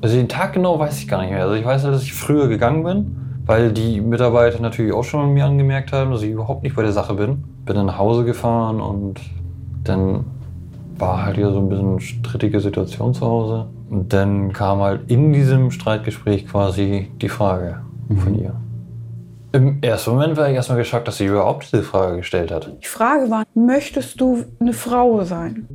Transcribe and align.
Also 0.00 0.16
den 0.16 0.28
Tag 0.28 0.54
genau 0.54 0.78
weiß 0.78 0.98
ich 0.98 1.08
gar 1.08 1.20
nicht 1.20 1.30
mehr. 1.30 1.42
Also 1.42 1.54
ich 1.54 1.64
weiß, 1.64 1.82
dass 1.82 2.02
ich 2.02 2.14
früher 2.14 2.48
gegangen 2.48 2.84
bin, 2.84 3.16
weil 3.44 3.72
die 3.72 4.00
Mitarbeiter 4.00 4.60
natürlich 4.60 4.92
auch 4.92 5.04
schon 5.04 5.34
mir 5.34 5.44
angemerkt 5.44 5.92
haben, 5.92 6.10
dass 6.10 6.22
ich 6.22 6.30
überhaupt 6.30 6.62
nicht 6.62 6.74
bei 6.74 6.82
der 6.82 6.92
Sache 6.92 7.14
bin. 7.14 7.44
Bin 7.64 7.76
dann 7.76 7.86
nach 7.86 7.98
Hause 7.98 8.24
gefahren 8.24 8.80
und 8.80 9.20
dann 9.84 10.24
war 10.96 11.24
halt 11.24 11.36
wieder 11.36 11.52
so 11.52 11.58
ein 11.58 11.68
bisschen 11.68 12.00
strittige 12.00 12.60
Situation 12.60 13.12
zu 13.12 13.26
Hause. 13.26 13.66
Und 13.90 14.12
dann 14.12 14.52
kam 14.52 14.80
halt 14.80 15.10
in 15.10 15.32
diesem 15.32 15.70
Streitgespräch 15.70 16.46
quasi 16.46 17.10
die 17.20 17.28
Frage 17.28 17.80
von 18.22 18.34
ihr. 18.38 18.54
Im 19.52 19.82
ersten 19.82 20.12
Moment 20.12 20.36
war 20.36 20.48
ich 20.48 20.54
erstmal 20.54 20.78
geschockt, 20.78 21.08
dass 21.08 21.16
sie 21.16 21.26
überhaupt 21.26 21.72
diese 21.72 21.82
Frage 21.82 22.18
gestellt 22.18 22.52
hat. 22.52 22.70
Die 22.82 22.86
Frage 22.86 23.30
war, 23.30 23.42
möchtest 23.54 24.20
du 24.20 24.44
eine 24.60 24.72
Frau 24.72 25.24
sein? 25.24 25.66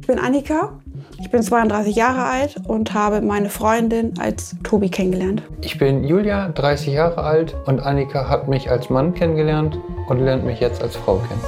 Ich 0.00 0.06
bin 0.06 0.18
Annika, 0.18 0.80
ich 1.18 1.30
bin 1.30 1.42
32 1.42 1.96
Jahre 1.96 2.24
alt 2.24 2.56
und 2.66 2.94
habe 2.94 3.20
meine 3.20 3.48
Freundin 3.48 4.14
als 4.18 4.56
Tobi 4.62 4.88
kennengelernt. 4.88 5.42
Ich 5.60 5.78
bin 5.78 6.04
Julia, 6.04 6.48
30 6.48 6.92
Jahre 6.92 7.22
alt 7.22 7.54
und 7.66 7.80
Annika 7.80 8.28
hat 8.28 8.48
mich 8.48 8.70
als 8.70 8.90
Mann 8.90 9.14
kennengelernt 9.14 9.78
und 10.08 10.20
lernt 10.20 10.44
mich 10.44 10.60
jetzt 10.60 10.82
als 10.82 10.96
Frau 10.96 11.16
kennen. 11.16 11.40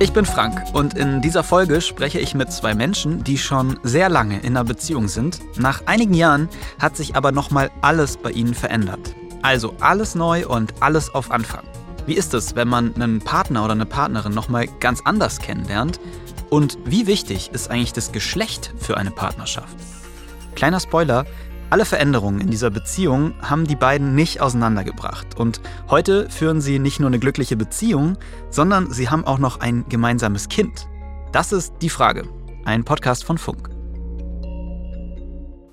Ich 0.00 0.12
bin 0.12 0.24
Frank 0.24 0.64
und 0.72 0.94
in 0.94 1.20
dieser 1.20 1.44
Folge 1.44 1.80
spreche 1.80 2.18
ich 2.18 2.34
mit 2.34 2.50
zwei 2.50 2.74
Menschen, 2.74 3.22
die 3.22 3.38
schon 3.38 3.78
sehr 3.84 4.08
lange 4.08 4.40
in 4.40 4.56
einer 4.56 4.64
Beziehung 4.64 5.06
sind. 5.06 5.38
Nach 5.56 5.82
einigen 5.86 6.14
Jahren 6.14 6.48
hat 6.80 6.96
sich 6.96 7.14
aber 7.14 7.30
nochmal 7.30 7.70
alles 7.82 8.16
bei 8.16 8.30
ihnen 8.30 8.54
verändert. 8.54 9.14
Also 9.42 9.74
alles 9.80 10.16
neu 10.16 10.46
und 10.46 10.74
alles 10.80 11.14
auf 11.14 11.30
Anfang. 11.30 11.62
Wie 12.04 12.14
ist 12.14 12.34
es, 12.34 12.56
wenn 12.56 12.66
man 12.66 12.94
einen 12.96 13.20
Partner 13.20 13.64
oder 13.64 13.72
eine 13.72 13.86
Partnerin 13.86 14.34
nochmal 14.34 14.66
ganz 14.80 15.02
anders 15.04 15.38
kennenlernt? 15.38 16.00
Und 16.50 16.76
wie 16.84 17.06
wichtig 17.06 17.50
ist 17.52 17.70
eigentlich 17.70 17.92
das 17.92 18.10
Geschlecht 18.10 18.74
für 18.76 18.96
eine 18.96 19.12
Partnerschaft? 19.12 19.76
Kleiner 20.56 20.80
Spoiler, 20.80 21.24
alle 21.70 21.84
Veränderungen 21.84 22.40
in 22.40 22.50
dieser 22.50 22.70
Beziehung 22.70 23.34
haben 23.40 23.68
die 23.68 23.76
beiden 23.76 24.16
nicht 24.16 24.40
auseinandergebracht. 24.40 25.38
Und 25.38 25.60
heute 25.88 26.28
führen 26.28 26.60
sie 26.60 26.80
nicht 26.80 26.98
nur 26.98 27.06
eine 27.06 27.20
glückliche 27.20 27.56
Beziehung, 27.56 28.18
sondern 28.50 28.92
sie 28.92 29.08
haben 29.08 29.24
auch 29.24 29.38
noch 29.38 29.60
ein 29.60 29.84
gemeinsames 29.88 30.48
Kind. 30.48 30.88
Das 31.30 31.52
ist 31.52 31.72
die 31.82 31.88
Frage. 31.88 32.24
Ein 32.64 32.82
Podcast 32.82 33.24
von 33.24 33.38
Funk. 33.38 33.70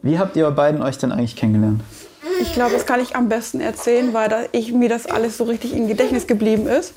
Wie 0.03 0.19
habt 0.19 0.37
ihr 0.37 0.49
beiden 0.51 0.81
euch 0.83 0.99
denn 0.99 1.11
eigentlich 1.11 1.35
kennengelernt? 1.35 1.81
Ich 2.41 2.53
glaube, 2.53 2.73
das 2.73 2.85
kann 2.85 2.99
ich 2.99 3.15
am 3.15 3.29
besten 3.29 3.61
erzählen, 3.61 4.13
weil 4.13 4.29
da 4.29 4.41
ich, 4.51 4.73
mir 4.73 4.89
das 4.89 5.05
alles 5.05 5.37
so 5.37 5.45
richtig 5.45 5.73
im 5.73 5.87
Gedächtnis 5.87 6.27
geblieben 6.27 6.67
ist. 6.67 6.93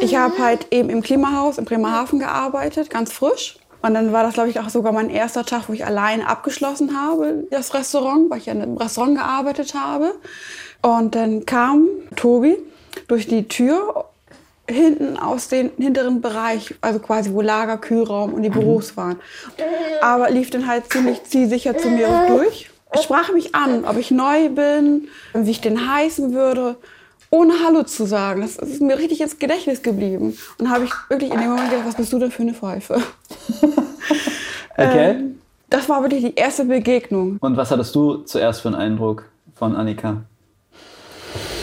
Ich 0.00 0.16
habe 0.16 0.38
halt 0.38 0.68
eben 0.70 0.90
im 0.90 1.02
Klimahaus 1.02 1.58
in 1.58 1.64
Bremerhaven 1.64 2.18
gearbeitet, 2.18 2.90
ganz 2.90 3.12
frisch. 3.12 3.58
Und 3.82 3.94
dann 3.94 4.12
war 4.12 4.22
das, 4.22 4.34
glaube 4.34 4.48
ich, 4.48 4.60
auch 4.60 4.70
sogar 4.70 4.92
mein 4.92 5.10
erster 5.10 5.44
Tag, 5.44 5.68
wo 5.68 5.72
ich 5.72 5.84
alleine 5.84 6.26
abgeschlossen 6.28 6.98
habe, 6.98 7.44
das 7.50 7.74
Restaurant, 7.74 8.30
weil 8.30 8.38
ich 8.38 8.46
ja 8.46 8.54
in 8.54 8.62
einem 8.62 8.76
Restaurant 8.76 9.16
gearbeitet 9.16 9.74
habe. 9.74 10.14
Und 10.80 11.14
dann 11.14 11.44
kam 11.44 11.88
Tobi 12.16 12.56
durch 13.08 13.26
die 13.26 13.46
Tür 13.46 14.06
hinten 14.66 15.18
aus 15.18 15.48
dem 15.48 15.70
hinteren 15.76 16.22
Bereich, 16.22 16.74
also 16.80 16.98
quasi 16.98 17.32
wo 17.32 17.42
Lager, 17.42 17.76
Kühlraum 17.76 18.32
und 18.32 18.42
die 18.42 18.48
Büros 18.48 18.96
waren. 18.96 19.20
Aber 20.00 20.30
lief 20.30 20.50
dann 20.50 20.66
halt 20.66 20.90
ziemlich 20.90 21.22
zielsicher 21.24 21.76
zu 21.76 21.88
mir 21.90 22.26
durch 22.28 22.70
sprach 23.02 23.32
mich 23.32 23.54
an, 23.54 23.84
ob 23.84 23.96
ich 23.96 24.10
neu 24.10 24.48
bin, 24.48 25.08
wie 25.32 25.50
ich 25.50 25.60
den 25.60 25.92
heißen 25.92 26.32
würde, 26.32 26.76
ohne 27.30 27.54
Hallo 27.64 27.82
zu 27.82 28.06
sagen. 28.06 28.42
Das 28.42 28.56
ist 28.56 28.80
mir 28.80 28.98
richtig 28.98 29.20
ins 29.20 29.38
Gedächtnis 29.38 29.82
geblieben. 29.82 30.36
Und 30.58 30.70
habe 30.70 30.84
ich 30.84 30.92
wirklich 31.08 31.32
in 31.32 31.40
dem 31.40 31.50
Moment 31.50 31.70
gedacht, 31.70 31.88
was 31.88 31.96
bist 31.96 32.12
du 32.12 32.18
denn 32.18 32.30
für 32.30 32.42
eine 32.42 32.54
Pfeife? 32.54 33.02
okay. 34.76 35.10
Ähm, 35.10 35.40
das 35.68 35.88
war 35.88 36.02
wirklich 36.02 36.24
die 36.24 36.34
erste 36.36 36.64
Begegnung. 36.64 37.38
Und 37.40 37.56
was 37.56 37.70
hattest 37.72 37.94
du 37.96 38.18
zuerst 38.18 38.60
für 38.60 38.68
einen 38.68 38.76
Eindruck 38.76 39.24
von 39.56 39.74
Annika? 39.74 40.22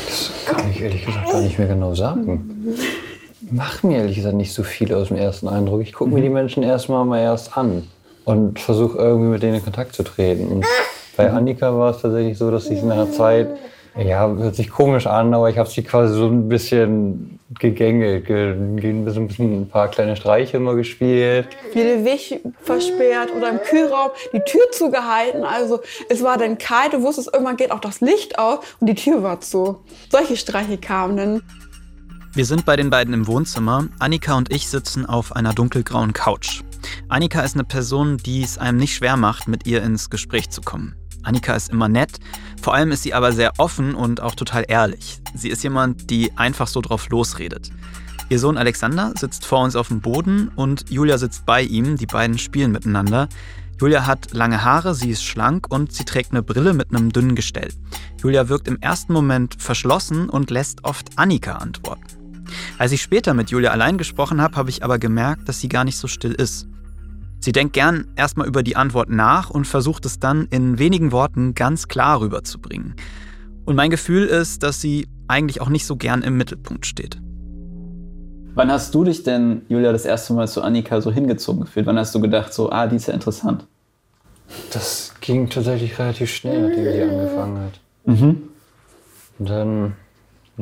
Das 0.06 0.32
kann 0.46 0.70
ich 0.70 0.82
ehrlich 0.82 1.06
gesagt 1.06 1.32
gar 1.32 1.42
nicht 1.42 1.58
mehr 1.58 1.70
genau 1.70 1.96
sagen. 1.96 2.76
Macht 3.50 3.86
mir 3.86 4.00
ehrlich 4.00 4.18
gesagt 4.18 4.36
nicht 4.36 4.54
so 4.54 4.64
viel 4.64 4.94
aus 4.94 5.08
dem 5.08 5.18
ersten 5.18 5.48
Eindruck. 5.48 5.82
Ich 5.82 5.94
gucke 5.94 6.12
mir 6.12 6.22
die 6.22 6.30
Menschen 6.30 6.64
erstmal 6.64 7.06
mal 7.06 7.20
erst 7.20 7.58
an 7.58 7.88
und 8.26 8.60
versuche 8.60 8.98
irgendwie 8.98 9.30
mit 9.30 9.44
denen 9.44 9.56
in 9.56 9.64
Kontakt 9.64 9.96
zu 9.96 10.04
treten. 10.04 10.48
Und 10.48 10.66
bei 11.16 11.32
Annika 11.32 11.78
war 11.78 11.92
es 11.92 12.02
tatsächlich 12.02 12.38
so, 12.38 12.52
dass 12.52 12.70
ich 12.70 12.82
in 12.82 12.92
einer 12.92 13.12
Zeit, 13.12 13.50
ja, 13.98 14.28
hört 14.28 14.56
sich 14.56 14.70
komisch 14.70 15.08
an, 15.08 15.34
aber 15.34 15.50
ich 15.50 15.58
habe 15.58 15.70
sie 15.70 15.84
quasi 15.84 16.14
so 16.14 16.28
ein 16.28 16.48
bisschen 16.48 17.40
gegängelt, 17.60 18.30
ein, 18.30 19.06
bisschen, 19.06 19.62
ein 19.62 19.70
paar 19.70 19.90
kleine 19.90 20.16
Streiche 20.16 20.58
immer 20.58 20.76
gespielt. 20.76 21.48
Viele 21.74 22.06
Weg 22.06 22.42
versperrt 22.62 23.30
oder 23.36 23.50
im 23.50 23.60
Kühlraum 23.60 24.12
die 24.34 24.40
Tür 24.40 24.62
zugehalten. 24.72 25.44
Also 25.44 25.82
es 26.10 26.24
war 26.24 26.38
dann 26.38 26.58
kalt, 26.58 26.94
du 26.94 27.02
wusstest, 27.02 27.30
irgendwann 27.34 27.58
geht 27.58 27.72
auch 27.72 27.82
das 27.82 28.00
Licht 28.00 28.40
aus 28.40 28.60
und 28.80 28.88
die 28.88 28.96
Tür 28.96 29.24
war 29.24 29.42
zu. 29.42 29.80
Solche 30.10 30.38
Streiche 30.38 30.78
kamen 30.78 31.18
dann. 31.18 31.42
Wir 32.34 32.46
sind 32.46 32.64
bei 32.64 32.78
den 32.78 32.90
beiden 32.90 33.14
im 33.14 33.28
Wohnzimmer. 33.28 33.90
Annika 34.00 34.38
und 34.38 34.54
ich 34.54 34.70
sitzen 34.70 35.06
auf 35.06 35.36
einer 35.36 35.54
dunkelgrauen 35.54 36.14
Couch. 36.14 36.62
Annika 37.10 37.42
ist 37.42 37.56
eine 37.56 37.66
Person, 37.66 38.18
die 38.18 38.42
es 38.42 38.58
einem 38.58 38.78
nicht 38.78 38.96
schwer 38.96 39.18
macht, 39.18 39.50
mit 39.50 39.68
ihr 39.68 39.84
ins 39.84 40.10
Gespräch 40.10 40.50
zu 40.50 40.62
kommen. 40.62 40.96
Annika 41.24 41.54
ist 41.54 41.70
immer 41.70 41.88
nett, 41.88 42.20
vor 42.62 42.74
allem 42.74 42.92
ist 42.92 43.04
sie 43.04 43.14
aber 43.14 43.32
sehr 43.32 43.54
offen 43.58 43.96
und 43.96 44.22
auch 44.22 44.36
total 44.36 44.66
ehrlich. 44.68 45.20
Sie 45.34 45.50
ist 45.50 45.64
jemand, 45.64 46.10
die 46.10 46.32
einfach 46.38 46.68
so 46.68 46.82
drauf 46.82 47.10
losredet. 47.10 47.72
Ihr 48.30 48.40
Sohn 48.40 48.58
Alexander 48.58 49.14
sitzt 49.18 49.46
vor 49.46 49.64
uns 49.64 49.76
auf 49.76 49.90
dem 49.90 50.00
Boden 50.00 50.50
und 50.56 50.90
Julia 50.90 51.18
sitzt 51.18 51.46
bei 51.46 51.62
ihm. 51.62 51.98
Die 51.98 52.06
beiden 52.06 52.38
spielen 52.38 52.72
miteinander. 52.72 53.28
Julia 53.80 54.06
hat 54.06 54.32
lange 54.32 54.64
Haare, 54.64 54.96
sie 54.96 55.10
ist 55.10 55.24
schlank 55.24 55.66
und 55.70 55.92
sie 55.92 56.06
trägt 56.06 56.32
eine 56.32 56.44
Brille 56.44 56.74
mit 56.74 56.92
einem 56.92 57.12
dünnen 57.12 57.36
Gestell. 57.36 57.74
Julia 58.22 58.48
wirkt 58.48 58.68
im 58.68 58.80
ersten 58.80 59.12
Moment 59.12 59.56
verschlossen 59.62 60.30
und 60.30 60.50
lässt 60.50 60.86
oft 60.86 61.18
Annika 61.18 61.58
antworten. 61.58 62.46
Als 62.78 62.92
ich 62.92 63.02
später 63.02 63.34
mit 63.34 63.50
Julia 63.50 63.72
allein 63.72 63.98
gesprochen 63.98 64.40
habe, 64.40 64.56
habe 64.56 64.70
ich 64.70 64.84
aber 64.84 65.00
gemerkt, 65.00 65.50
dass 65.50 65.60
sie 65.60 65.68
gar 65.68 65.84
nicht 65.84 65.98
so 65.98 66.08
still 66.08 66.34
ist. 66.34 66.68
Sie 67.44 67.52
denkt 67.52 67.74
gern 67.74 68.06
erstmal 68.16 68.48
über 68.48 68.62
die 68.62 68.76
Antwort 68.76 69.10
nach 69.10 69.50
und 69.50 69.66
versucht 69.66 70.06
es 70.06 70.20
dann 70.20 70.48
in 70.52 70.78
wenigen 70.78 71.12
Worten 71.12 71.56
ganz 71.56 71.88
klar 71.88 72.22
rüberzubringen. 72.22 72.96
Und 73.66 73.76
mein 73.76 73.90
Gefühl 73.90 74.28
ist, 74.28 74.62
dass 74.62 74.80
sie 74.80 75.08
eigentlich 75.28 75.60
auch 75.60 75.70
nicht 75.70 75.88
so 75.88 75.96
gern 75.96 76.22
im 76.22 76.38
Mittelpunkt 76.38 76.86
steht. 76.86 77.20
Wann 78.54 78.70
hast 78.72 78.94
du 78.94 79.04
dich 79.04 79.24
denn, 79.24 79.64
Julia, 79.70 79.92
das 79.92 80.06
erste 80.06 80.34
Mal 80.34 80.48
zu 80.48 80.62
Annika 80.62 81.02
so 81.02 81.12
hingezogen 81.12 81.62
gefühlt? 81.62 81.88
Wann 81.88 81.98
hast 81.98 82.14
du 82.14 82.20
gedacht, 82.20 82.54
so, 82.54 82.70
ah, 82.70 82.86
die 82.86 82.98
ist 82.98 83.08
ja 83.08 83.14
interessant? 83.14 83.66
Das 84.72 85.14
ging 85.22 85.50
tatsächlich 85.50 85.98
relativ 85.98 86.30
schnell, 86.30 86.68
nachdem 86.68 86.92
sie 86.92 87.02
angefangen 87.02 87.60
hat. 87.60 87.80
Mhm. 88.06 88.42
Und 89.40 89.50
dann 89.50 89.94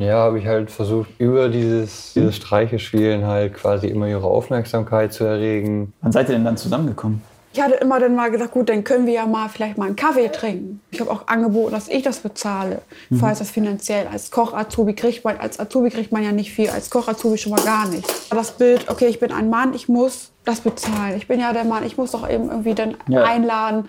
ja, 0.00 0.16
habe 0.16 0.38
ich 0.38 0.46
halt 0.46 0.70
versucht, 0.70 1.10
über 1.18 1.48
dieses, 1.48 2.12
dieses 2.14 2.36
Streichespielen 2.36 3.26
halt 3.26 3.54
quasi 3.54 3.86
immer 3.88 4.08
ihre 4.08 4.26
Aufmerksamkeit 4.26 5.12
zu 5.12 5.24
erregen. 5.24 5.92
Wann 6.00 6.12
seid 6.12 6.28
ihr 6.28 6.34
denn 6.34 6.44
dann 6.44 6.56
zusammengekommen? 6.56 7.22
Ich 7.52 7.60
hatte 7.60 7.74
immer 7.74 7.98
dann 7.98 8.14
mal 8.14 8.30
gesagt, 8.30 8.52
gut, 8.52 8.68
dann 8.68 8.84
können 8.84 9.06
wir 9.06 9.14
ja 9.14 9.26
mal 9.26 9.48
vielleicht 9.48 9.76
mal 9.76 9.86
einen 9.86 9.96
Kaffee 9.96 10.28
trinken. 10.28 10.80
Ich 10.92 11.00
habe 11.00 11.10
auch 11.10 11.26
angeboten, 11.26 11.72
dass 11.72 11.88
ich 11.88 12.02
das 12.04 12.20
bezahle, 12.20 12.82
mhm. 13.08 13.16
falls 13.18 13.40
das 13.40 13.50
finanziell. 13.50 14.06
Als 14.06 14.30
Koch-Azubi 14.30 14.94
kriegt 14.94 15.24
man, 15.24 15.36
als 15.36 15.58
Azubi 15.58 15.90
kriegt 15.90 16.12
man 16.12 16.22
ja 16.22 16.30
nicht 16.30 16.52
viel, 16.52 16.70
als 16.70 16.90
Koch-Azubi 16.90 17.38
schon 17.38 17.50
mal 17.50 17.62
gar 17.62 17.88
nicht. 17.88 18.08
Das 18.30 18.52
Bild, 18.52 18.88
okay, 18.88 19.06
ich 19.06 19.18
bin 19.18 19.32
ein 19.32 19.50
Mann, 19.50 19.74
ich 19.74 19.88
muss 19.88 20.30
das 20.44 20.60
bezahlen. 20.60 21.16
Ich 21.16 21.26
bin 21.26 21.40
ja 21.40 21.52
der 21.52 21.64
Mann, 21.64 21.84
ich 21.84 21.96
muss 21.96 22.12
doch 22.12 22.28
eben 22.28 22.50
irgendwie 22.50 22.74
dann 22.74 22.96
ja. 23.08 23.24
einladen. 23.24 23.88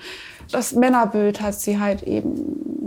Das 0.51 0.73
Männerbild 0.73 1.39
hat 1.41 1.53
sie 1.53 1.79
halt 1.79 2.01
eben 2.01 2.33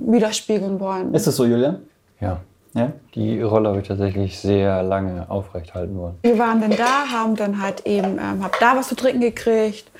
widerspiegeln 0.08 0.80
wollen. 0.80 1.14
Ist 1.14 1.28
das 1.28 1.36
so, 1.36 1.44
Julia? 1.44 1.78
Ja. 2.20 2.40
Ja? 2.74 2.92
Die 3.14 3.40
Rolle 3.40 3.68
habe 3.68 3.80
ich 3.80 3.86
tatsächlich 3.86 4.38
sehr 4.38 4.82
lange 4.82 5.30
aufrechthalten 5.30 5.96
wollen. 5.96 6.16
Wir 6.22 6.38
waren 6.38 6.60
dann 6.60 6.76
da, 6.76 7.08
haben 7.08 7.36
dann 7.36 7.62
halt 7.62 7.86
eben, 7.86 8.18
ähm, 8.18 8.42
hab 8.42 8.58
da 8.58 8.76
was 8.76 8.88
zu 8.88 8.96
trinken 8.96 9.20
gekriegt, 9.20 9.90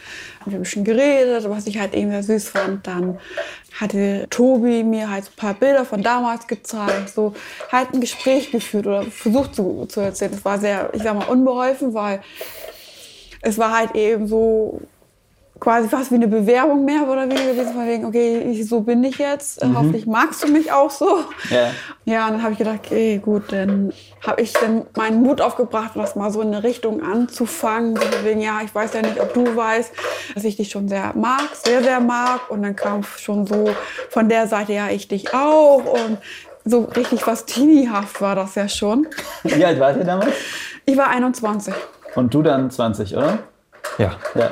haben 0.41 0.53
ein 0.53 0.59
bisschen 0.59 0.83
geredet, 0.83 1.49
was 1.49 1.69
ich 1.69 1.79
halt 1.79 1.95
eben 1.95 2.11
sehr 2.11 2.25
süß 2.25 2.49
fand. 2.49 2.87
Dann 2.87 3.19
hatte 3.81 4.27
Tobi 4.29 4.83
mir 4.83 5.09
halt 5.09 5.25
ein 5.25 5.37
paar 5.37 5.55
Bilder 5.55 5.85
von 5.85 6.03
damals 6.03 6.49
gezeigt, 6.49 7.11
so 7.11 7.35
halt 7.71 7.95
ein 7.95 8.01
Gespräch 8.01 8.51
geführt 8.51 8.89
oder 8.89 9.03
versucht 9.05 9.55
zu, 9.55 9.87
zu 9.87 10.01
erzählen. 10.01 10.33
Das 10.33 10.45
war 10.45 10.59
sehr, 10.59 10.91
ich 10.95 11.03
sag 11.03 11.15
mal, 11.15 11.29
unbeholfen, 11.29 11.95
weil 11.95 12.23
es 13.41 13.57
war 13.57 13.77
halt 13.77 13.95
eben 13.95 14.27
so 14.27 14.81
quasi 15.61 15.89
fast 15.89 16.11
wie 16.11 16.17
eine 16.17 16.29
Bewerbung 16.29 16.85
mehr 16.85 17.09
oder 17.09 17.23
weniger 17.23 17.53
gewesen, 17.53 17.75
von 17.75 17.87
wegen, 17.87 18.05
okay, 18.05 18.63
so 18.63 18.81
bin 18.81 19.05
ich 19.05 19.19
jetzt, 19.19 19.65
mhm. 19.65 19.79
hoffentlich 19.79 20.07
magst 20.07 20.43
du 20.43 20.49
mich 20.49 20.73
auch 20.73 20.91
so. 20.91 21.21
Ja, 21.49 21.71
ja 22.05 22.27
und 22.27 22.33
dann 22.33 22.43
habe 22.43 22.53
ich 22.53 22.59
gedacht, 22.59 22.81
okay, 22.85 23.19
gut, 23.19 23.53
dann 23.53 23.93
habe 24.27 24.43
ich 24.43 24.53
dann 24.53 24.87
meinen 24.97 25.23
Mut 25.23 25.41
aufgebracht, 25.41 25.93
das 25.95 26.17
mal 26.17 26.31
so 26.31 26.41
in 26.43 26.49
eine 26.49 26.65
Richtung 26.65 27.03
anzufangen, 27.03 27.97
von 27.97 28.25
wegen, 28.25 28.41
ja, 28.41 28.61
ich 28.65 28.75
weiß 28.75 28.95
ja 28.95 29.03
nicht, 29.03 29.21
ob 29.21 29.33
du 29.33 29.57
weißt, 29.57 29.93
dass 30.35 30.45
ich 30.45 30.57
dich 30.57 30.71
schon 30.71 30.89
sehr 30.89 31.13
mag, 31.15 31.49
sehr, 31.55 31.83
sehr 31.83 32.01
mag 32.01 32.51
und 32.51 32.63
dann 32.63 32.75
kam 32.75 33.03
schon 33.05 33.47
so 33.47 33.71
von 34.11 34.29
der 34.29 34.49
Seite, 34.49 34.73
ja, 34.73 34.89
ich 34.89 35.09
dich 35.09 35.35
auch 35.35 35.85
und 35.85 36.19
so 36.65 36.85
richtig 36.97 37.23
fast 37.23 37.47
teenie-haft 37.49 38.21
war 38.21 38.35
das 38.35 38.55
ja 38.55 38.69
schon. 38.69 39.07
Wie 39.43 39.65
alt 39.65 39.79
wart 39.79 39.99
ihr 39.99 40.05
damals? 40.05 40.33
Ich 40.87 40.97
war 40.97 41.09
21. 41.09 41.75
Und 42.15 42.33
du 42.33 42.43
dann 42.43 42.71
20, 42.71 43.17
oder? 43.17 43.39
Ja. 43.99 44.17
Ja. 44.35 44.51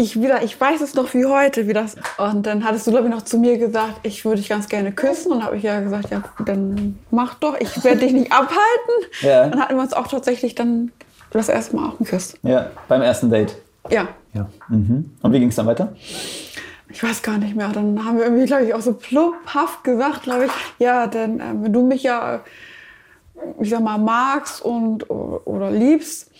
Ich, 0.00 0.18
wieder, 0.18 0.42
ich 0.42 0.58
weiß 0.58 0.80
es 0.80 0.94
noch 0.94 1.12
wie 1.12 1.26
heute, 1.26 1.68
wie 1.68 1.74
das. 1.74 1.94
Und 2.16 2.46
dann 2.46 2.64
hattest 2.64 2.86
du, 2.86 2.90
glaube 2.90 3.08
ich, 3.08 3.14
noch 3.14 3.20
zu 3.20 3.36
mir 3.36 3.58
gesagt, 3.58 4.00
ich 4.02 4.24
würde 4.24 4.38
dich 4.38 4.48
ganz 4.48 4.66
gerne 4.66 4.92
küssen. 4.92 5.30
Und 5.30 5.44
habe 5.44 5.58
ich 5.58 5.62
ja 5.62 5.78
gesagt, 5.80 6.08
ja, 6.10 6.22
dann 6.46 6.98
mach 7.10 7.34
doch, 7.34 7.54
ich 7.60 7.84
werde 7.84 8.00
dich 8.00 8.12
nicht 8.12 8.32
abhalten. 8.32 8.94
Ja. 9.20 9.46
Dann 9.48 9.60
hatten 9.60 9.74
wir 9.76 9.82
uns 9.82 9.92
auch 9.92 10.08
tatsächlich 10.08 10.54
dann 10.54 10.90
das 11.32 11.50
erste 11.50 11.76
Mal 11.76 11.90
auch 11.90 11.98
geküsst. 11.98 12.38
Ja, 12.42 12.70
beim 12.88 13.02
ersten 13.02 13.28
Date. 13.28 13.54
Ja. 13.90 14.08
ja. 14.32 14.48
Mhm. 14.68 15.10
Und 15.20 15.32
wie 15.34 15.38
ging 15.38 15.50
es 15.50 15.56
dann 15.56 15.66
weiter? 15.66 15.92
Ich 16.88 17.02
weiß 17.02 17.22
gar 17.22 17.36
nicht 17.36 17.54
mehr. 17.54 17.68
Dann 17.68 18.02
haben 18.02 18.16
wir 18.16 18.24
irgendwie, 18.24 18.46
glaube 18.46 18.64
ich, 18.64 18.72
auch 18.72 18.80
so 18.80 18.94
plupphaft 18.94 19.84
gesagt, 19.84 20.22
glaube 20.22 20.46
ich, 20.46 20.52
ja, 20.78 21.08
denn 21.08 21.40
äh, 21.40 21.52
wenn 21.60 21.74
du 21.74 21.86
mich 21.86 22.04
ja, 22.04 22.40
ich 23.60 23.68
sag 23.68 23.82
mal, 23.82 23.98
magst 23.98 24.64
und 24.64 25.10
oder, 25.10 25.46
oder 25.46 25.70
liebst, 25.70 26.30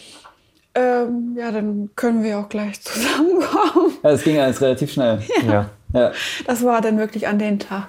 ähm, 0.74 1.36
ja, 1.38 1.50
dann 1.50 1.90
können 1.96 2.22
wir 2.22 2.38
auch 2.38 2.48
gleich 2.48 2.80
zusammenkommen. 2.82 3.92
Ja, 4.02 4.10
es 4.10 4.22
ging 4.22 4.38
alles 4.38 4.60
relativ 4.60 4.92
schnell. 4.92 5.20
ja. 5.46 5.70
Ja. 5.92 6.12
Das 6.46 6.64
war 6.64 6.80
dann 6.80 6.98
wirklich 6.98 7.26
an 7.26 7.38
den 7.40 7.58
Tag. 7.58 7.88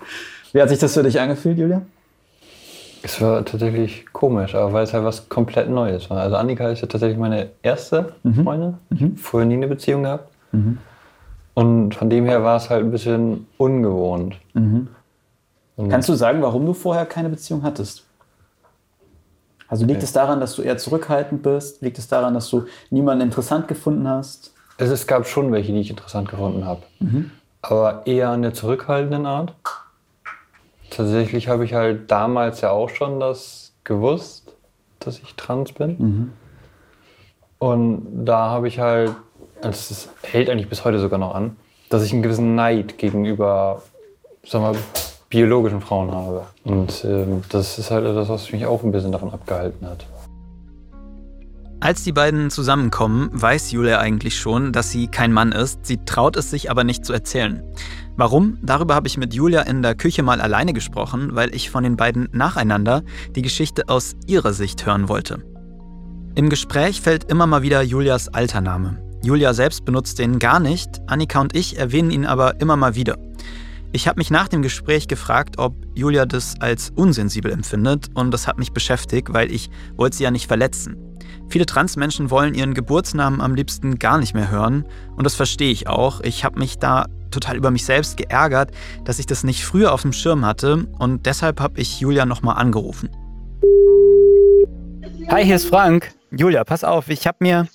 Wie 0.54 0.62
hat 0.62 0.69
sich 0.69 0.80
das 0.80 0.95
für 0.95 1.04
dich 1.04 1.19
angefühlt, 1.19 1.57
Julia? 1.60 1.83
Es 3.04 3.22
war 3.22 3.45
tatsächlich 3.45 4.06
komisch, 4.12 4.56
aber 4.56 4.74
weil 4.74 4.83
es 4.83 4.94
halt 4.94 5.04
was 5.04 5.30
komplett 5.30 5.69
Neues 5.69 6.10
war. 6.10 6.18
Also 6.22 6.36
Annika 6.36 6.69
ist 6.69 6.81
ja 6.81 6.88
tatsächlich 6.88 7.19
meine 7.19 7.50
erste 7.62 8.13
Freundin. 8.44 8.75
Ich 8.89 9.01
hab 9.04 9.19
vorher 9.19 9.48
nie 9.48 9.54
eine 9.56 9.68
Beziehung 9.68 10.04
gehabt. 10.04 10.30
Und 11.54 11.95
von 11.95 12.10
dem 12.10 12.25
her 12.25 12.44
war 12.44 12.57
es 12.57 12.69
halt 12.69 12.84
ein 12.84 12.92
bisschen 12.92 13.48
ungewohnt. 13.57 14.36
Und 14.54 15.89
Kannst 15.89 16.10
du 16.10 16.13
sagen, 16.13 16.42
warum 16.42 16.66
du 16.66 16.74
vorher 16.74 17.06
keine 17.06 17.30
Beziehung 17.30 17.63
hattest? 17.63 18.04
Also 19.72 19.86
liegt 19.86 20.00
Nee. 20.00 20.04
es 20.04 20.12
daran, 20.12 20.42
dass 20.42 20.56
du 20.56 20.62
eher 20.64 20.78
zurückhaltend 20.78 21.44
bist? 21.44 21.82
Liegt 21.82 21.98
es 21.98 22.08
daran, 22.10 22.34
dass 22.34 22.50
du 22.50 22.66
niemanden 22.90 23.24
interessant 23.24 23.68
gefunden 23.70 24.06
hast? 24.08 24.52
es, 24.78 24.90
es 24.90 25.08
gab 25.08 25.26
schon 25.28 25.52
welche, 25.54 25.72
die 25.72 25.80
ich 25.80 25.90
interessant 25.90 26.28
gefunden 26.28 26.66
habe. 26.66 26.82
Aber 27.62 28.06
eher 28.06 28.30
an 28.30 28.42
der 28.42 28.54
zurückhaltenden 28.54 29.26
Art. 29.26 29.54
Tatsächlich 30.90 31.48
habe 31.48 31.64
ich 31.64 31.74
halt 31.74 32.12
damals 32.12 32.60
ja 32.62 32.72
auch 32.72 32.90
schon 32.90 33.20
das 33.22 33.72
gewusst, 33.86 34.54
dass 35.00 35.20
ich 35.20 35.36
trans 35.36 35.72
bin. 35.72 36.34
Und 37.60 38.26
da 38.26 38.50
habe 38.50 38.68
ich 38.68 38.80
halt, 38.80 39.12
also 39.62 39.70
das 39.94 40.10
hält 40.24 40.50
eigentlich 40.50 40.68
bis 40.68 40.84
heute 40.84 41.00
sogar 41.00 41.18
noch 41.20 41.34
an, 41.34 41.56
dass 41.90 42.04
ich 42.04 42.12
einen 42.12 42.24
gewissen 42.24 42.56
Neid 42.56 42.98
gegenüber, 42.98 43.82
sag 44.46 44.62
mal, 44.62 44.76
biologischen 45.31 45.81
Frauen 45.81 46.12
habe. 46.12 46.44
Und 46.63 47.04
ähm, 47.04 47.42
das 47.50 47.80
ist 47.80 47.89
halt 47.89 48.06
etwas, 48.06 48.30
was 48.30 48.51
mich 48.51 48.68
auch 48.68 48.83
ein 48.83 48.92
bisschen 48.92 49.12
davon 49.12 49.33
abgehalten 49.33 49.88
hat. 49.88 50.06
Als 51.80 52.04
die 52.04 52.12
beiden 52.12 52.51
zusammenkommen, 52.51 53.31
weiß 53.33 53.72
Julia 53.72 53.98
eigentlich 53.98 54.38
schon, 54.38 54.72
dass 54.72 54.92
sie 54.92 55.07
kein 55.07 55.33
Mann 55.33 55.51
ist. 55.51 55.83
Sie 55.83 55.98
traut 56.06 56.38
es 56.38 56.51
sich 56.51 56.69
aber 56.69 56.83
nicht 56.83 57.04
zu 57.04 57.12
erzählen. 57.12 57.63
Warum? 58.18 58.60
Darüber 58.62 58.94
habe 58.94 59.07
ich 59.07 59.18
mit 59.18 59.33
Julia 59.33 59.62
in 59.62 59.81
der 59.81 59.95
Küche 59.95 60.22
mal 60.22 60.42
alleine 60.42 60.74
gesprochen, 60.74 61.30
weil 61.34 61.56
ich 61.56 61.72
von 61.72 61.84
den 61.84 61.98
beiden 61.98 62.30
nacheinander 62.34 63.01
die 63.36 63.42
Geschichte 63.42 63.89
aus 63.89 64.16
ihrer 64.27 64.54
Sicht 64.54 64.86
hören 64.86 65.10
wollte. 65.10 65.44
Im 66.36 66.50
Gespräch 66.50 67.01
fällt 67.01 67.31
immer 67.31 67.48
mal 67.48 67.63
wieder 67.63 67.81
Julias 67.81 68.27
alter 68.27 68.62
Name. 68.62 69.01
Julia 69.24 69.54
selbst 69.54 69.84
benutzt 69.84 70.19
den 70.19 70.39
gar 70.39 70.60
nicht, 70.60 71.01
Annika 71.07 71.42
und 71.42 71.56
ich 71.56 71.77
erwähnen 71.77 72.12
ihn 72.12 72.25
aber 72.25 72.60
immer 72.62 72.75
mal 72.75 72.95
wieder. 72.95 73.18
Ich 73.94 74.08
habe 74.08 74.20
mich 74.20 74.32
nach 74.32 74.48
dem 74.48 74.62
Gespräch 74.62 75.10
gefragt, 75.10 75.58
ob 75.58 75.76
Julia 75.96 76.26
das 76.26 76.56
als 76.62 76.92
unsensibel 76.92 77.52
empfindet 77.52 78.08
und 78.14 78.32
das 78.32 78.48
hat 78.48 78.58
mich 78.58 78.72
beschäftigt, 78.72 79.34
weil 79.34 79.52
ich 79.52 79.70
wollte 79.98 80.16
sie 80.16 80.24
ja 80.24 80.32
nicht 80.32 80.48
verletzen. 80.48 80.96
Viele 81.50 81.66
Transmenschen 81.66 82.30
wollen 82.30 82.54
ihren 82.54 82.74
Geburtsnamen 82.74 83.42
am 83.42 83.54
liebsten 83.54 84.00
gar 84.00 84.18
nicht 84.18 84.34
mehr 84.34 84.50
hören 84.50 84.86
und 85.18 85.26
das 85.26 85.36
verstehe 85.36 85.72
ich 85.72 85.90
auch. 85.90 86.22
Ich 86.22 86.46
habe 86.46 86.58
mich 86.58 86.80
da 86.80 87.08
total 87.32 87.58
über 87.58 87.70
mich 87.70 87.84
selbst 87.84 88.16
geärgert, 88.16 88.72
dass 89.04 89.20
ich 89.20 89.26
das 89.26 89.44
nicht 89.44 89.66
früher 89.66 89.92
auf 89.92 90.04
dem 90.04 90.14
Schirm 90.14 90.46
hatte 90.46 90.88
und 90.98 91.26
deshalb 91.26 91.60
habe 91.60 91.82
ich 91.82 92.00
Julia 92.00 92.26
nochmal 92.26 92.56
angerufen. 92.56 93.10
Hi, 95.28 95.44
hier 95.44 95.58
ist 95.58 95.68
Frank. 95.68 96.14
Julia, 96.32 96.64
pass 96.64 96.86
auf, 96.86 97.10
ich 97.10 97.28
habe 97.28 97.40
mir, 97.42 97.68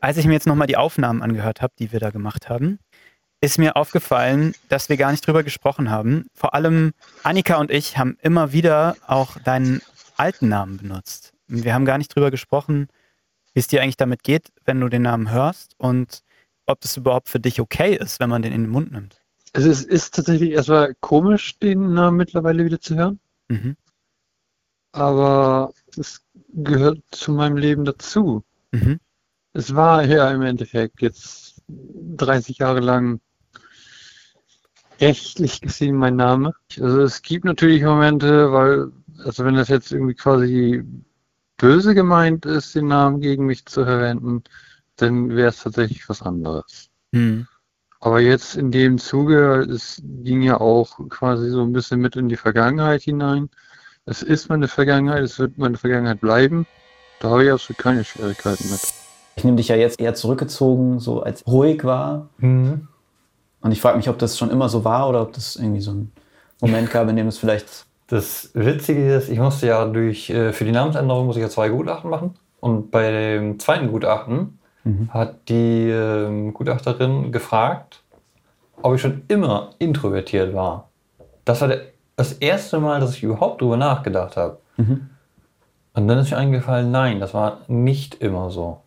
als 0.00 0.18
ich 0.18 0.26
mir 0.26 0.34
jetzt 0.34 0.46
nochmal 0.46 0.68
die 0.68 0.76
Aufnahmen 0.76 1.20
angehört 1.20 1.62
habe, 1.62 1.72
die 1.80 1.90
wir 1.90 1.98
da 1.98 2.10
gemacht 2.10 2.48
haben, 2.48 2.78
ist 3.40 3.58
mir 3.58 3.76
aufgefallen, 3.76 4.54
dass 4.68 4.88
wir 4.88 4.96
gar 4.96 5.10
nicht 5.12 5.26
drüber 5.26 5.42
gesprochen 5.44 5.90
haben. 5.90 6.26
Vor 6.34 6.54
allem 6.54 6.92
Annika 7.22 7.56
und 7.56 7.70
ich 7.70 7.96
haben 7.96 8.16
immer 8.20 8.52
wieder 8.52 8.96
auch 9.06 9.38
deinen 9.40 9.80
alten 10.16 10.48
Namen 10.48 10.78
benutzt. 10.78 11.32
Wir 11.46 11.72
haben 11.74 11.84
gar 11.84 11.98
nicht 11.98 12.14
drüber 12.14 12.30
gesprochen, 12.30 12.88
wie 13.54 13.60
es 13.60 13.68
dir 13.68 13.80
eigentlich 13.82 13.96
damit 13.96 14.22
geht, 14.22 14.50
wenn 14.64 14.80
du 14.80 14.88
den 14.88 15.02
Namen 15.02 15.30
hörst 15.30 15.74
und 15.78 16.22
ob 16.66 16.80
das 16.80 16.96
überhaupt 16.96 17.28
für 17.28 17.40
dich 17.40 17.60
okay 17.60 17.94
ist, 17.94 18.20
wenn 18.20 18.28
man 18.28 18.42
den 18.42 18.52
in 18.52 18.64
den 18.64 18.70
Mund 18.70 18.92
nimmt. 18.92 19.22
Also 19.54 19.70
es 19.70 19.82
ist 19.82 20.14
tatsächlich 20.14 20.50
erstmal 20.50 20.94
komisch, 21.00 21.58
den 21.58 21.94
Namen 21.94 22.16
mittlerweile 22.18 22.64
wieder 22.64 22.80
zu 22.80 22.96
hören, 22.96 23.20
Mhm. 23.48 23.76
aber 24.92 25.72
es 25.96 26.20
gehört 26.54 26.98
zu 27.10 27.32
meinem 27.32 27.56
Leben 27.56 27.84
dazu. 27.84 28.44
Mhm. 28.72 29.00
Es 29.54 29.74
war 29.74 30.04
ja 30.04 30.30
im 30.30 30.42
Endeffekt 30.42 31.00
jetzt 31.00 31.62
30 31.68 32.58
Jahre 32.58 32.80
lang 32.80 33.20
rechtlich 35.00 35.60
gesehen 35.60 35.96
mein 35.96 36.16
Name. 36.16 36.54
Also 36.80 37.02
es 37.02 37.22
gibt 37.22 37.44
natürlich 37.44 37.82
Momente, 37.82 38.52
weil, 38.52 38.90
also 39.24 39.44
wenn 39.44 39.54
das 39.54 39.68
jetzt 39.68 39.92
irgendwie 39.92 40.14
quasi 40.14 40.84
böse 41.56 41.94
gemeint 41.94 42.46
ist, 42.46 42.74
den 42.74 42.86
Namen 42.86 43.20
gegen 43.20 43.46
mich 43.46 43.66
zu 43.66 43.84
verwenden, 43.84 44.42
dann 44.96 45.30
wäre 45.30 45.48
es 45.48 45.62
tatsächlich 45.62 46.08
was 46.08 46.22
anderes. 46.22 46.88
Mhm. 47.12 47.46
Aber 48.00 48.20
jetzt 48.20 48.56
in 48.56 48.70
dem 48.70 48.98
Zuge, 48.98 49.66
es 49.68 50.00
ging 50.04 50.42
ja 50.42 50.60
auch 50.60 50.98
quasi 51.08 51.50
so 51.50 51.62
ein 51.62 51.72
bisschen 51.72 52.00
mit 52.00 52.14
in 52.14 52.28
die 52.28 52.36
Vergangenheit 52.36 53.02
hinein. 53.02 53.50
Es 54.04 54.22
ist 54.22 54.48
meine 54.48 54.68
Vergangenheit, 54.68 55.22
es 55.22 55.38
wird 55.38 55.58
meine 55.58 55.76
Vergangenheit 55.76 56.20
bleiben. 56.20 56.66
Da 57.20 57.30
habe 57.30 57.44
ich 57.44 57.50
absolut 57.50 57.78
keine 57.78 58.04
Schwierigkeiten 58.04 58.70
mit. 58.70 58.80
Ich 59.34 59.44
nehme 59.44 59.56
dich 59.56 59.68
ja 59.68 59.76
jetzt 59.76 60.00
eher 60.00 60.14
zurückgezogen, 60.14 61.00
so 61.00 61.22
als 61.22 61.44
ruhig 61.46 61.82
war. 61.84 62.28
Und 63.68 63.72
ich 63.72 63.82
frage 63.82 63.98
mich, 63.98 64.08
ob 64.08 64.18
das 64.18 64.38
schon 64.38 64.48
immer 64.48 64.70
so 64.70 64.82
war 64.82 65.10
oder 65.10 65.20
ob 65.20 65.34
das 65.34 65.56
irgendwie 65.56 65.82
so 65.82 65.90
ein 65.90 66.10
Moment 66.62 66.90
gab, 66.90 67.06
in 67.10 67.16
dem 67.16 67.26
es 67.26 67.36
vielleicht. 67.36 67.84
Das 68.06 68.50
Witzige 68.54 69.14
ist, 69.14 69.28
ich 69.28 69.38
musste 69.38 69.66
ja 69.66 69.84
durch, 69.84 70.30
äh, 70.30 70.54
für 70.54 70.64
die 70.64 70.72
Namensänderung 70.72 71.26
muss 71.26 71.36
ich 71.36 71.42
ja 71.42 71.50
zwei 71.50 71.68
Gutachten 71.68 72.08
machen. 72.08 72.34
Und 72.60 72.90
bei 72.90 73.10
dem 73.10 73.58
zweiten 73.58 73.88
Gutachten 73.88 74.58
hat 75.10 75.50
die 75.50 75.90
ähm, 75.90 76.54
Gutachterin 76.54 77.30
gefragt, 77.30 78.02
ob 78.80 78.94
ich 78.94 79.02
schon 79.02 79.24
immer 79.28 79.72
introvertiert 79.78 80.54
war. 80.54 80.88
Das 81.44 81.60
war 81.60 81.68
der, 81.68 81.82
das 82.16 82.32
erste 82.32 82.80
Mal, 82.80 83.00
dass 83.00 83.12
ich 83.16 83.22
überhaupt 83.22 83.60
drüber 83.60 83.76
nachgedacht 83.76 84.38
habe. 84.38 84.60
Und 85.92 86.08
dann 86.08 86.16
ist 86.16 86.30
mir 86.30 86.38
eingefallen, 86.38 86.90
nein, 86.90 87.20
das 87.20 87.34
war 87.34 87.58
nicht 87.68 88.14
immer 88.22 88.50
so. 88.50 88.80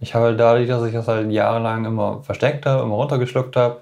Ich 0.00 0.14
habe 0.14 0.26
halt 0.26 0.40
dadurch, 0.40 0.68
dass 0.68 0.84
ich 0.84 0.92
das 0.92 1.08
halt 1.08 1.30
jahrelang 1.32 1.84
immer 1.84 2.22
versteckt 2.22 2.66
habe, 2.66 2.82
immer 2.82 2.96
runtergeschluckt 2.96 3.56
habe, 3.56 3.80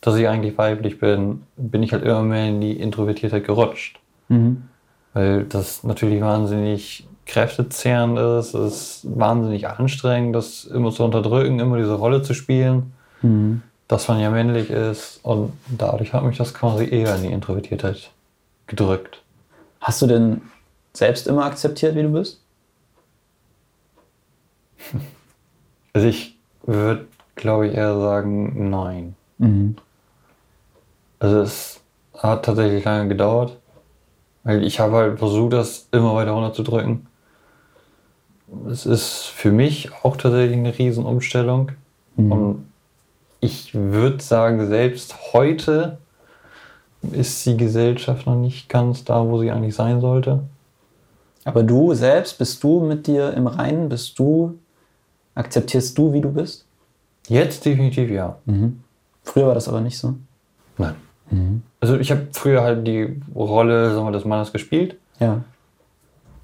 dass 0.00 0.14
ich 0.16 0.28
eigentlich 0.28 0.56
weiblich 0.56 1.00
bin, 1.00 1.42
bin 1.56 1.82
ich 1.82 1.92
halt 1.92 2.04
immer 2.04 2.22
mehr 2.22 2.46
in 2.48 2.60
die 2.60 2.72
Introvertiertheit 2.78 3.44
gerutscht. 3.44 3.98
Weil 5.14 5.44
das 5.44 5.82
natürlich 5.82 6.20
wahnsinnig 6.20 7.06
kräftezehrend 7.26 8.18
ist, 8.18 8.54
es 8.54 9.02
ist 9.04 9.18
wahnsinnig 9.18 9.68
anstrengend, 9.68 10.36
das 10.36 10.64
immer 10.64 10.92
zu 10.92 11.02
unterdrücken, 11.04 11.58
immer 11.58 11.76
diese 11.76 11.94
Rolle 11.94 12.22
zu 12.22 12.34
spielen, 12.34 12.92
dass 13.88 14.06
man 14.08 14.20
ja 14.20 14.30
männlich 14.30 14.70
ist. 14.70 15.20
Und 15.24 15.52
dadurch 15.66 16.12
hat 16.12 16.24
mich 16.24 16.38
das 16.38 16.54
quasi 16.54 16.88
eher 16.88 17.16
in 17.16 17.22
die 17.24 17.32
Introvertiertheit 17.32 18.10
gedrückt. 18.68 19.22
Hast 19.80 20.00
du 20.02 20.06
denn 20.06 20.40
selbst 20.92 21.26
immer 21.26 21.44
akzeptiert, 21.44 21.96
wie 21.96 22.02
du 22.02 22.10
bist? 22.12 22.40
Also 25.98 26.10
ich 26.10 26.38
würde, 26.62 27.06
glaube 27.34 27.66
ich, 27.66 27.74
eher 27.74 27.98
sagen, 27.98 28.70
nein. 28.70 29.16
Also 31.18 31.40
es 31.40 31.80
hat 32.16 32.44
tatsächlich 32.44 32.84
lange 32.84 33.08
gedauert, 33.08 33.56
weil 34.44 34.62
ich 34.62 34.78
habe 34.78 34.94
halt 34.94 35.18
versucht, 35.18 35.54
das 35.54 35.88
immer 35.90 36.14
weiter 36.14 36.30
runterzudrücken. 36.30 37.08
Es 38.70 38.86
ist 38.86 39.24
für 39.24 39.50
mich 39.50 39.90
auch 40.04 40.16
tatsächlich 40.16 40.56
eine 40.56 40.78
Riesenumstellung. 40.78 41.72
Und 42.30 42.68
ich 43.40 43.74
würde 43.74 44.22
sagen, 44.22 44.68
selbst 44.68 45.32
heute 45.32 45.98
ist 47.10 47.44
die 47.44 47.56
Gesellschaft 47.56 48.24
noch 48.24 48.36
nicht 48.36 48.68
ganz 48.68 49.02
da, 49.02 49.26
wo 49.26 49.40
sie 49.40 49.50
eigentlich 49.50 49.74
sein 49.74 50.00
sollte. 50.00 50.44
Aber 51.44 51.64
du 51.64 51.92
selbst, 51.94 52.38
bist 52.38 52.62
du 52.62 52.82
mit 52.82 53.08
dir 53.08 53.34
im 53.34 53.48
Reinen? 53.48 53.88
Bist 53.88 54.16
du, 54.20 54.60
akzeptierst 55.38 55.96
du, 55.96 56.12
wie 56.12 56.20
du 56.20 56.32
bist? 56.32 56.66
Jetzt 57.28 57.64
definitiv 57.64 58.10
ja. 58.10 58.38
Früher 59.22 59.46
war 59.46 59.54
das 59.54 59.68
aber 59.68 59.80
nicht 59.80 59.98
so. 59.98 60.14
Nein. 60.76 60.94
Also 61.80 61.98
ich 61.98 62.10
habe 62.10 62.28
früher 62.32 62.62
halt 62.62 62.86
die 62.86 63.20
Rolle 63.34 63.92
sagen 63.92 64.06
wir, 64.06 64.12
des 64.12 64.24
Mannes 64.24 64.52
gespielt. 64.52 64.96
Ja. 65.20 65.42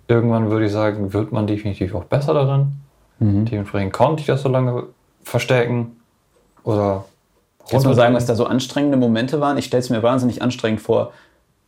Irgendwann 0.08 0.50
würde 0.50 0.66
ich 0.66 0.72
sagen, 0.72 1.12
wird 1.12 1.32
man 1.32 1.46
definitiv 1.46 1.94
auch 1.94 2.04
besser 2.04 2.34
darin. 2.34 2.72
Dementsprechend 3.20 3.92
konnte 3.92 4.20
ich 4.20 4.26
das 4.26 4.42
so 4.42 4.48
lange 4.48 4.84
verstecken 5.22 5.96
oder 6.62 7.06
Kannst 7.70 7.86
du 7.86 7.88
mal 7.88 7.94
sagen, 7.94 8.14
was 8.14 8.26
da 8.26 8.34
so 8.34 8.44
anstrengende 8.44 8.98
Momente 8.98 9.40
waren? 9.40 9.56
Ich 9.56 9.64
stelle 9.64 9.80
es 9.80 9.88
mir 9.88 10.02
wahnsinnig 10.02 10.42
anstrengend 10.42 10.82
vor, 10.82 11.12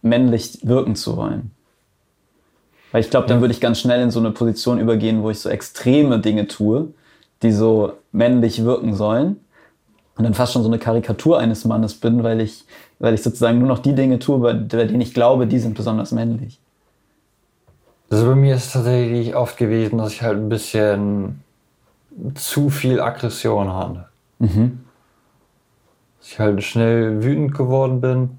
männlich 0.02 0.58
wirken 0.62 0.94
zu 0.94 1.16
wollen. 1.16 1.52
Weil 2.92 3.00
ich 3.00 3.10
glaube, 3.10 3.26
dann 3.26 3.40
würde 3.40 3.52
ich 3.52 3.60
ganz 3.60 3.80
schnell 3.80 4.02
in 4.02 4.10
so 4.10 4.20
eine 4.20 4.30
Position 4.30 4.78
übergehen, 4.78 5.22
wo 5.22 5.30
ich 5.30 5.40
so 5.40 5.48
extreme 5.48 6.18
Dinge 6.18 6.48
tue, 6.48 6.88
die 7.42 7.52
so 7.52 7.92
männlich 8.12 8.64
wirken 8.64 8.94
sollen. 8.94 9.36
Und 10.16 10.24
dann 10.24 10.34
fast 10.34 10.54
schon 10.54 10.62
so 10.62 10.68
eine 10.68 10.78
Karikatur 10.78 11.38
eines 11.38 11.64
Mannes 11.66 11.94
bin, 11.94 12.22
weil 12.22 12.40
ich, 12.40 12.64
weil 12.98 13.12
ich 13.12 13.22
sozusagen 13.22 13.58
nur 13.58 13.68
noch 13.68 13.80
die 13.80 13.94
Dinge 13.94 14.18
tue, 14.18 14.38
bei, 14.38 14.54
bei 14.54 14.84
denen 14.84 15.02
ich 15.02 15.12
glaube, 15.12 15.46
die 15.46 15.58
sind 15.58 15.74
besonders 15.76 16.12
männlich. 16.12 16.58
Also 18.10 18.24
bei 18.26 18.34
mir 18.34 18.54
ist 18.54 18.66
es 18.66 18.72
tatsächlich 18.72 19.34
oft 19.34 19.56
gewesen, 19.58 19.98
dass 19.98 20.12
ich 20.12 20.22
halt 20.22 20.38
ein 20.38 20.48
bisschen 20.48 21.42
zu 22.34 22.70
viel 22.70 23.00
Aggression 23.00 23.74
hatte. 23.74 24.06
Dass 26.20 26.28
ich 26.28 26.38
halt 26.38 26.62
schnell 26.62 27.22
wütend 27.22 27.54
geworden 27.54 28.00
bin. 28.00 28.38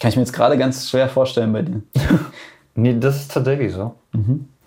Kann 0.00 0.10
ich 0.10 0.16
mir 0.16 0.22
jetzt 0.22 0.32
gerade 0.32 0.56
ganz 0.58 0.88
schwer 0.88 1.08
vorstellen 1.08 1.52
bei 1.52 1.62
dir. 1.62 1.82
Nee, 2.78 2.94
das 3.00 3.16
ist 3.16 3.32
tatsächlich 3.32 3.72
so. 3.72 3.94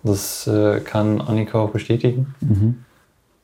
Das 0.01 0.47
äh, 0.47 0.79
kann 0.79 1.21
Annika 1.21 1.59
auch 1.59 1.69
bestätigen. 1.69 2.33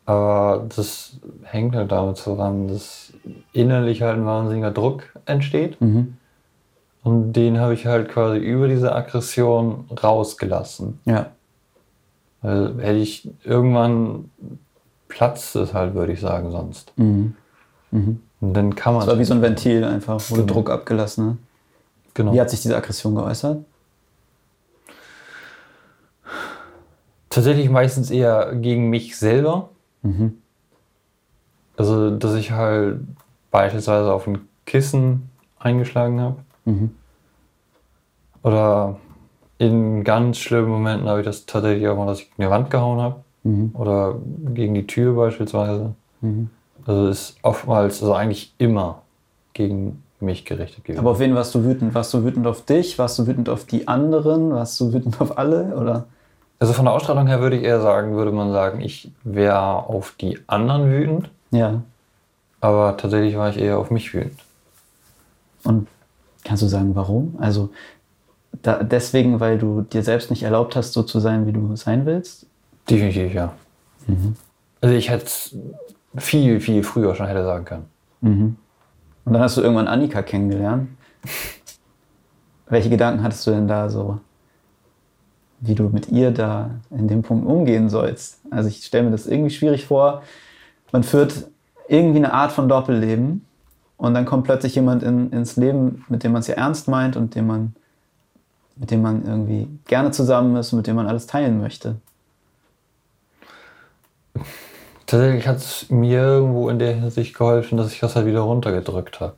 Aber 0.06 0.66
das 0.76 1.18
hängt 1.44 1.76
halt 1.76 1.92
damit 1.92 2.18
zusammen, 2.18 2.68
dass 2.68 3.14
innerlich 3.54 4.04
halt 4.04 4.18
ein 4.18 4.26
wahnsinniger 4.26 4.72
Druck 4.72 5.04
entsteht. 5.26 5.78
Und 7.04 7.34
den 7.34 7.60
habe 7.60 7.74
ich 7.74 7.86
halt 7.86 8.10
quasi 8.10 8.38
über 8.38 8.68
diese 8.68 8.94
Aggression 8.94 9.86
rausgelassen. 10.04 11.00
Ja. 11.06 11.32
Weil 12.42 12.76
hätte 12.80 13.00
ich 13.00 13.30
irgendwann 13.44 14.30
platzt 15.08 15.56
es 15.56 15.74
halt, 15.74 15.96
würde 15.96 16.14
ich 16.14 16.20
sagen, 16.20 16.52
sonst. 16.52 16.94
Und 16.98 18.54
dann 18.54 18.76
kann 18.76 18.94
man. 18.94 19.02
Das 19.02 19.10
war 19.10 19.20
wie 19.20 19.26
so 19.26 19.34
ein 19.34 19.42
Ventil 19.42 19.84
einfach, 19.84 20.20
wurde 20.30 20.42
Genau. 20.42 20.54
Druck 20.54 20.70
abgelassen. 20.70 21.26
Ne? 21.26 21.38
genau. 22.14 22.34
Wie 22.34 22.42
hat 22.42 22.50
sich 22.50 22.62
diese 22.62 22.76
Aggression 22.76 23.16
geäußert? 23.16 23.64
Tatsächlich 27.30 27.70
meistens 27.70 28.12
eher 28.12 28.56
gegen 28.56 28.90
mich 28.90 29.18
selber. 29.18 29.70
Also, 31.78 32.12
dass 32.12 32.36
ich 32.36 32.52
halt 32.52 33.00
beispielsweise 33.52 34.14
auf 34.14 34.28
ein 34.28 34.48
Kissen 34.66 35.30
eingeschlagen 35.60 36.22
habe. 36.22 36.38
Oder 38.44 38.98
in 39.58 40.04
ganz 40.04 40.38
schlimmen 40.38 40.70
Momenten 40.70 41.08
habe 41.08 41.22
ich 41.22 41.26
das 41.26 41.46
tatsächlich 41.46 41.88
auch 41.88 41.98
mal, 41.98 42.06
dass 42.06 42.20
ich 42.20 42.30
gegen 42.30 42.44
die 42.44 42.50
Wand 42.50 42.70
gehauen 42.70 43.02
habe. 43.02 43.16
Oder 43.74 44.16
gegen 44.54 44.74
die 44.74 44.88
Tür 44.88 45.16
beispielsweise. 45.16 45.94
Also 46.86 47.08
ist 47.08 47.38
oftmals, 47.42 48.02
also 48.02 48.14
eigentlich 48.14 48.54
immer 48.58 49.02
gegen 49.54 50.04
mich 50.20 50.46
gerichtet 50.46 50.84
gewesen. 50.84 51.00
Aber 51.00 51.12
auf 51.12 51.20
wen 51.20 51.36
warst 51.36 51.54
du 51.56 51.64
wütend? 51.64 51.94
Warst 51.94 52.14
du 52.14 52.24
wütend 52.24 52.48
auf 52.48 52.64
dich? 52.66 52.98
Warst 52.98 53.20
du 53.20 53.28
wütend 53.28 53.50
auf 53.50 53.66
die 53.66 53.88
anderen? 53.88 54.52
Warst 54.52 54.80
du 54.80 54.94
wütend 54.94 55.20
auf 55.22 55.38
alle? 55.38 55.76
Oder? 55.78 56.06
Also 56.60 56.74
von 56.74 56.86
der 56.86 56.94
Ausstrahlung 56.94 57.28
her 57.28 57.42
würde 57.42 57.58
ich 57.58 57.64
eher 57.64 57.82
sagen, 57.82 58.16
würde 58.16 58.32
man 58.32 58.52
sagen, 58.52 58.82
ich 58.82 59.12
wäre 59.24 59.60
auf 59.60 60.14
die 60.20 60.40
anderen 60.48 60.90
wütend. 60.90 61.30
Ja. 61.52 61.82
Aber 62.62 62.98
tatsächlich 62.98 63.38
war 63.38 63.50
ich 63.50 63.60
eher 63.60 63.78
auf 63.78 63.92
mich 63.92 64.14
wütend. 64.14 64.40
Und 65.64 65.88
kannst 66.44 66.64
du 66.64 66.68
sagen, 66.68 66.96
warum? 66.96 67.36
Also 67.40 67.70
da, 68.62 68.84
deswegen, 68.84 69.40
weil 69.40 69.58
du 69.58 69.82
dir 69.82 70.04
selbst 70.04 70.30
nicht 70.30 70.44
erlaubt 70.44 70.76
hast, 70.76 70.94
so 70.94 71.04
zu 71.04 71.20
sein, 71.20 71.46
wie 71.46 71.52
du 71.52 71.76
sein 71.76 72.06
willst? 72.06 72.46
Definitiv, 72.90 73.34
ja. 73.34 73.54
Also 74.82 74.96
ich 74.96 75.10
hätte 75.10 75.26
es 75.26 75.56
viel, 76.18 76.60
viel 76.60 76.84
früher 76.84 77.16
schon 77.16 77.28
hätte 77.28 77.44
sagen 77.44 77.66
können. 77.66 77.86
Und 79.26 79.34
dann 79.34 79.42
hast 79.42 79.58
du 79.58 79.62
irgendwann 79.62 79.88
Annika 79.88 80.22
kennengelernt. 80.22 80.90
Welche 82.68 82.90
Gedanken 82.90 83.24
hattest 83.24 83.46
du 83.46 83.52
denn 83.52 83.68
da 83.68 83.90
so, 83.90 84.20
wie 85.60 85.76
du 85.76 85.90
mit 85.90 86.10
ihr 86.10 86.32
da 86.32 86.72
in 86.92 87.08
dem 87.08 87.22
Punkt 87.22 87.48
umgehen 87.48 87.90
sollst? 87.90 88.40
Also 88.50 88.70
ich 88.70 88.86
stelle 88.86 89.06
mir 89.06 89.12
das 89.12 89.28
irgendwie 89.28 89.52
schwierig 89.52 89.86
vor. 89.86 90.22
Man 90.92 91.04
führt 91.04 91.48
irgendwie 91.88 92.18
eine 92.18 92.34
Art 92.34 92.52
von 92.52 92.68
Doppelleben 92.68 93.46
und 93.98 94.14
dann 94.14 94.26
kommt 94.26 94.46
plötzlich 94.46 94.76
jemand 94.76 95.04
in, 95.04 95.32
ins 95.32 95.56
Leben, 95.56 96.06
mit 96.10 96.24
dem 96.24 96.32
man 96.32 96.42
es 96.42 96.48
ja 96.48 96.56
ernst 96.56 96.88
meint 96.88 97.16
und 97.16 97.36
dem 97.36 97.48
man, 97.48 97.76
mit 98.76 98.92
dem 98.92 99.02
man 99.02 99.26
irgendwie 99.26 99.68
gerne 99.88 100.12
zusammen 100.12 100.56
ist 100.58 100.74
und 100.74 100.78
mit 100.78 100.88
dem 100.88 100.96
man 100.96 101.08
alles 101.08 101.28
teilen 101.28 101.62
möchte. 101.62 101.96
Tatsächlich 105.06 105.48
hat 105.48 105.58
es 105.58 105.90
mir 105.90 106.22
irgendwo 106.22 106.70
in 106.70 106.80
der 106.80 106.96
Hinsicht 106.96 107.36
geholfen, 107.38 107.78
dass 107.78 107.94
ich 107.94 108.00
das 108.00 108.16
halt 108.16 108.26
wieder 108.26 108.42
runtergedrückt 108.42 109.20
habe. 109.20 109.36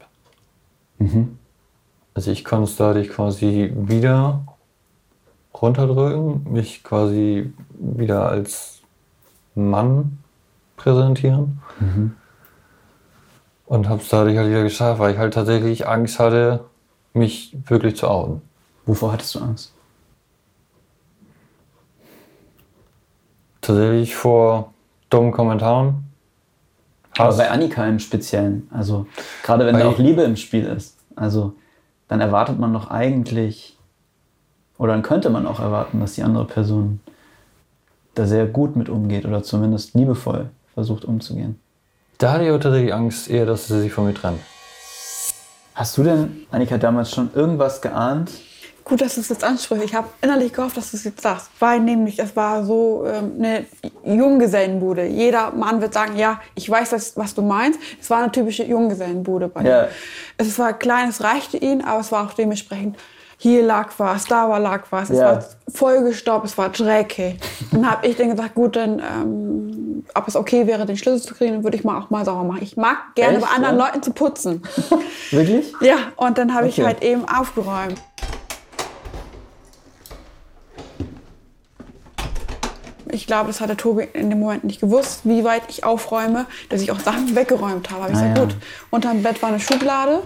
Also 2.14 2.32
ich 2.32 2.44
konnte 2.46 2.64
es 2.64 2.78
dadurch 2.78 3.10
quasi 3.10 3.72
wieder 3.76 4.42
runterdrücken, 5.62 6.52
mich 6.52 6.84
quasi 6.84 7.54
wieder 7.80 8.30
als 8.30 8.82
Mann 9.56 10.20
präsentieren. 10.76 11.60
Und 13.66 13.90
habe 13.90 14.02
es 14.02 14.10
dadurch 14.10 14.38
halt 14.38 14.50
wieder 14.50 14.64
geschafft, 14.64 15.00
weil 15.00 15.14
ich 15.14 15.18
halt 15.18 15.34
tatsächlich 15.34 15.88
Angst 15.88 16.20
hatte, 16.20 16.64
mich 17.14 17.56
wirklich 17.66 17.98
zu 17.98 18.08
outen. 18.08 18.42
Wovor 18.86 19.12
hattest 19.12 19.36
du 19.36 19.40
Angst? 19.40 19.74
Tatsächlich 23.62 24.16
vor 24.16 24.74
dummen 25.10 25.32
Kommentaren. 25.32 26.06
Aber 27.18 27.36
bei 27.36 27.50
Annika 27.50 27.86
im 27.86 28.00
Speziellen, 28.00 28.70
also 28.72 29.08
gerade 29.44 29.66
wenn 29.66 29.78
da 29.78 29.90
auch 29.90 29.98
Liebe 29.98 30.22
im 30.22 30.36
Spiel 30.36 30.66
ist, 30.66 30.98
also 31.16 31.54
dann 32.08 32.22
erwartet 32.22 32.60
man 32.60 32.74
doch 32.74 32.90
eigentlich, 32.92 33.77
oder 34.78 34.94
dann 34.94 35.02
könnte 35.04 35.30
man 35.30 35.48
auch 35.48 35.60
erwarten, 35.60 36.00
dass 36.00 36.14
die 36.14 36.24
andere 36.24 36.46
Person 36.46 37.00
da 38.16 38.26
sehr 38.26 38.46
gut 38.46 38.76
mit 38.76 38.90
umgeht 38.90 39.26
oder 39.26 39.44
zumindest 39.44 39.94
liebevoll 39.94 40.50
versucht 40.74 41.06
umzugehen. 41.06 41.60
Da 42.18 42.34
hatte 42.34 42.44
ich 42.44 42.50
aber 42.50 42.60
tatsächlich 42.60 42.94
Angst 42.94 43.30
eher, 43.30 43.46
dass 43.46 43.68
sie 43.68 43.80
sich 43.82 43.94
von 43.94 44.06
mir 44.06 44.14
trennt. 44.14 44.40
Hast 45.76 45.96
du 45.98 46.04
denn, 46.04 46.46
Annika, 46.52 46.78
damals 46.80 47.12
schon 47.12 47.30
irgendwas 47.36 47.82
geahnt? 47.82 48.32
Gut, 48.84 49.02
dass 49.02 49.16
du 49.16 49.22
es 49.22 49.30
jetzt 49.30 49.44
ansprichst. 49.44 49.84
Ich 49.86 49.94
habe 49.94 50.08
innerlich 50.22 50.54
gehofft, 50.54 50.78
dass 50.78 50.92
du 50.92 50.98
es 50.98 51.04
jetzt 51.04 51.22
sagst. 51.22 51.50
Weil 51.60 51.82
nämlich, 51.82 52.18
es 52.20 52.36
war 52.36 52.64
so 52.66 53.06
ähm, 53.06 53.34
eine 53.38 53.66
Junggesellenbude. 54.04 55.06
Jeder 55.06 55.52
Mann 55.52 55.82
wird 55.82 55.94
sagen, 55.94 56.16
ja, 56.18 56.40
ich 56.56 56.70
weiß, 56.70 56.94
was, 56.94 57.18
was 57.18 57.36
du 57.36 57.42
meinst. 57.42 57.80
Es 58.02 58.10
war 58.10 58.24
eine 58.24 58.32
typische 58.32 58.64
Junggesellenbude 58.64 59.50
bei 59.50 59.62
Ja. 59.64 59.84
ihm. 59.84 59.90
Es 60.38 60.58
war 60.58 60.74
klein, 60.74 61.10
es 61.10 61.22
reichte 61.22 61.58
ihn, 61.58 61.82
aber 61.84 62.00
es 62.00 62.12
war 62.12 62.26
auch 62.28 62.34
dementsprechend, 62.34 62.98
hier 63.40 63.64
lag 63.64 63.90
was, 63.98 64.26
da 64.26 64.50
war 64.50 64.60
lag 64.60 64.84
was. 64.90 65.10
Es 65.12 65.20
Ja. 65.20 65.26
war 65.36 65.44
vollgestopft, 65.74 66.46
es 66.46 66.58
war 66.58 66.70
dreckig. 66.70 67.38
Dann 67.72 67.90
habe 67.90 68.08
ich 68.08 68.16
dann 68.18 68.32
gesagt, 68.32 68.56
gut, 68.56 68.76
dann, 68.76 69.00
ähm, 69.00 70.04
ob 70.16 70.28
es 70.28 70.36
okay 70.36 70.66
wäre, 70.66 70.86
den 70.86 70.98
Schlüssel 70.98 71.22
zu 71.28 71.36
kriegen, 71.36 71.54
dann 71.54 71.64
würde 71.64 71.78
ich 71.78 71.84
mal 71.84 72.00
auch 72.00 72.10
mal 72.10 72.26
sauber 72.26 72.44
machen. 72.44 72.64
Ich 72.64 72.78
mag 72.78 72.98
gerne 73.16 73.38
Echt, 73.38 73.46
bei 73.46 73.52
anderen 73.56 73.78
ja? 73.78 73.86
Leuten 73.86 74.02
zu 74.02 74.12
putzen. 74.12 74.62
Wirklich? 75.32 75.72
Ja, 75.82 75.98
und 76.16 76.38
dann 76.38 76.54
habe 76.56 76.68
ich 76.68 76.80
Okay. 76.80 76.86
halt 76.88 77.04
eben 77.04 77.28
aufgeräumt. 77.30 78.02
Ich 83.10 83.26
glaube, 83.26 83.48
das 83.48 83.62
hat 83.62 83.70
der 83.70 83.78
Tobi 83.78 84.08
in 84.14 84.30
dem 84.30 84.40
Moment 84.40 84.66
nicht 84.66 84.82
gewusst, 84.82 85.22
wie 85.24 85.44
weit 85.44 85.64
ich 85.70 85.84
aufräume, 85.86 86.46
dass 86.70 86.82
ich 86.82 86.92
auch 86.92 87.00
Sachen 87.00 87.36
weggeräumt 87.36 87.90
habe. 87.90 88.04
Hab 88.04 88.10
ich 88.12 88.18
Ah, 88.18 88.22
gesagt, 88.22 88.38
ja. 88.38 88.44
gut, 88.44 88.56
unterm 88.90 89.24
Bett 89.24 89.42
war 89.42 89.50
eine 89.50 89.60
Schublade 89.60 90.24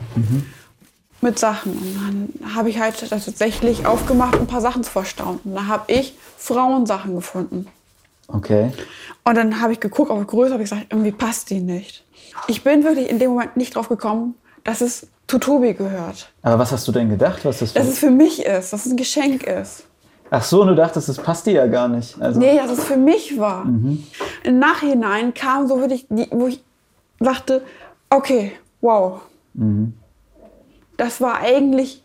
mit 1.22 1.40
Sachen. 1.40 1.74
Und 1.74 1.96
dann 2.42 2.56
habe 2.56 2.70
ich 2.70 2.80
halt 2.80 3.10
tatsächlich 3.10 3.86
aufgemacht, 3.86 4.36
um 4.36 4.42
ein 4.42 4.48
paar 4.48 4.62
Sachen 4.62 4.84
zu 4.84 4.92
verstauen. 4.92 5.40
Und 5.44 5.56
da 5.56 5.68
habe 5.68 5.92
ich 5.92 6.16
Frauensachen 6.38 7.16
gefunden. 7.16 7.68
Okay. 8.28 8.72
Und 9.24 9.36
dann 9.36 9.62
habe 9.62 9.74
ich 9.74 9.80
geguckt 9.80 10.10
auf 10.10 10.26
Größe, 10.26 10.54
habe 10.54 10.64
ich 10.64 10.70
gesagt, 10.70 10.88
irgendwie 10.90 11.12
passt 11.12 11.50
die 11.50 11.60
nicht. 11.60 12.04
Ich 12.48 12.64
bin 12.64 12.84
wirklich 12.84 13.10
in 13.10 13.20
dem 13.20 13.32
Moment 13.32 13.58
nicht 13.58 13.76
drauf 13.76 13.90
gekommen, 13.90 14.36
dass 14.64 14.82
es 14.82 15.08
zu 15.28 15.38
Tobi 15.38 15.74
gehört. 15.74 16.30
Aber 16.42 16.60
was 16.60 16.72
hast 16.72 16.88
du 16.88 16.92
denn 16.92 17.10
gedacht, 17.10 17.46
was 17.46 17.60
das 17.60 17.74
Dass 17.74 17.88
es 17.88 18.00
für 18.00 18.12
mich 18.12 18.46
ist, 18.46 18.74
dass 18.74 18.86
es 18.86 18.92
ein 18.92 18.98
Geschenk 18.98 19.44
ist. 19.44 19.86
Ach 20.30 20.44
so, 20.44 20.62
und 20.62 20.70
du 20.70 20.76
dachtest, 20.76 21.10
das 21.10 21.18
passt 21.18 21.46
dir 21.46 21.54
ja 21.54 21.68
gar 21.68 21.90
nicht. 21.90 22.20
Also, 22.22 22.40
Nee, 22.40 22.56
dass 22.56 22.72
es 22.72 22.84
für 22.86 22.96
mich 22.96 23.38
war. 23.38 23.66
Im 24.44 24.60
Nachhinein 24.60 25.34
kam 25.34 25.68
so 25.68 25.80
wirklich, 25.80 26.06
die, 26.10 26.28
wo 26.32 26.48
ich 26.48 26.64
dachte, 27.20 27.62
okay, 28.10 28.54
wow. 28.80 29.22
Das 31.02 31.20
war 31.20 31.40
eigentlich 31.40 32.04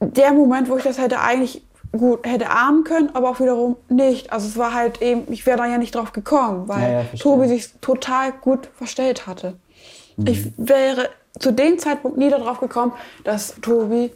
der 0.00 0.32
Moment, 0.32 0.68
wo 0.68 0.76
ich 0.78 0.82
das 0.82 0.98
hätte 0.98 1.20
eigentlich 1.20 1.62
gut 1.92 2.26
hätte 2.26 2.50
ahnen 2.50 2.82
können, 2.82 3.10
aber 3.14 3.30
auch 3.30 3.38
wiederum 3.38 3.76
nicht. 3.88 4.32
Also 4.32 4.48
es 4.48 4.56
war 4.56 4.74
halt 4.74 5.00
eben, 5.00 5.32
ich 5.32 5.46
wäre 5.46 5.58
da 5.58 5.66
ja 5.66 5.78
nicht 5.78 5.94
drauf 5.94 6.12
gekommen, 6.12 6.66
weil 6.66 6.82
Ja, 6.82 7.00
ja. 7.02 7.04
Tobi 7.16 7.46
sich 7.46 7.72
total 7.80 8.32
gut 8.32 8.68
verstellt 8.74 9.28
hatte. 9.28 9.54
Ich 10.24 10.50
wäre 10.56 11.08
zu 11.38 11.52
dem 11.52 11.78
Zeitpunkt 11.78 12.18
nie 12.18 12.30
darauf 12.30 12.58
gekommen, 12.58 12.92
dass 13.22 13.54
Tobi 13.62 14.10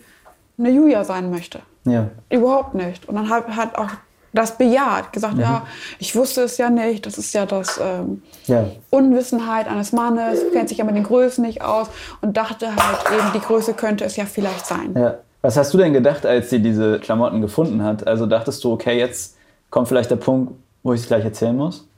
eine 0.59 0.71
Julia 0.71 1.05
sein 1.05 1.31
möchte. 1.31 1.61
Ja. 1.85 2.11
Überhaupt 2.31 2.75
nicht. 2.75 3.09
Und 3.09 3.15
dann 3.15 3.29
hat, 3.29 3.47
hat 3.55 3.79
auch 3.79 3.91
das 4.33 4.57
bejaht. 4.57 5.12
Gesagt, 5.12 5.39
ja, 5.39 5.67
ich 5.99 6.15
wusste 6.17 6.43
es 6.43 6.57
ja 6.59 6.71
nicht. 6.71 7.05
Das 7.07 7.19
ist 7.19 7.35
ja 7.35 7.45
das 7.47 7.79
ähm, 7.83 8.23
Ja. 8.47 8.65
Unwissenheit 8.91 9.69
eines 9.69 9.93
Mannes, 9.93 10.41
kennt 10.53 10.69
sich 10.69 10.79
ja 10.79 10.85
mit 10.85 10.95
den 10.97 11.05
Größen 11.05 11.45
nicht 11.45 11.62
aus 11.62 11.89
und 12.21 12.37
dachte 12.37 12.69
halt 12.69 12.99
eben, 13.19 13.33
die 13.35 13.41
Größe 13.41 13.75
könnte 13.75 14.05
es 14.05 14.17
ja 14.17 14.25
vielleicht 14.25 14.67
sein. 14.67 14.95
ja. 14.97 15.15
Was 15.45 15.57
hast 15.57 15.75
du 15.75 15.79
denn 15.79 15.93
gedacht, 15.93 16.25
als 16.25 16.51
sie 16.51 16.61
diese 16.62 17.01
Klamotten 17.01 17.41
gefunden 17.41 17.83
hat? 17.83 18.07
Also 18.07 18.27
dachtest 18.27 18.62
du, 18.62 18.73
okay, 18.73 18.97
jetzt 18.97 19.37
kommt 19.71 19.89
vielleicht 19.89 20.09
der 20.12 20.17
Punkt, 20.17 20.53
wo 20.85 20.93
ich 20.93 21.01
es 21.01 21.09
gleich 21.09 21.25
erzählen 21.25 21.57
muss? 21.57 21.89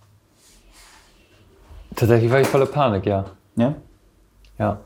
Tatsächlich 1.94 2.32
war 2.32 2.40
ich 2.40 2.48
voller 2.48 2.64
Panik, 2.64 3.04
ja. 3.04 3.26
Ja? 3.56 3.74
Ja. 4.58 4.78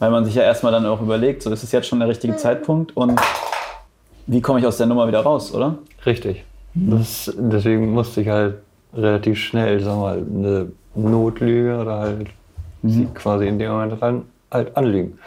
Weil 0.00 0.10
man 0.10 0.24
sich 0.24 0.34
ja 0.34 0.42
erstmal 0.42 0.72
dann 0.72 0.86
auch 0.86 1.00
überlegt, 1.00 1.42
so 1.42 1.52
ist 1.52 1.62
es 1.62 1.70
jetzt 1.70 1.86
schon 1.86 2.00
der 2.00 2.08
richtige 2.08 2.36
Zeitpunkt 2.36 2.96
und 2.96 3.20
wie 4.26 4.40
komme 4.40 4.58
ich 4.58 4.66
aus 4.66 4.76
der 4.76 4.86
Nummer 4.86 5.06
wieder 5.06 5.20
raus, 5.20 5.54
oder? 5.54 5.78
Richtig. 6.04 6.44
Das, 6.86 7.32
deswegen 7.36 7.90
musste 7.92 8.20
ich 8.20 8.28
halt 8.28 8.56
relativ 8.94 9.38
schnell, 9.38 9.80
sag 9.82 9.96
mal, 9.96 10.18
eine 10.18 10.70
Notlüge 10.94 11.78
oder 11.78 11.98
halt 11.98 12.28
sie 12.82 13.06
quasi 13.14 13.46
in 13.48 13.58
dem 13.58 13.72
Moment 13.72 14.00
rein, 14.00 14.22
halt 14.50 14.76
anlügen. 14.76 15.18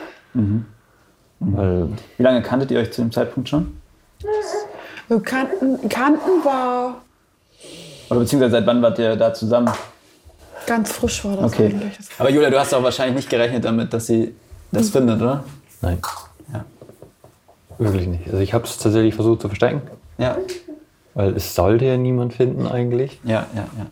Weil, 1.40 1.90
Wie 2.18 2.24
lange 2.24 2.42
kanntet 2.42 2.72
ihr 2.72 2.80
euch 2.80 2.92
zu 2.92 3.02
dem 3.02 3.12
Zeitpunkt 3.12 3.50
schon? 3.50 3.76
So 5.10 5.20
Kanten, 5.20 5.90
Kanten 5.90 6.44
war 6.46 7.02
Oder 8.10 8.20
beziehungsweise 8.22 8.52
seit 8.52 8.66
wann 8.68 8.82
wart 8.82 8.98
ihr 9.00 9.16
da 9.16 9.34
zusammen? 9.34 9.70
ganz 10.68 10.92
frisch 10.92 11.26
war 11.26 11.36
das 11.38 11.52
Okay. 11.54 11.66
eigentlich. 11.66 11.98
Das 11.98 12.08
Aber 12.20 12.30
Julia, 12.30 12.50
du 12.52 12.60
hast 12.60 12.74
auch 12.74 12.84
wahrscheinlich 12.84 13.16
nicht 13.16 13.30
gerechnet 13.30 13.66
damit, 13.66 13.92
dass 13.94 14.08
sie 14.08 14.34
das 14.72 14.90
findet, 14.92 15.20
oder? 15.22 15.44
nein. 15.82 15.98
Ja. 16.54 16.64
Wirklich 17.80 18.08
nicht. 18.08 18.26
Also 18.28 18.38
ich 18.38 18.54
habe 18.54 18.64
es 18.66 18.78
tatsächlich 18.78 19.16
versucht 19.16 19.42
zu 19.42 19.48
verstecken, 19.50 19.82
Ja, 20.20 20.38
weil 21.14 21.36
es 21.36 21.56
sollte 21.56 21.86
ja 21.86 21.98
niemand 21.98 22.34
finden 22.34 22.68
eigentlich. 22.68 23.20
ja, 23.24 23.46
ja, 23.56 23.68
ja. 23.78 23.88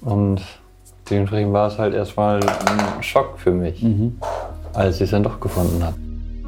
Und 0.00 0.42
dementsprechend 1.08 1.52
war 1.52 1.68
es 1.68 1.78
halt 1.78 1.94
erstmal 1.94 2.40
ein 2.42 3.02
Schock 3.02 3.38
für 3.38 3.52
mich, 3.52 3.84
als 4.74 4.96
ich 4.96 5.02
es 5.02 5.10
dann 5.10 5.22
doch 5.22 5.40
gefunden 5.40 5.82
habe. 5.82 5.96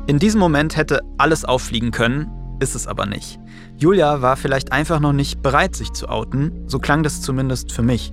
In 0.07 0.19
diesem 0.19 0.41
Moment 0.41 0.77
hätte 0.77 1.01
alles 1.19 1.45
auffliegen 1.45 1.91
können, 1.91 2.31
ist 2.61 2.75
es 2.75 2.87
aber 2.87 3.07
nicht. 3.07 3.39
Julia 3.79 4.23
war 4.23 4.37
vielleicht 4.37 4.73
einfach 4.73 5.01
noch 5.01 5.13
nicht 5.13 5.43
bereit, 5.43 5.75
sich 5.75 5.93
zu 5.93 6.09
outen, 6.09 6.65
so 6.67 6.79
klang 6.79 7.03
das 7.03 7.23
zumindest 7.23 7.73
für 7.73 7.83
mich. 7.83 8.13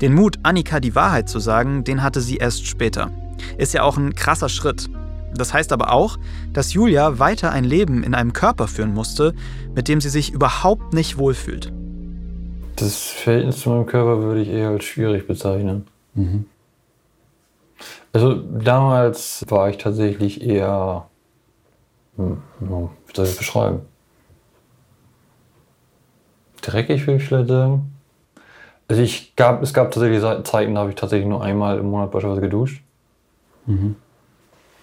Den 0.00 0.14
Mut, 0.14 0.38
Annika 0.42 0.80
die 0.80 0.94
Wahrheit 0.94 1.28
zu 1.28 1.38
sagen, 1.38 1.84
den 1.84 2.02
hatte 2.02 2.20
sie 2.20 2.36
erst 2.36 2.66
später. 2.66 3.10
Ist 3.56 3.74
ja 3.74 3.82
auch 3.82 3.96
ein 3.96 4.14
krasser 4.14 4.48
Schritt. 4.48 4.88
Das 5.34 5.52
heißt 5.52 5.72
aber 5.72 5.92
auch, 5.92 6.18
dass 6.52 6.72
Julia 6.72 7.18
weiter 7.18 7.50
ein 7.50 7.64
Leben 7.64 8.02
in 8.02 8.14
einem 8.14 8.32
Körper 8.32 8.66
führen 8.68 8.94
musste, 8.94 9.34
mit 9.74 9.88
dem 9.88 10.00
sie 10.00 10.08
sich 10.08 10.32
überhaupt 10.32 10.92
nicht 10.94 11.18
wohlfühlt. 11.18 11.72
Das 12.76 12.96
Verhältnis 12.96 13.60
zu 13.60 13.70
meinem 13.70 13.86
Körper 13.86 14.22
würde 14.22 14.40
ich 14.40 14.48
eher 14.48 14.68
als 14.68 14.84
schwierig 14.84 15.26
bezeichnen. 15.26 15.86
Also 18.12 18.34
damals 18.34 19.44
war 19.48 19.68
ich 19.68 19.78
tatsächlich 19.78 20.42
eher, 20.42 21.06
hm, 22.16 22.42
hm, 22.58 22.68
wie 23.06 23.14
soll 23.14 23.24
ich 23.24 23.30
das 23.32 23.36
beschreiben? 23.36 23.80
Dreckig 26.62 27.06
würde 27.06 27.22
ich 27.22 27.28
vielleicht 27.28 27.48
sagen. 27.48 27.92
Also 28.88 29.02
ich 29.02 29.36
gab, 29.36 29.62
es 29.62 29.74
gab 29.74 29.90
tatsächlich 29.90 30.20
Ze- 30.20 30.42
Zeiten, 30.44 30.74
da 30.74 30.80
habe 30.80 30.90
ich 30.90 30.96
tatsächlich 30.96 31.28
nur 31.28 31.42
einmal 31.42 31.78
im 31.78 31.90
Monat 31.90 32.10
beispielsweise 32.10 32.40
geduscht. 32.40 32.82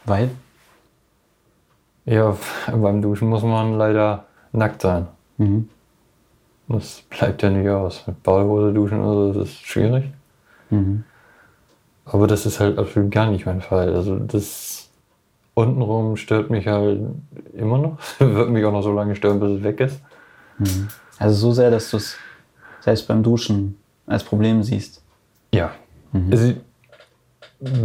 Weil? 0.06 0.30
Ja, 2.06 2.38
beim 2.72 3.02
Duschen 3.02 3.30
muss 3.30 3.44
man 3.44 3.74
leider 3.78 4.26
nackt 4.52 4.82
sein. 4.82 5.08
Das 6.68 7.04
bleibt 7.10 7.42
ja 7.44 7.50
nicht 7.50 7.70
aus. 7.70 8.06
Mit 8.08 8.22
Badehose 8.24 8.74
duschen 8.74 9.02
oder 9.02 9.34
so, 9.34 9.40
das 9.40 9.50
ist 9.50 9.66
schwierig. 9.66 10.06
Aber 12.06 12.28
das 12.28 12.46
ist 12.46 12.60
halt 12.60 12.78
absolut 12.78 13.12
gar 13.12 13.30
nicht 13.32 13.46
mein 13.46 13.62
Fall. 13.62 13.96
Also 13.96 14.20
das 14.20 14.90
untenrum 15.56 16.16
stört 16.18 16.50
mich 16.52 16.68
halt 16.68 17.02
immer 17.54 17.78
noch. 17.80 17.98
Wird 18.20 18.50
mich 18.50 18.64
auch 18.66 18.72
noch 18.72 18.84
so 18.84 18.92
lange 18.92 19.16
stören, 19.16 19.40
bis 19.40 19.52
es 19.52 19.64
weg 19.64 19.80
ist. 19.80 20.02
Also 21.18 21.36
so 21.36 21.52
sehr, 21.52 21.72
dass 21.72 21.90
du 21.90 21.98
es 21.98 22.18
selbst 22.82 23.08
beim 23.08 23.24
Duschen 23.24 23.78
als 24.06 24.24
Problem 24.24 24.62
siehst. 24.62 25.02
Ja. 25.54 25.72
Also, 26.32 26.54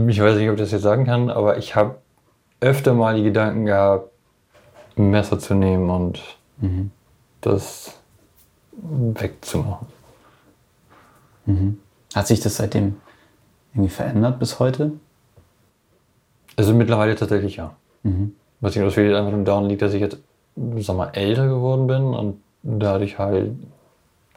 ich 0.08 0.20
weiß 0.20 0.36
nicht, 0.36 0.48
ob 0.48 0.54
ich 0.56 0.60
das 0.60 0.72
jetzt 0.72 0.82
sagen 0.82 1.04
kann, 1.06 1.30
aber 1.30 1.56
ich 1.58 1.74
habe 1.74 1.96
öfter 2.60 2.94
mal 2.94 3.16
die 3.16 3.22
Gedanken 3.22 3.66
gehabt, 3.66 4.10
ein 4.96 5.10
Messer 5.10 5.38
zu 5.38 5.54
nehmen 5.54 5.88
und 5.90 6.22
das 7.40 7.98
wegzumachen. 8.72 9.86
Hat 12.14 12.26
sich 12.26 12.40
das 12.40 12.56
seitdem 12.56 12.96
irgendwie 13.72 13.90
verändert 13.90 14.38
bis 14.38 14.58
heute? 14.58 14.92
Also 16.56 16.74
mittlerweile 16.74 17.14
tatsächlich 17.14 17.56
ja. 17.56 17.74
Was 18.60 18.76
ich 18.76 18.92
vielleicht 18.92 19.16
einfach 19.16 19.32
nur 19.32 19.44
daran 19.44 19.66
liegt, 19.66 19.80
dass 19.82 19.94
ich 19.94 20.00
jetzt, 20.00 20.18
sag 20.78 20.96
mal, 20.96 21.10
älter 21.14 21.46
geworden 21.48 21.86
bin 21.86 22.02
und 22.14 22.42
dadurch 22.62 23.18
halt, 23.18 23.52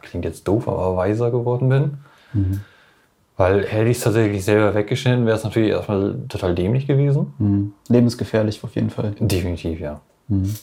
klingt 0.02 0.24
jetzt 0.24 0.48
doof, 0.48 0.68
aber 0.68 0.96
weiser 0.96 1.30
geworden 1.32 1.68
bin. 1.70 1.98
Weil 3.36 3.66
hätte 3.66 3.90
ich 3.90 3.98
es 3.98 4.04
tatsächlich 4.04 4.46
selber 4.46 4.76
weggeschnitten, 4.76 5.26
wäre 5.26 5.36
es 5.38 5.44
natürlich 5.44 5.72
erstmal 5.72 6.16
total 6.30 6.54
dämlich 6.54 6.86
gewesen. 6.86 7.34
Mhm. 7.40 7.74
Lebensgefährlich 7.90 8.64
auf 8.64 8.76
jeden 8.76 8.90
Fall. 8.92 9.16
Definitiv, 9.20 9.80
ja. 9.80 10.02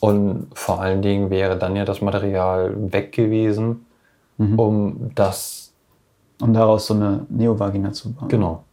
Und 0.01 0.49
vor 0.55 0.81
allen 0.81 1.03
Dingen 1.03 1.31
wäre 1.31 1.57
dann 1.59 1.77
ja 1.77 1.85
das 1.85 2.01
Material 2.01 2.75
weg 2.93 3.13
gewesen, 3.13 3.85
um 4.39 5.11
das, 5.15 5.73
Um 6.41 6.55
daraus 6.55 6.87
so 6.87 6.95
eine 6.95 7.27
Neovagina 7.29 7.93
zu 7.93 8.13
bauen. 8.13 8.29
genau. 8.29 8.65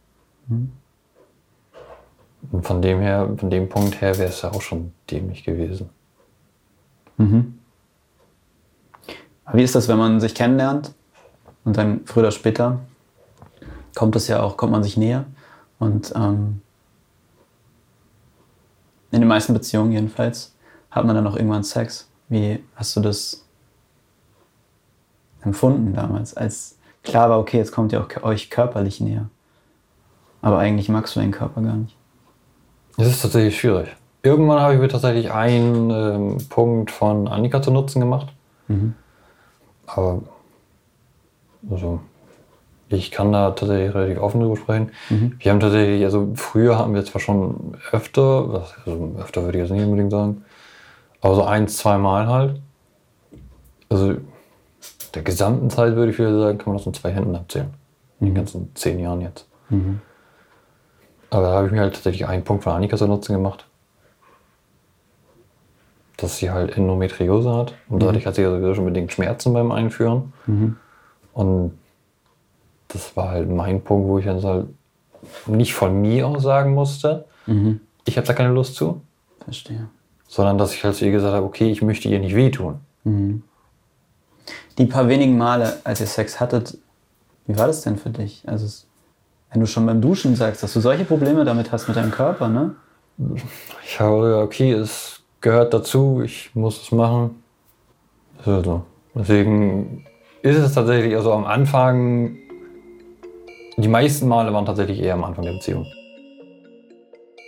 Und 2.50 2.66
von 2.66 2.80
dem 2.80 3.00
her, 3.00 3.28
von 3.36 3.50
dem 3.50 3.68
Punkt 3.68 4.00
her 4.00 4.16
wäre 4.16 4.30
es 4.30 4.40
ja 4.42 4.50
auch 4.50 4.62
schon 4.62 4.92
dämlich 5.10 5.44
gewesen. 5.44 5.90
Aber 9.44 9.58
wie 9.58 9.62
ist 9.62 9.74
das, 9.74 9.88
wenn 9.88 9.98
man 9.98 10.20
sich 10.20 10.34
kennenlernt 10.34 10.94
und 11.64 11.76
dann 11.76 12.00
früher 12.06 12.22
oder 12.24 12.30
später 12.30 12.78
kommt 13.98 14.14
es 14.14 14.28
ja 14.28 14.40
auch, 14.40 14.56
kommt 14.56 14.70
man 14.70 14.84
sich 14.84 14.96
näher 14.96 15.24
und 15.80 16.12
ähm, 16.14 16.60
in 19.10 19.20
den 19.20 19.26
meisten 19.26 19.54
Beziehungen 19.54 19.90
jedenfalls 19.90 20.54
hat 20.92 21.04
man 21.04 21.16
dann 21.16 21.26
auch 21.26 21.34
irgendwann 21.34 21.64
Sex. 21.64 22.08
Wie 22.28 22.62
hast 22.76 22.94
du 22.94 23.00
das 23.00 23.44
empfunden 25.42 25.94
damals, 25.94 26.36
als 26.36 26.78
klar 27.02 27.28
war, 27.28 27.40
okay, 27.40 27.56
jetzt 27.56 27.72
kommt 27.72 27.92
ihr 27.92 28.00
auch 28.00 28.22
euch 28.22 28.50
körperlich 28.50 29.00
näher. 29.00 29.28
Aber 30.42 30.60
eigentlich 30.60 30.88
magst 30.88 31.16
du 31.16 31.20
deinen 31.20 31.32
Körper 31.32 31.60
gar 31.62 31.74
nicht. 31.74 31.96
Es 32.98 33.08
ist 33.08 33.22
tatsächlich 33.22 33.58
schwierig. 33.58 33.88
Irgendwann 34.22 34.60
habe 34.60 34.74
ich 34.74 34.80
mir 34.80 34.88
tatsächlich 34.88 35.32
einen 35.32 35.90
ähm, 35.90 36.38
Punkt 36.48 36.92
von 36.92 37.26
Annika 37.26 37.60
zu 37.60 37.72
Nutzen 37.72 37.98
gemacht. 37.98 38.28
Aber 39.86 40.22
also, 41.68 42.00
ich 42.90 43.10
kann 43.10 43.32
da 43.32 43.50
tatsächlich 43.50 43.94
relativ 43.94 44.18
offen 44.20 44.40
drüber 44.40 44.56
sprechen. 44.56 44.92
Wir 45.38 45.52
haben 45.52 45.60
tatsächlich, 45.60 46.04
also 46.04 46.32
früher 46.34 46.78
hatten 46.78 46.94
wir 46.94 47.04
zwar 47.04 47.20
schon 47.20 47.76
öfter, 47.92 48.66
also 48.86 49.14
öfter 49.18 49.42
würde 49.42 49.58
ich 49.58 49.62
jetzt 49.62 49.72
nicht 49.72 49.84
unbedingt 49.84 50.10
sagen, 50.10 50.44
aber 51.20 51.34
so 51.34 51.44
ein, 51.44 51.68
zwei 51.68 51.98
Mal 51.98 52.26
halt. 52.28 52.60
Also 53.90 54.16
der 55.14 55.22
gesamten 55.22 55.70
Zeit 55.70 55.96
würde 55.96 56.12
ich 56.12 56.18
wieder 56.18 56.38
sagen, 56.38 56.58
kann 56.58 56.68
man 56.68 56.76
das 56.76 56.86
in 56.86 56.94
zwei 56.94 57.10
Händen 57.12 57.34
abzählen. 57.34 57.70
In 58.20 58.26
den 58.26 58.34
ganzen 58.34 58.70
zehn 58.74 58.98
Jahren 58.98 59.20
jetzt. 59.20 59.46
Aber 61.30 61.42
da 61.42 61.52
habe 61.52 61.66
ich 61.66 61.72
mir 61.72 61.80
halt 61.80 61.94
tatsächlich 61.94 62.26
einen 62.26 62.44
Punkt 62.44 62.64
von 62.64 62.72
Annika 62.72 62.96
zu 62.96 63.06
Nutzen 63.06 63.34
gemacht. 63.34 63.66
Dass 66.16 66.38
sie 66.38 66.50
halt 66.50 66.76
Endometriose 66.76 67.54
hat. 67.54 67.74
Und 67.88 68.02
dadurch 68.02 68.26
hat 68.26 68.34
sie 68.34 68.42
ja 68.42 68.50
sowieso 68.50 68.74
schon 68.74 68.86
bedingt 68.86 69.12
Schmerzen 69.12 69.52
beim 69.52 69.72
Einführen. 69.72 70.32
Und 71.32 71.78
das 72.88 73.16
war 73.16 73.30
halt 73.30 73.48
mein 73.48 73.82
Punkt, 73.82 74.08
wo 74.08 74.18
ich 74.18 74.24
dann 74.24 74.42
halt 74.42 74.66
nicht 75.46 75.74
von 75.74 76.00
mir 76.00 76.26
aus 76.26 76.42
sagen 76.42 76.74
musste, 76.74 77.26
ich 78.04 78.16
habe 78.16 78.26
da 78.26 78.32
keine 78.32 78.52
Lust 78.52 78.74
zu, 78.74 79.00
Verstehe. 79.42 79.88
sondern 80.26 80.58
dass 80.58 80.74
ich 80.74 80.84
halt 80.84 80.94
zu 80.94 81.04
ihr 81.04 81.12
gesagt 81.12 81.34
habe, 81.34 81.46
okay, 81.46 81.70
ich 81.70 81.82
möchte 81.82 82.08
ihr 82.08 82.18
nicht 82.18 82.34
wehtun. 82.34 82.80
Die 84.78 84.86
paar 84.86 85.08
wenigen 85.08 85.38
Male, 85.38 85.78
als 85.84 86.00
ihr 86.00 86.06
Sex 86.06 86.40
hattet, 86.40 86.78
wie 87.46 87.56
war 87.56 87.66
das 87.66 87.80
denn 87.80 87.96
für 87.96 88.10
dich? 88.10 88.42
Also, 88.46 88.86
wenn 89.50 89.60
du 89.60 89.66
schon 89.66 89.86
beim 89.86 90.00
Duschen 90.00 90.36
sagst, 90.36 90.62
dass 90.62 90.74
du 90.74 90.80
solche 90.80 91.04
Probleme 91.04 91.44
damit 91.44 91.72
hast 91.72 91.88
mit 91.88 91.96
deinem 91.96 92.10
Körper, 92.10 92.48
ne? 92.48 92.74
Ich 93.84 93.98
habe, 93.98 94.42
okay, 94.42 94.72
es 94.72 95.20
gehört 95.40 95.72
dazu, 95.72 96.20
ich 96.22 96.54
muss 96.54 96.82
es 96.82 96.92
machen. 96.92 97.42
So, 98.44 98.62
so. 98.62 98.82
Deswegen 99.14 100.04
ist 100.42 100.58
es 100.58 100.74
tatsächlich, 100.74 101.16
also 101.16 101.32
am 101.32 101.44
Anfang, 101.44 102.36
die 103.78 103.88
meisten 103.88 104.26
Male 104.26 104.52
waren 104.52 104.66
tatsächlich 104.66 105.00
eher 105.00 105.14
am 105.14 105.24
Anfang 105.24 105.44
der 105.44 105.52
Beziehung. 105.52 105.86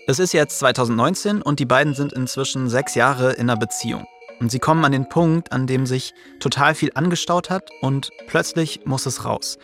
Es 0.06 0.18
ist 0.18 0.32
jetzt 0.32 0.58
2019 0.60 1.42
und 1.42 1.58
die 1.58 1.66
beiden 1.66 1.94
sind 1.94 2.12
inzwischen 2.12 2.68
sechs 2.68 2.94
Jahre 2.94 3.32
in 3.32 3.50
einer 3.50 3.58
Beziehung. 3.58 4.06
Und 4.40 4.50
sie 4.50 4.58
kommen 4.58 4.84
an 4.84 4.92
den 4.92 5.08
Punkt, 5.08 5.52
an 5.52 5.66
dem 5.66 5.86
sich 5.86 6.14
total 6.38 6.74
viel 6.74 6.92
angestaut 6.94 7.50
hat 7.50 7.70
und 7.82 8.10
plötzlich 8.26 8.80
muss 8.86 9.06
es 9.06 9.24
raus. 9.24 9.58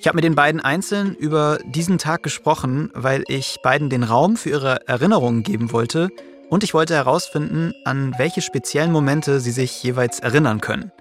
Ich 0.00 0.06
habe 0.06 0.16
mit 0.16 0.24
den 0.24 0.34
beiden 0.34 0.60
einzeln 0.60 1.14
über 1.14 1.58
diesen 1.64 1.98
Tag 1.98 2.22
gesprochen, 2.22 2.90
weil 2.94 3.22
ich 3.28 3.58
beiden 3.62 3.90
den 3.90 4.02
Raum 4.02 4.36
für 4.36 4.48
ihre 4.48 4.88
Erinnerungen 4.88 5.42
geben 5.42 5.70
wollte 5.72 6.08
und 6.48 6.64
ich 6.64 6.72
wollte 6.72 6.94
herausfinden, 6.94 7.74
an 7.84 8.14
welche 8.16 8.40
speziellen 8.40 8.90
Momente 8.90 9.40
sie 9.40 9.52
sich 9.52 9.82
jeweils 9.82 10.18
erinnern 10.18 10.62
können. 10.62 10.92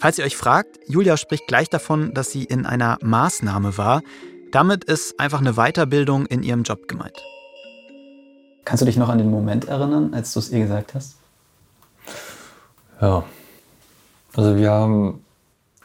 Falls 0.00 0.18
ihr 0.18 0.24
euch 0.24 0.36
fragt, 0.36 0.78
Julia 0.86 1.16
spricht 1.16 1.46
gleich 1.48 1.68
davon, 1.68 2.14
dass 2.14 2.30
sie 2.30 2.44
in 2.44 2.66
einer 2.66 2.98
Maßnahme 3.02 3.76
war. 3.78 4.02
Damit 4.52 4.84
ist 4.84 5.18
einfach 5.18 5.40
eine 5.40 5.54
Weiterbildung 5.54 6.26
in 6.26 6.42
ihrem 6.42 6.62
Job 6.62 6.86
gemeint. 6.88 7.16
Kannst 8.64 8.82
du 8.82 8.86
dich 8.86 8.96
noch 8.96 9.08
an 9.08 9.18
den 9.18 9.30
Moment 9.30 9.66
erinnern, 9.66 10.14
als 10.14 10.32
du 10.34 10.40
es 10.40 10.50
ihr 10.50 10.60
gesagt 10.60 10.94
hast? 10.94 11.16
Ja. 13.00 13.24
Also 14.36 14.56
wir 14.56 14.70
haben 14.70 15.24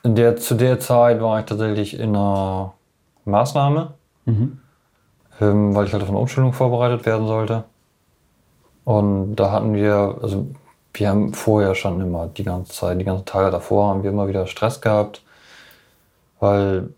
in 0.04 0.16
der, 0.16 0.36
zu 0.36 0.56
der 0.56 0.80
Zeit 0.80 1.22
war 1.22 1.40
ich 1.40 1.46
tatsächlich 1.46 1.96
in 1.96 2.10
einer 2.16 2.74
Maßnahme, 3.26 3.94
Mhm. 4.26 4.60
ähm, 5.42 5.76
weil 5.76 5.88
ich 5.88 5.94
halt 5.94 6.04
auf 6.04 6.10
eine 6.10 6.18
Umschulung 6.20 6.54
vorbereitet 6.54 7.06
werden 7.06 7.26
sollte. 7.28 7.64
Und 8.84 9.36
da 9.38 9.52
hatten 9.52 9.74
wir, 9.74 10.20
also 10.22 10.48
wir 10.94 11.10
haben 11.10 11.34
vorher 11.34 11.76
schon 11.76 12.00
immer 12.02 12.28
die 12.28 12.44
ganze 12.44 12.74
Zeit, 12.74 13.00
die 13.00 13.06
ganzen 13.06 13.26
Tage 13.26 13.52
davor 13.52 13.90
haben 13.90 14.04
wir 14.04 14.12
immer 14.12 14.28
wieder 14.28 14.48
Stress 14.48 14.80
gehabt, 14.82 15.24
weil 16.40 16.90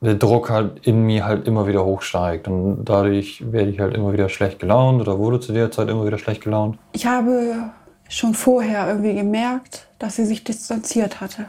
der 0.00 0.14
Druck 0.14 0.50
halt 0.50 0.86
in 0.86 1.02
mir 1.02 1.24
halt 1.24 1.48
immer 1.48 1.66
wieder 1.66 1.84
hochsteigt. 1.84 2.46
Und 2.46 2.84
dadurch 2.84 3.42
werde 3.52 3.70
ich 3.70 3.80
halt 3.80 3.96
immer 3.96 4.12
wieder 4.12 4.28
schlecht 4.28 4.60
gelaunt 4.60 5.00
oder 5.00 5.18
wurde 5.18 5.40
zu 5.40 5.52
der 5.52 5.70
Zeit 5.70 5.88
immer 5.88 6.06
wieder 6.06 6.18
schlecht 6.18 6.42
gelaunt. 6.44 6.78
Ich 6.92 7.06
habe 7.06 7.70
schon 8.08 8.34
vorher 8.34 8.88
irgendwie 8.88 9.14
gemerkt, 9.14 9.88
dass 9.98 10.16
sie 10.16 10.24
sich 10.24 10.44
distanziert 10.44 11.20
hatte. 11.20 11.46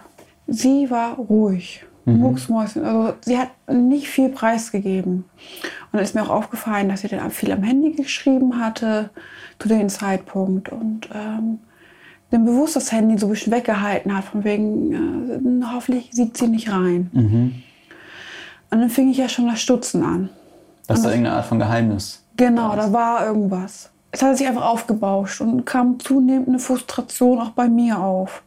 Sie 0.47 0.89
war 0.89 1.15
ruhig, 1.17 1.85
Mucksmäuschen. 2.17 2.83
Also 2.83 3.13
sie 3.21 3.37
hat 3.37 3.49
nicht 3.71 4.07
viel 4.07 4.29
preisgegeben. 4.29 5.13
Und 5.13 5.93
dann 5.93 6.01
ist 6.01 6.15
mir 6.15 6.23
auch 6.23 6.29
aufgefallen, 6.29 6.89
dass 6.89 7.01
sie 7.01 7.07
dann 7.07 7.31
viel 7.31 7.51
am 7.51 7.63
Handy 7.63 7.91
geschrieben 7.91 8.59
hatte 8.59 9.09
zu 9.59 9.67
dem 9.67 9.89
Zeitpunkt 9.89 10.69
und 10.69 11.09
ähm, 11.13 11.59
dann 12.31 12.45
bewusst 12.45 12.75
das 12.75 12.91
Handy 12.91 13.17
so 13.17 13.27
ein 13.27 13.31
bisschen 13.31 13.51
weggehalten 13.51 14.15
hat, 14.15 14.25
von 14.25 14.43
wegen, 14.43 15.61
äh, 15.61 15.65
hoffentlich 15.73 16.09
sieht 16.11 16.37
sie 16.37 16.47
nicht 16.47 16.71
rein. 16.71 17.09
Und 18.71 18.81
dann 18.81 18.89
fing 18.89 19.09
ich 19.09 19.17
ja 19.17 19.27
schon 19.27 19.47
das 19.47 19.61
Stutzen 19.61 20.03
an. 20.03 20.29
Das 20.87 20.99
ist 20.99 21.05
da 21.05 21.09
irgendeine 21.09 21.37
Art 21.37 21.45
von 21.45 21.59
Geheimnis. 21.59 22.23
Genau, 22.37 22.75
da 22.75 22.91
war 22.93 23.25
irgendwas. 23.25 23.91
Es 24.11 24.21
hat 24.21 24.37
sich 24.37 24.47
einfach 24.47 24.65
aufgebauscht 24.65 25.41
und 25.41 25.65
kam 25.65 25.99
zunehmend 25.99 26.47
eine 26.47 26.59
Frustration 26.59 27.39
auch 27.39 27.51
bei 27.51 27.67
mir 27.67 27.99
auf. 27.99 28.43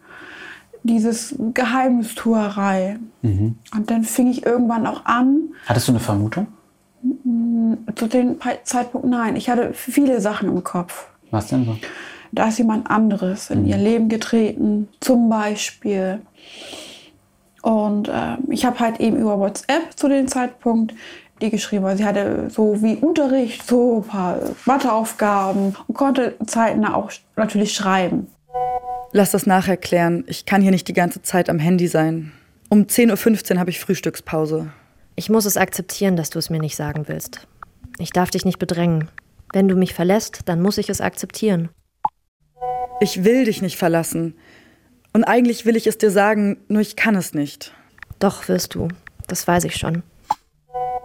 Dieses 0.84 1.34
Geheimnistuerei. 1.54 2.98
Und 3.22 3.90
dann 3.90 4.02
fing 4.02 4.28
ich 4.28 4.44
irgendwann 4.44 4.86
auch 4.86 5.04
an, 5.04 5.50
Hattest 5.66 5.88
du 5.88 5.92
eine 5.92 6.00
Vermutung? 6.00 6.48
zu 7.94 8.06
dem 8.06 8.36
Zeitpunkt, 8.64 9.06
nein, 9.06 9.36
ich 9.36 9.48
hatte 9.48 9.72
viele 9.72 10.20
Sachen 10.20 10.48
im 10.48 10.62
Kopf. 10.62 11.06
Was 11.30 11.48
denn 11.48 11.64
so? 11.64 11.76
Da 12.32 12.48
ist 12.48 12.58
jemand 12.58 12.90
anderes 12.90 13.50
in 13.50 13.66
ihr 13.66 13.76
Leben 13.76 14.08
getreten, 14.08 14.88
zum 15.00 15.28
Beispiel. 15.28 16.20
Und 17.62 18.08
ähm, 18.12 18.38
ich 18.50 18.64
habe 18.64 18.80
halt 18.80 19.00
eben 19.00 19.16
über 19.16 19.38
WhatsApp 19.38 19.96
zu 19.96 20.08
dem 20.08 20.26
Zeitpunkt 20.28 20.94
die 21.40 21.50
geschrieben, 21.50 21.84
weil 21.84 21.96
sie 21.96 22.04
hatte 22.04 22.48
so 22.50 22.80
wie 22.82 22.94
Unterricht, 22.94 23.66
so 23.66 23.96
ein 23.98 24.08
paar 24.08 24.38
Matheaufgaben 24.64 25.74
und 25.88 25.94
konnte 25.94 26.36
zeitnah 26.46 26.94
auch 26.94 27.10
natürlich 27.36 27.74
schreiben. 27.74 28.28
Lass 29.12 29.30
das 29.30 29.46
nachher 29.46 29.76
klären. 29.76 30.24
Ich 30.26 30.46
kann 30.46 30.62
hier 30.62 30.70
nicht 30.70 30.88
die 30.88 30.94
ganze 30.94 31.22
Zeit 31.22 31.50
am 31.50 31.58
Handy 31.58 31.86
sein. 31.86 32.32
Um 32.70 32.84
10.15 32.84 33.52
Uhr 33.52 33.60
habe 33.60 33.70
ich 33.70 33.80
Frühstückspause. 33.80 34.72
Ich 35.14 35.28
muss 35.28 35.44
es 35.44 35.58
akzeptieren, 35.58 36.16
dass 36.16 36.30
du 36.30 36.38
es 36.38 36.48
mir 36.48 36.60
nicht 36.60 36.76
sagen 36.76 37.06
willst. 37.08 37.46
Ich 37.98 38.10
darf 38.10 38.30
dich 38.30 38.46
nicht 38.46 38.58
bedrängen. 38.58 39.10
Wenn 39.52 39.68
du 39.68 39.76
mich 39.76 39.92
verlässt, 39.92 40.40
dann 40.46 40.62
muss 40.62 40.78
ich 40.78 40.88
es 40.88 41.02
akzeptieren. 41.02 41.68
Ich 43.00 43.24
will 43.24 43.44
dich 43.44 43.60
nicht 43.60 43.76
verlassen. 43.76 44.34
Und 45.12 45.24
eigentlich 45.24 45.66
will 45.66 45.76
ich 45.76 45.86
es 45.86 45.98
dir 45.98 46.10
sagen, 46.10 46.56
nur 46.68 46.80
ich 46.80 46.96
kann 46.96 47.14
es 47.14 47.34
nicht. 47.34 47.74
Doch 48.18 48.48
wirst 48.48 48.74
du. 48.74 48.88
Das 49.26 49.46
weiß 49.46 49.64
ich 49.64 49.76
schon. 49.76 50.02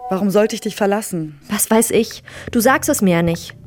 Warum 0.08 0.30
sollte 0.30 0.54
ich 0.54 0.62
dich 0.62 0.76
verlassen? 0.76 1.38
Was 1.50 1.70
weiß 1.70 1.90
ich? 1.90 2.22
Du 2.50 2.60
sagst 2.60 2.88
es 2.88 3.02
mir 3.02 3.16
ja 3.16 3.22
nicht. 3.22 3.57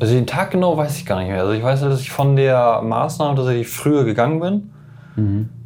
Also 0.00 0.14
den 0.14 0.26
Tag 0.26 0.52
genau 0.52 0.76
weiß 0.76 0.96
ich 0.96 1.06
gar 1.06 1.18
nicht 1.18 1.28
mehr. 1.28 1.40
Also 1.40 1.52
ich 1.52 1.62
weiß, 1.62 1.80
dass 1.80 2.00
ich 2.00 2.10
von 2.10 2.36
der 2.36 2.82
Maßnahme 2.82 3.34
tatsächlich 3.34 3.68
früher 3.68 4.04
gegangen 4.04 4.40
bin, 4.40 4.70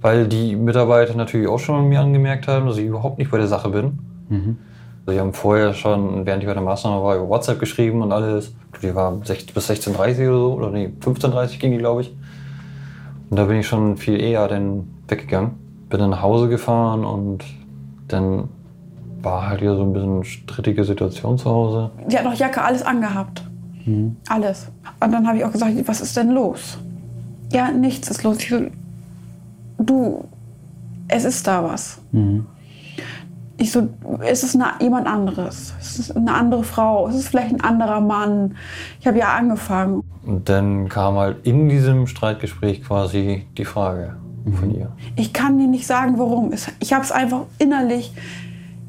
weil 0.00 0.26
die 0.26 0.56
Mitarbeiter 0.56 1.14
natürlich 1.14 1.46
auch 1.48 1.58
schon 1.58 1.88
mir 1.88 2.00
angemerkt 2.00 2.48
haben, 2.48 2.66
dass 2.66 2.78
ich 2.78 2.86
überhaupt 2.86 3.18
nicht 3.18 3.30
bei 3.30 3.36
der 3.36 3.46
Sache 3.48 3.68
bin. 3.68 3.98
Also 5.04 5.12
die 5.16 5.20
haben 5.20 5.34
vorher 5.34 5.74
schon, 5.74 6.24
während 6.24 6.42
ich 6.42 6.48
bei 6.48 6.54
der 6.54 6.62
Maßnahme 6.62 7.02
war, 7.02 7.16
über 7.16 7.28
WhatsApp 7.28 7.58
geschrieben 7.60 8.00
und 8.02 8.12
alles. 8.12 8.54
Die 8.82 8.94
war 8.94 9.20
16, 9.22 9.52
bis 9.52 9.70
16.30 9.70 10.28
oder 10.28 10.38
so, 10.38 10.52
oder 10.54 10.70
nee, 10.70 10.90
15.30 11.00 11.58
ging 11.58 11.72
die, 11.72 11.78
glaube 11.78 12.00
ich. 12.00 12.16
Und 13.28 13.38
da 13.38 13.44
bin 13.44 13.58
ich 13.58 13.66
schon 13.66 13.96
viel 13.96 14.20
eher 14.20 14.48
dann 14.48 14.88
weggegangen. 15.08 15.52
Bin 15.90 16.00
dann 16.00 16.10
nach 16.10 16.22
Hause 16.22 16.48
gefahren 16.48 17.04
und 17.04 17.44
dann 18.08 18.48
war 19.20 19.48
halt 19.48 19.60
wieder 19.60 19.76
so 19.76 19.82
ein 19.82 19.92
bisschen 19.92 20.24
strittige 20.24 20.84
Situation 20.84 21.36
zu 21.36 21.50
Hause. 21.50 21.90
Sie 22.08 22.16
hat 22.16 22.24
noch 22.24 22.34
Jacke, 22.34 22.62
alles 22.62 22.82
angehabt. 22.82 23.42
Alles. 24.28 24.68
Und 25.00 25.12
dann 25.12 25.26
habe 25.26 25.38
ich 25.38 25.44
auch 25.44 25.52
gesagt, 25.52 25.74
was 25.86 26.00
ist 26.00 26.16
denn 26.16 26.30
los? 26.30 26.78
Ja, 27.52 27.70
nichts 27.70 28.08
ist 28.10 28.22
los. 28.22 28.38
Ich 28.38 28.48
so, 28.48 28.60
du, 29.78 30.24
es 31.08 31.24
ist 31.24 31.46
da 31.46 31.62
was. 31.64 32.00
Ich 33.58 33.70
so, 33.70 33.88
es 34.20 34.42
ist 34.42 34.54
eine, 34.56 34.66
jemand 34.80 35.06
anderes. 35.06 35.74
Es 35.80 35.98
ist 35.98 36.16
eine 36.16 36.32
andere 36.34 36.64
Frau. 36.64 37.06
Es 37.08 37.14
ist 37.16 37.28
vielleicht 37.28 37.52
ein 37.52 37.60
anderer 37.60 38.00
Mann. 38.00 38.56
Ich 39.00 39.06
habe 39.06 39.18
ja 39.18 39.34
angefangen. 39.34 40.02
Und 40.24 40.48
dann 40.48 40.88
kam 40.88 41.16
halt 41.16 41.46
in 41.46 41.68
diesem 41.68 42.06
Streitgespräch 42.06 42.82
quasi 42.82 43.46
die 43.58 43.64
Frage 43.64 44.16
von 44.58 44.74
ihr. 44.74 44.90
Ich 45.16 45.32
kann 45.32 45.58
dir 45.58 45.68
nicht 45.68 45.86
sagen, 45.86 46.14
warum. 46.18 46.52
Es- 46.52 46.68
Ich 46.80 46.92
habe 46.92 47.04
es 47.04 47.12
einfach 47.12 47.42
innerlich 47.58 48.12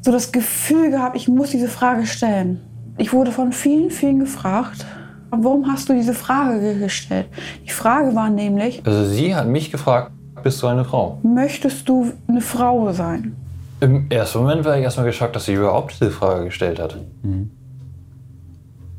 so 0.00 0.10
das 0.12 0.32
Gefühl 0.32 0.90
gehabt, 0.90 1.16
ich 1.16 1.28
muss 1.28 1.50
diese 1.50 1.68
Frage 1.68 2.06
stellen. 2.06 2.60
Ich 2.96 3.12
wurde 3.12 3.32
von 3.32 3.52
vielen, 3.52 3.90
vielen 3.90 4.20
gefragt, 4.20 4.86
warum 5.30 5.66
hast 5.70 5.88
du 5.88 5.94
diese 5.94 6.14
Frage 6.14 6.78
gestellt? 6.78 7.26
Die 7.66 7.70
Frage 7.70 8.14
war 8.14 8.30
nämlich, 8.30 8.82
Also 8.86 9.04
sie 9.04 9.34
hat 9.34 9.48
mich 9.48 9.70
gefragt, 9.72 10.12
bist 10.42 10.62
du 10.62 10.66
eine 10.68 10.84
Frau? 10.84 11.18
möchtest 11.22 11.88
du 11.88 12.12
eine 12.28 12.40
Frau 12.40 12.92
sein? 12.92 13.34
Im 13.80 14.06
ersten 14.10 14.38
Moment 14.38 14.64
war 14.64 14.76
ich 14.76 14.84
erstmal 14.84 15.06
geschockt, 15.06 15.34
dass 15.34 15.46
sie 15.46 15.54
überhaupt 15.54 15.94
diese 16.00 16.10
Frage 16.10 16.44
gestellt 16.44 16.78
hat. 16.78 16.96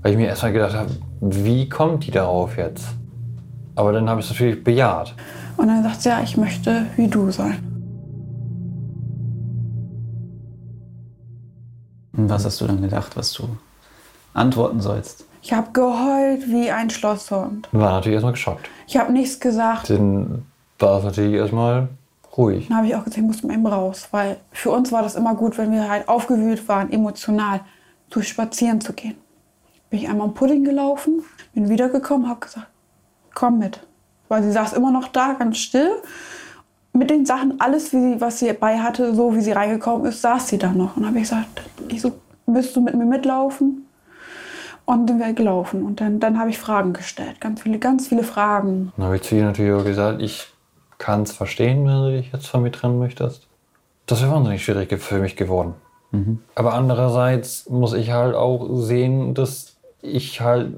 Weil 0.02 0.12
ich 0.12 0.18
mir 0.18 0.28
erstmal 0.28 0.52
gedacht 0.52 0.76
habe, 0.76 0.90
wie 1.22 1.70
kommt 1.70 2.06
die 2.06 2.12
darauf 2.12 2.58
jetzt? 2.58 2.88
Aber 3.76 3.92
dann 3.94 4.10
habe 4.10 4.20
ich 4.20 4.26
es 4.28 4.32
natürlich 4.32 4.64
bejaht. 4.64 5.16
Und 5.58 5.68
dann 5.68 5.82
sagt 5.84 6.02
sie, 6.02 6.10
ja, 6.10 6.22
ich 6.22 6.36
möchte 6.38 6.86
wie 6.98 7.08
du 7.08 7.32
sein. 7.32 7.58
Und 12.18 12.30
was 12.30 12.46
hast 12.46 12.62
du 12.62 12.68
dann 12.68 12.82
gedacht, 12.82 13.16
was 13.18 13.34
du 13.34 13.44
antworten 14.36 14.82
sollst? 14.82 15.26
Ich 15.42 15.54
habe 15.54 15.72
geheult 15.74 16.48
wie 16.48 16.72
ein 16.72 16.90
Schlosshund. 16.90 17.70
War 17.72 17.92
natürlich 17.92 18.16
erstmal 18.16 18.34
geschockt. 18.34 18.70
Ich 18.88 18.98
habe 18.98 19.12
nichts 19.12 19.40
gesagt. 19.40 19.90
Dann 19.90 20.46
war 20.80 21.00
es 21.00 21.06
natürlich 21.06 21.36
erstmal 21.36 21.88
ruhig. 22.36 22.68
Dann 22.68 22.78
habe 22.78 22.88
ich 22.88 22.96
auch 22.96 23.04
gesagt, 23.04 23.18
ich 23.18 23.24
muss 23.24 23.44
mal 23.44 23.54
eben 23.54 23.68
raus. 23.68 24.08
Weil 24.12 24.38
für 24.52 24.72
uns 24.72 24.92
war 24.92 25.04
das 25.04 25.16
immer 25.16 25.36
gut, 25.36 25.58
wenn 25.58 25.72
wir 25.72 25.90
halt 25.90 26.08
aufgewühlt 26.10 26.68
waren, 26.68 26.92
emotional, 26.92 27.62
zu 28.10 28.22
spazieren 28.22 28.82
zu 28.82 28.94
gehen. 28.94 29.16
Bin 29.90 30.00
ich 30.00 30.10
einmal 30.10 30.28
am 30.28 30.34
Pudding 30.34 30.64
gelaufen, 30.64 31.24
bin 31.54 31.70
wiedergekommen, 31.70 32.28
habe 32.28 32.40
gesagt, 32.40 32.68
komm 33.34 33.60
mit. 33.60 33.86
Weil 34.28 34.44
sie 34.44 34.52
saß 34.52 34.74
immer 34.74 34.92
noch 34.92 35.08
da, 35.10 35.34
ganz 35.34 35.58
still. 35.58 35.92
Mit 36.94 37.10
den 37.10 37.26
Sachen, 37.26 37.60
alles, 37.60 37.94
wie 37.94 38.14
sie, 38.14 38.22
was 38.22 38.40
sie 38.40 38.52
bei 38.54 38.80
hatte, 38.80 39.14
so 39.14 39.36
wie 39.36 39.42
sie 39.42 39.52
reingekommen 39.52 40.08
ist, 40.08 40.22
saß 40.22 40.48
sie 40.48 40.58
da 40.58 40.72
noch. 40.72 40.98
Und 40.98 41.06
habe 41.06 41.18
ich 41.18 41.24
gesagt, 41.24 41.62
ich 41.88 42.02
so, 42.02 42.14
willst 42.48 42.76
du 42.76 42.82
mit 42.82 42.96
mir 42.96 43.06
mitlaufen? 43.06 43.86
Und 44.86 45.08
dann 45.08 45.20
wir 45.20 45.34
gelaufen. 45.34 45.84
Und 45.84 46.00
dann, 46.00 46.20
dann 46.20 46.40
habe 46.40 46.52
ich 46.52 46.60
Fragen 46.60 46.94
gestellt. 46.94 47.42
Ganz 47.42 47.62
viele, 47.62 47.80
ganz 47.80 48.08
viele 48.08 48.24
Fragen. 48.24 48.94
Dann 48.98 49.06
habe 49.08 49.16
ich 49.16 49.24
zu 49.24 49.36
ihr 49.36 49.44
natürlich 49.44 49.74
auch 49.74 49.84
gesagt, 49.84 50.22
ich 50.22 50.48
kann 50.98 51.24
es 51.24 51.32
verstehen, 51.32 51.86
wenn 51.86 51.96
du 51.96 52.12
dich 52.12 52.32
jetzt 52.32 52.48
von 52.48 52.62
mir 52.64 52.72
trennen 52.72 53.00
möchtest. 53.00 53.48
Das 54.06 54.22
wäre 54.22 54.32
wahnsinnig 54.32 54.64
schwierig 54.64 54.98
für 55.02 55.20
mich 55.20 55.36
geworden. 55.36 55.74
Aber 56.54 56.74
andererseits 56.76 57.70
muss 57.70 57.94
ich 57.94 58.12
halt 58.12 58.36
auch 58.36 58.70
sehen, 58.76 59.34
dass 59.34 59.76
ich 60.02 60.40
halt, 60.40 60.76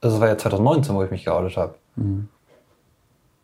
das 0.00 0.18
war 0.18 0.26
ja 0.26 0.36
2019, 0.36 0.94
wo 0.96 1.04
ich 1.04 1.10
mich 1.12 1.24
geoutet 1.24 1.56
habe. 1.56 1.74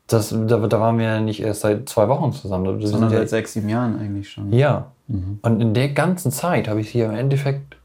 Das, 0.09 0.31
da, 0.31 0.59
da 0.59 0.81
waren 0.81 0.99
wir 0.99 1.05
ja 1.05 1.21
nicht 1.21 1.41
erst 1.41 1.61
seit 1.61 1.89
zwei 1.89 2.09
Wochen 2.09 2.33
zusammen. 2.33 2.81
Das 2.81 2.91
Sondern 2.91 3.11
sind 3.11 3.17
ja, 3.17 3.21
seit 3.21 3.29
sechs, 3.31 3.53
sieben 3.53 3.69
Jahren 3.69 4.01
eigentlich 4.01 4.31
schon. 4.31 4.53
ja. 4.53 4.91
Und 5.41 5.61
in 5.63 5.73
der 5.73 5.89
ganzen 5.91 6.31
Zeit 6.33 6.69
habe 6.69 6.81
ich 6.81 6.91
sie 6.91 7.01
im 7.01 7.15
Endeffekt 7.15 7.78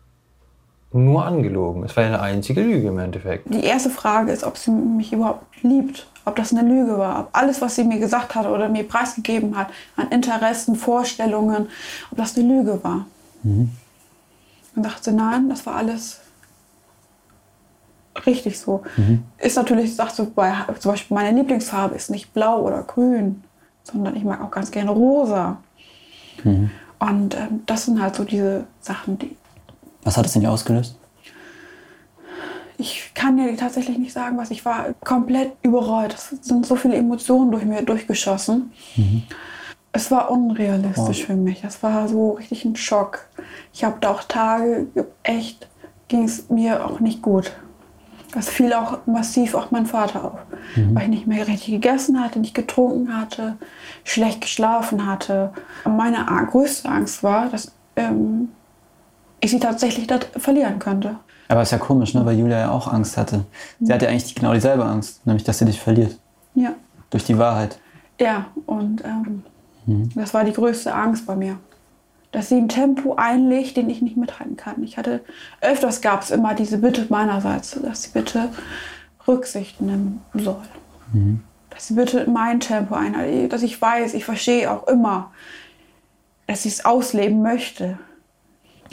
nur 0.94 1.26
angelogen. 1.26 1.84
Es 1.84 1.96
war 1.98 2.04
ja 2.04 2.10
eine 2.10 2.22
einzige 2.22 2.62
Lüge 2.62 2.88
im 2.88 3.00
Endeffekt. 3.00 3.54
Die 3.54 3.64
erste 3.64 3.90
Frage 3.90 4.32
ist, 4.32 4.44
ob 4.44 4.58
sie 4.58 4.72
mich 4.72 5.12
überhaupt 5.12 5.46
liebt. 5.64 6.08
Ob 6.26 6.36
das 6.38 6.54
eine 6.54 6.68
Lüge 6.68 6.98
war. 6.98 7.22
Ob 7.22 7.30
alles, 7.34 7.62
was 7.62 7.76
sie 7.76 7.84
mir 7.84 8.00
gesagt 8.00 8.36
hat 8.36 8.46
oder 8.46 8.70
mir 8.70 8.88
preisgegeben 8.88 9.58
hat, 9.58 9.68
an 9.98 10.10
Interessen, 10.10 10.76
Vorstellungen, 10.76 11.68
ob 12.12 12.18
das 12.18 12.38
eine 12.38 12.48
Lüge 12.48 12.82
war. 12.84 13.08
Mhm. 13.44 13.72
Und 14.76 14.84
dachte, 14.86 15.12
nein, 15.12 15.50
das 15.50 15.66
war 15.66 15.76
alles 15.76 16.22
richtig 18.26 18.60
so. 18.60 18.84
Mhm. 18.96 19.24
Ist 19.38 19.58
natürlich, 19.58 19.96
sagst 19.96 20.20
du, 20.20 20.26
bei, 20.26 20.54
zum 20.80 20.92
Beispiel 20.92 21.16
meine 21.16 21.38
Lieblingsfarbe 21.38 21.96
ist 21.96 22.10
nicht 22.10 22.34
blau 22.34 22.62
oder 22.62 22.84
grün, 22.84 23.44
sondern 23.84 24.16
ich 24.16 24.24
mag 24.24 24.42
auch 24.42 24.52
ganz 24.52 24.72
gerne 24.72 24.92
rosa. 24.92 25.58
Mhm. 26.44 26.72
Und 27.00 27.36
ähm, 27.36 27.64
das 27.66 27.86
sind 27.86 28.02
halt 28.02 28.16
so 28.16 28.24
diese 28.24 28.66
Sachen, 28.80 29.20
die 29.20 29.36
Was 30.04 30.18
hat 30.18 30.26
es 30.26 30.34
dir 30.34 30.52
ausgelöst? 30.52 30.98
ich 32.78 33.12
kann 33.14 33.38
dir 33.38 33.56
tatsächlich 33.56 33.98
nicht 33.98 34.14
sagen, 34.14 34.38
was 34.38 34.52
ich 34.52 34.66
war. 34.66 34.94
Komplett 35.04 35.54
überrollt. 35.62 36.14
Es 36.14 36.30
sind 36.42 36.66
so 36.66 36.76
viele 36.76 36.96
Emotionen 36.96 37.52
durch 37.52 37.66
mir 37.66 37.82
durchgeschossen. 37.84 38.72
Es 39.92 40.12
war 40.12 40.32
unrealistisch 40.32 41.26
für 41.26 41.36
mich. 41.36 41.64
Es 41.64 41.82
war 41.84 42.08
so 42.08 42.32
richtig 42.32 42.66
ein 42.66 42.76
Schock. 42.76 43.28
Ich 43.74 43.84
habe 43.84 43.98
da 44.02 44.12
auch 44.12 44.24
Tage, 44.24 44.88
echt 45.24 45.68
ging 46.08 46.24
es 46.24 46.50
mir 46.50 46.86
auch 46.86 47.00
nicht 47.00 47.22
gut. 47.22 47.54
Das 48.34 48.50
fiel 48.50 48.74
auch 48.74 49.06
massiv 49.06 49.54
auch 49.54 49.70
mein 49.70 49.86
Vater 49.86 50.24
auf. 50.26 50.40
Weil 50.94 51.04
ich 51.04 51.10
nicht 51.10 51.28
mehr 51.28 51.48
richtig 51.48 51.68
gegessen 51.68 52.20
hatte, 52.20 52.40
nicht 52.40 52.56
getrunken 52.56 53.16
hatte, 53.16 53.58
schlecht 54.04 54.42
geschlafen 54.42 55.06
hatte. 55.06 55.54
Meine 55.86 56.26
größte 56.52 56.90
Angst 56.90 57.22
war, 57.22 57.50
dass 57.50 57.72
ähm, 57.96 58.50
ich 59.44 59.52
sie 59.52 59.60
tatsächlich 59.60 60.08
da 60.08 60.20
verlieren 60.38 60.80
könnte. 60.80 61.18
Aber 61.50 61.62
ist 61.62 61.72
ja 61.72 61.78
komisch, 61.78 62.14
ne? 62.14 62.26
weil 62.26 62.40
Julia 62.40 62.60
ja 62.60 62.72
auch 62.72 62.88
Angst 62.88 63.18
hatte. 63.18 63.46
Sie 63.80 63.92
hatte 63.92 64.08
eigentlich 64.08 64.34
genau 64.34 64.54
dieselbe 64.54 64.86
Angst, 64.86 65.26
nämlich 65.26 65.44
dass 65.44 65.60
sie 65.60 65.66
dich 65.66 65.80
verliert. 65.80 66.18
Ja. 66.56 66.74
Durch 67.10 67.26
die 67.26 67.38
Wahrheit. 67.38 67.78
Ja, 68.20 68.46
und 68.66 69.04
ähm, 69.04 69.44
das 70.16 70.34
war 70.34 70.46
die 70.46 70.54
größte 70.54 70.94
Angst 70.94 71.26
bei 71.26 71.36
mir. 71.36 71.58
Dass 72.32 72.50
sie 72.50 72.56
ein 72.56 72.70
Tempo 72.70 73.16
einlegt, 73.16 73.76
den 73.78 73.90
ich 73.90 74.02
nicht 74.02 74.16
mithalten 74.16 74.56
kann. 74.56 74.82
Ich 74.84 74.98
hatte, 74.98 75.20
öfters 75.62 76.02
gab 76.02 76.24
es 76.24 76.32
immer 76.32 76.56
diese 76.56 76.78
Bitte 76.78 77.06
meinerseits, 77.10 77.78
dass 77.82 78.04
sie 78.04 78.10
bitte 78.12 78.50
Rücksicht 79.28 79.82
nehmen 79.82 80.22
soll. 80.34 80.64
Dass 81.70 81.88
sie 81.88 81.94
bitte 81.94 82.28
mein 82.30 82.60
Tempo 82.62 82.96
einhält. 82.96 83.52
Dass 83.52 83.62
ich 83.62 83.80
weiß, 83.80 84.14
ich 84.14 84.26
verstehe 84.26 84.72
auch 84.72 84.88
immer, 84.88 85.32
dass 86.48 86.64
sie 86.64 86.70
es 86.70 86.86
ausleben 86.86 87.42
möchte. 87.44 88.00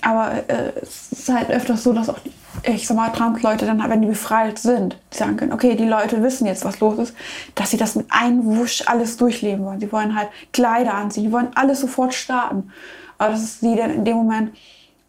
Aber 0.03 0.33
äh, 0.49 0.73
es 0.83 1.13
ist 1.13 1.29
halt 1.29 1.51
öfters 1.51 1.83
so, 1.83 1.93
dass 1.93 2.09
auch 2.09 2.19
die, 2.19 2.33
ich 2.71 2.87
sag 2.87 2.97
mal, 2.97 3.11
Transleute 3.11 3.67
dann, 3.67 3.83
wenn 3.89 4.03
die 4.03 4.09
befreit 4.09 4.59
sind, 4.59 4.97
die 5.13 5.19
sagen 5.19 5.37
können, 5.37 5.53
okay, 5.53 5.77
die 5.77 5.85
Leute 5.87 6.23
wissen 6.23 6.47
jetzt, 6.47 6.65
was 6.65 6.81
los 6.81 6.99
ist, 6.99 7.15
dass 7.55 7.71
sie 7.71 7.77
das 7.77 7.95
mit 7.95 8.07
einem 8.11 8.45
Wusch 8.45 8.83
alles 8.87 9.17
durchleben 9.17 9.65
wollen. 9.65 9.81
Sie 9.81 9.91
wollen 9.93 10.15
halt 10.15 10.29
Kleider 10.53 10.95
anziehen, 10.95 11.25
die 11.25 11.33
wollen 11.33 11.49
alles 11.55 11.81
sofort 11.81 12.15
starten. 12.15 12.73
Aber 13.19 13.33
das 13.33 13.43
ist 13.43 13.63
die 13.63 13.77
dann 13.77 13.91
in 13.91 14.05
dem 14.05 14.17
Moment 14.17 14.57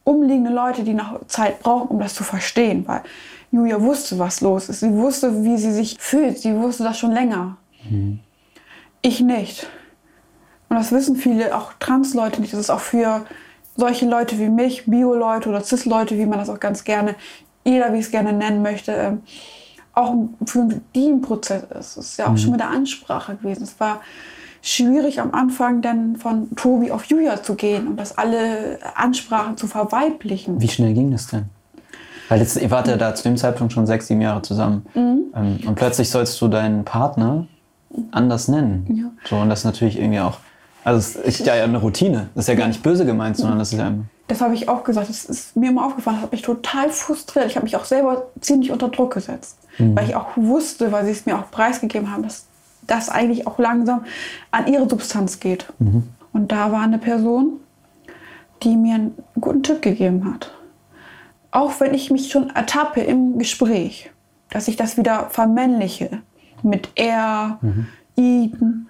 umliegende 0.04 0.51
Leute, 0.51 0.84
die 0.84 0.93
noch 0.93 1.25
Zeit 1.27 1.60
brauchen, 1.60 1.88
um 1.89 1.99
das 1.99 2.15
zu 2.15 2.23
verstehen, 2.23 2.88
weil 2.88 3.01
Julia 3.51 3.82
wusste, 3.82 4.17
was 4.17 4.41
los 4.41 4.69
ist. 4.69 4.80
Sie 4.80 4.93
wusste, 4.93 5.43
wie 5.43 5.58
sie 5.58 5.73
sich 5.73 5.97
fühlt. 5.99 6.39
Sie 6.39 6.56
wusste 6.56 6.84
das 6.84 6.97
schon 6.97 7.12
länger. 7.12 7.58
Ich 9.01 9.19
nicht. 9.19 9.67
Und 10.69 10.77
das 10.77 10.91
wissen 10.91 11.17
viele, 11.17 11.56
auch 11.56 11.73
Trans-Leute 11.80 12.39
nicht. 12.39 12.54
Das 12.54 12.60
ist 12.62 12.69
auch 12.69 12.80
für 12.80 13.25
solche 13.82 14.06
Leute 14.06 14.38
wie 14.38 14.48
mich, 14.48 14.86
Bio-Leute 14.86 15.50
oder 15.50 15.62
Cis-Leute, 15.62 16.15
wie 16.15 16.28
man 16.28 16.38
das 16.38 16.50
auch 16.50 16.60
ganz 16.60 16.84
gerne, 16.84 17.15
jeder 17.65 17.91
wie 17.94 17.98
es 17.98 18.12
gerne 18.12 18.32
nennen 18.32 18.62
möchte, 18.62 18.91
ähm, 18.91 19.22
auch 19.94 20.13
für 20.46 20.70
die 20.96 21.08
ein 21.08 21.22
Prozess 21.22 21.63
ist. 21.63 21.98
Es 21.98 22.06
ist 22.12 22.17
ja 22.17 22.28
auch 22.28 22.38
schon 22.38 22.52
mit 22.52 22.60
der 22.60 22.70
Ansprache 22.70 23.36
gewesen. 23.36 23.63
Es 23.63 23.80
war 23.80 24.02
schwierig 24.62 25.20
am 25.20 25.34
Anfang 25.34 25.82
dann 25.82 26.15
von 26.15 26.56
Tobi 26.56 26.91
auf 26.91 27.06
Julia 27.06 27.41
zu 27.41 27.56
gehen 27.56 27.88
und 27.88 27.98
das 27.98 28.17
alle 28.17 28.78
Ansprachen 28.96 29.58
zu 29.58 29.65
verweiblichen. 29.65 30.62
Wie 30.62 30.70
schnell 30.70 30.94
ging 30.94 31.12
das 31.12 31.28
denn? 31.28 31.46
Weil 32.30 32.39
jetzt, 32.39 32.56
ihr 32.56 32.70
wart 32.70 32.88
ja 32.88 32.98
da 32.98 33.15
zu 33.15 33.24
dem 33.24 33.36
Zeitpunkt 33.36 33.74
schon 33.74 33.88
sechs, 33.88 34.08
sieben 34.08 34.22
Jahre 34.22 34.44
zusammen. 34.44 34.86
Ähm, 35.36 35.60
und 35.65 35.76
plötzlich 35.76 36.10
sollst 36.12 36.39
du 36.39 36.48
deinen 36.48 36.86
Partner 36.86 37.48
anders 38.12 38.48
nennen. 38.48 38.86
Ja. 38.96 39.28
So, 39.28 39.38
und 39.38 39.50
das 39.50 39.60
ist 39.60 39.65
natürlich 39.65 39.98
irgendwie 40.00 40.20
auch. 40.20 40.38
Also, 40.84 41.20
es 41.20 41.39
ist 41.39 41.46
ja 41.46 41.54
eine 41.54 41.78
Routine. 41.78 42.30
Das 42.34 42.46
ist 42.46 42.50
ja 42.50 42.56
gar 42.56 42.67
nicht 42.67 42.82
böse 42.82 43.06
gemeint, 43.06 43.38
sondern 43.38 43.60
das 43.60 43.72
ist 43.72 43.80
ja. 43.80 43.94
Das 44.28 44.41
habe 44.41 44.56
ich 44.56 44.70
auch 44.70 44.84
gesagt. 44.84 45.10
Das 45.10 45.26
ist 45.26 45.56
mir 45.56 45.70
immer 45.70 45.86
aufgefallen. 45.86 46.17
Das 46.17 46.24
hat 46.24 46.32
mich 46.32 46.41
total 46.41 46.89
frustriert. 46.89 47.48
Ich 47.48 47.56
habe 47.56 47.65
mich 47.65 47.76
auch 47.76 47.86
selber 47.86 48.28
ziemlich 48.39 48.72
unter 48.72 48.89
Druck 48.89 49.13
gesetzt. 49.13 49.58
Weil 49.78 50.10
ich 50.10 50.15
auch 50.15 50.30
wusste, 50.36 50.91
weil 50.91 51.06
sie 51.06 51.12
es 51.12 51.26
mir 51.26 51.38
auch 51.38 51.50
preisgegeben 51.50 52.12
haben, 52.12 52.24
dass 52.24 52.46
das 52.88 53.10
eigentlich 53.10 53.48
auch 53.48 53.58
langsam 53.58 54.06
an 54.52 54.67
ihre 54.67 54.88
Substanz 54.88 55.39
geht. 55.39 55.65
Und 56.34 56.52
da 56.52 56.72
war 56.72 56.82
eine 56.82 56.98
Person, 56.98 57.60
die 58.63 58.76
mir 58.76 58.96
einen 58.96 59.17
guten 59.39 59.63
Tipp 59.63 59.82
gegeben 59.82 60.32
hat. 60.32 60.52
Auch 61.52 61.80
wenn 61.80 61.94
ich 61.94 62.12
mich 62.12 62.32
schon 62.32 62.50
ertappe 62.52 63.02
im 63.02 63.38
Gespräch, 63.38 64.12
dass 64.50 64.67
ich 64.67 64.76
das 64.76 64.98
wieder 64.98 65.30
vermännliche 65.30 66.22
mit 66.63 66.89
er, 66.96 67.60
ihn. 68.15 68.88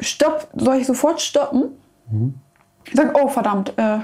Stopp, 0.00 0.48
soll 0.54 0.76
ich 0.76 0.86
sofort 0.86 1.20
stoppen? 1.20 1.70
Ich 2.84 2.94
sage, 2.94 3.12
oh 3.20 3.28
verdammt, 3.28 3.72
äh, 3.76 3.98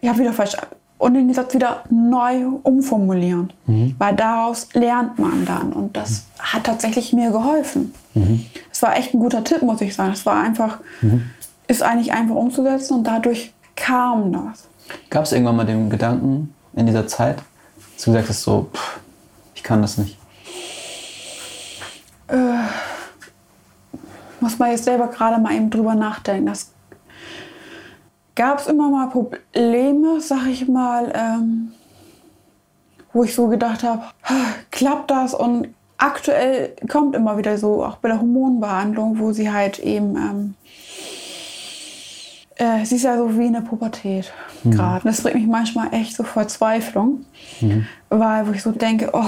ich 0.00 0.08
habe 0.08 0.18
wieder 0.18 0.32
falsch. 0.32 0.56
Und 0.98 1.14
den 1.14 1.32
Satz 1.32 1.54
wieder 1.54 1.84
neu 1.88 2.46
umformulieren. 2.62 3.52
Weil 3.98 4.14
daraus 4.16 4.68
lernt 4.74 5.18
man 5.18 5.46
dann. 5.46 5.72
Und 5.72 5.96
das 5.96 6.24
hat 6.38 6.64
tatsächlich 6.64 7.12
mir 7.14 7.30
geholfen. 7.30 7.94
Es 8.70 8.82
war 8.82 8.96
echt 8.96 9.14
ein 9.14 9.20
guter 9.20 9.42
Tipp, 9.42 9.62
muss 9.62 9.80
ich 9.80 9.94
sagen. 9.94 10.12
Es 10.12 10.26
war 10.26 10.42
einfach, 10.42 10.78
ist 11.68 11.82
eigentlich 11.82 12.12
einfach 12.12 12.34
umzusetzen 12.34 12.94
und 12.98 13.04
dadurch 13.04 13.52
kam 13.76 14.32
das. 14.32 14.68
Gab 15.08 15.24
es 15.24 15.32
irgendwann 15.32 15.56
mal 15.56 15.64
den 15.64 15.88
Gedanken 15.88 16.54
in 16.74 16.84
dieser 16.86 17.06
Zeit, 17.06 17.38
dass 17.96 18.04
du 18.04 18.10
gesagt 18.10 18.28
hast, 18.28 18.42
so, 18.42 18.68
pff, 18.74 19.00
ich 19.54 19.62
kann 19.62 19.80
das 19.80 19.96
nicht. 19.96 20.18
Muss 24.40 24.58
man 24.58 24.70
jetzt 24.70 24.84
selber 24.84 25.08
gerade 25.08 25.40
mal 25.40 25.54
eben 25.54 25.70
drüber 25.70 25.94
nachdenken. 25.94 26.46
Das 26.46 26.72
gab 28.34 28.58
es 28.58 28.66
immer 28.66 28.90
mal 28.90 29.08
Probleme, 29.08 30.20
sag 30.20 30.46
ich 30.46 30.68
mal, 30.68 31.12
ähm, 31.14 31.72
wo 33.12 33.24
ich 33.24 33.34
so 33.34 33.48
gedacht 33.48 33.82
habe, 33.82 34.02
klappt 34.70 35.10
das? 35.10 35.34
Und 35.34 35.68
aktuell 35.98 36.74
kommt 36.88 37.14
immer 37.14 37.36
wieder 37.36 37.58
so, 37.58 37.84
auch 37.84 37.96
bei 37.96 38.08
der 38.08 38.20
Hormonbehandlung, 38.20 39.18
wo 39.18 39.32
sie 39.32 39.52
halt 39.52 39.78
eben, 39.78 40.16
ähm, 40.16 40.54
äh, 42.56 42.84
sie 42.84 42.96
ist 42.96 43.02
ja 43.02 43.16
so 43.16 43.36
wie 43.38 43.46
in 43.46 43.52
der 43.52 43.60
Pubertät 43.60 44.32
gerade. 44.64 45.04
Das 45.04 45.22
bringt 45.22 45.36
mich 45.36 45.46
manchmal 45.46 45.92
echt 45.92 46.16
so 46.16 46.22
Verzweiflung, 46.22 47.24
weil 48.08 48.46
wo 48.46 48.52
ich 48.52 48.62
so 48.62 48.70
denke, 48.72 49.10
oh, 49.12 49.24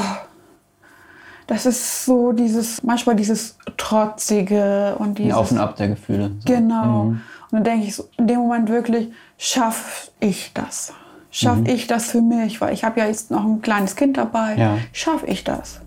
das 1.46 1.66
ist 1.66 2.04
so 2.04 2.32
dieses, 2.32 2.82
manchmal 2.82 3.16
dieses 3.16 3.56
Trotzige 3.76 4.96
und 4.98 5.08
Ein 5.08 5.14
dieses. 5.14 5.34
Auf 5.34 5.50
und 5.50 5.58
Ab 5.58 5.76
der 5.76 5.88
Gefühle. 5.88 6.30
So. 6.38 6.52
Genau. 6.52 7.02
Und 7.02 7.22
dann 7.50 7.64
denke 7.64 7.86
ich 7.86 7.94
so, 7.94 8.08
in 8.16 8.26
dem 8.26 8.40
Moment 8.40 8.68
wirklich, 8.68 9.08
schaffe 9.36 10.10
ich 10.20 10.52
das? 10.54 10.92
Schaffe 11.30 11.64
ich 11.66 11.86
das 11.86 12.10
für 12.10 12.20
mich? 12.20 12.60
Weil 12.60 12.74
ich 12.74 12.84
habe 12.84 13.00
ja 13.00 13.06
jetzt 13.06 13.30
noch 13.30 13.44
ein 13.44 13.62
kleines 13.62 13.96
Kind 13.96 14.18
dabei. 14.18 14.56
Ja. 14.56 14.78
Schaffe 14.92 15.26
ich 15.26 15.44
das? 15.44 15.80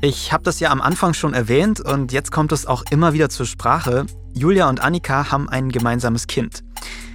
Ich 0.00 0.32
habe 0.32 0.42
das 0.42 0.58
ja 0.60 0.70
am 0.70 0.80
Anfang 0.80 1.12
schon 1.12 1.34
erwähnt 1.34 1.80
und 1.80 2.10
jetzt 2.10 2.32
kommt 2.32 2.52
es 2.52 2.64
auch 2.64 2.84
immer 2.90 3.12
wieder 3.12 3.28
zur 3.28 3.44
Sprache. 3.44 4.06
Julia 4.32 4.70
und 4.70 4.82
Annika 4.82 5.30
haben 5.30 5.50
ein 5.50 5.68
gemeinsames 5.68 6.26
Kind. 6.26 6.64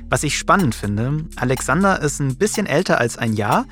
Was 0.07 0.21
ich 0.21 0.37
spannend 0.37 0.75
finde, 0.75 1.25
Alexander 1.35 1.99
ist 1.99 2.19
ein 2.19 2.37
bisschen 2.37 2.67
älter 2.67 2.99
als 2.99 3.17
ein 3.17 3.33
Jahr, 3.33 3.65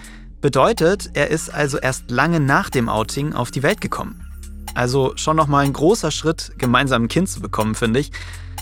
bedeutet, 0.44 1.12
er 1.14 1.30
ist 1.30 1.50
also 1.54 1.78
erst 1.78 2.12
lange 2.12 2.42
nach 2.42 2.70
dem 2.70 2.90
Outing 2.90 3.32
auf 3.32 3.50
die 3.50 3.64
Welt 3.64 3.80
gekommen. 3.80 4.28
Also 4.76 5.14
schon 5.16 5.38
nochmal 5.38 5.64
ein 5.64 5.72
großer 5.72 6.12
Schritt, 6.12 6.52
gemeinsam 6.58 7.04
ein 7.04 7.08
Kind 7.08 7.30
zu 7.30 7.40
bekommen, 7.40 7.76
finde 7.76 8.02
ich. 8.02 8.12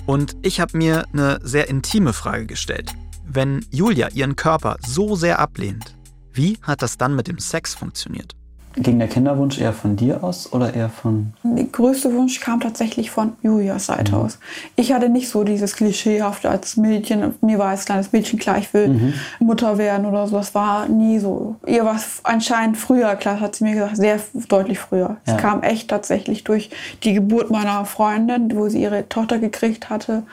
Und 0.05 0.37
ich 0.43 0.59
habe 0.59 0.77
mir 0.77 1.05
eine 1.11 1.39
sehr 1.41 1.69
intime 1.69 2.13
Frage 2.13 2.45
gestellt. 2.45 2.93
Wenn 3.25 3.65
Julia 3.71 4.09
ihren 4.09 4.35
Körper 4.35 4.77
so 4.85 5.15
sehr 5.15 5.39
ablehnt, 5.39 5.97
wie 6.31 6.59
hat 6.61 6.83
das 6.83 6.97
dann 6.97 7.15
mit 7.15 7.27
dem 7.27 7.39
Sex 7.39 7.73
funktioniert? 7.73 8.35
Ging 8.75 8.99
der 8.99 9.07
Kinderwunsch 9.07 9.59
eher 9.59 9.73
von 9.73 9.95
dir 9.95 10.23
aus 10.23 10.51
oder 10.53 10.73
eher 10.73 10.89
von. 10.89 11.33
Der 11.43 11.65
größte 11.65 12.13
Wunsch 12.13 12.39
kam 12.39 12.59
tatsächlich 12.59 13.11
von 13.11 13.33
Julias 13.41 13.87
Seite 13.87 14.15
aus. 14.15 14.39
Ich 14.75 14.93
hatte 14.93 15.09
nicht 15.09 15.29
so 15.29 15.43
dieses 15.43 15.75
Klischeehafte 15.75 16.49
als 16.49 16.77
Mädchen. 16.77 17.33
Mir 17.41 17.59
war 17.59 17.69
als 17.69 17.85
kleines 17.85 18.11
Mädchen 18.11 18.39
klar, 18.39 18.57
ich 18.57 18.73
will 18.73 19.13
Mutter 19.39 19.77
werden 19.77 20.05
oder 20.05 20.27
so. 20.27 20.37
Das 20.37 20.55
war 20.55 20.87
nie 20.87 21.19
so. 21.19 21.55
Ihr 21.67 21.83
war 21.83 21.95
es 21.95 22.21
anscheinend 22.23 22.77
früher, 22.77 23.15
klar, 23.15 23.39
hat 23.39 23.55
sie 23.55 23.65
mir 23.65 23.73
gesagt, 23.73 23.97
sehr 23.97 24.19
deutlich 24.47 24.79
früher. 24.79 25.17
Ja. 25.27 25.35
Es 25.35 25.37
kam 25.37 25.63
echt 25.63 25.89
tatsächlich 25.89 26.43
durch 26.43 26.69
die 27.03 27.13
Geburt 27.13 27.51
meiner 27.51 27.85
Freundin, 27.85 28.55
wo 28.55 28.69
sie 28.69 28.81
ihre 28.81 29.09
Tochter 29.09 29.39
gekriegt 29.39 29.89
hatte. 29.89 30.23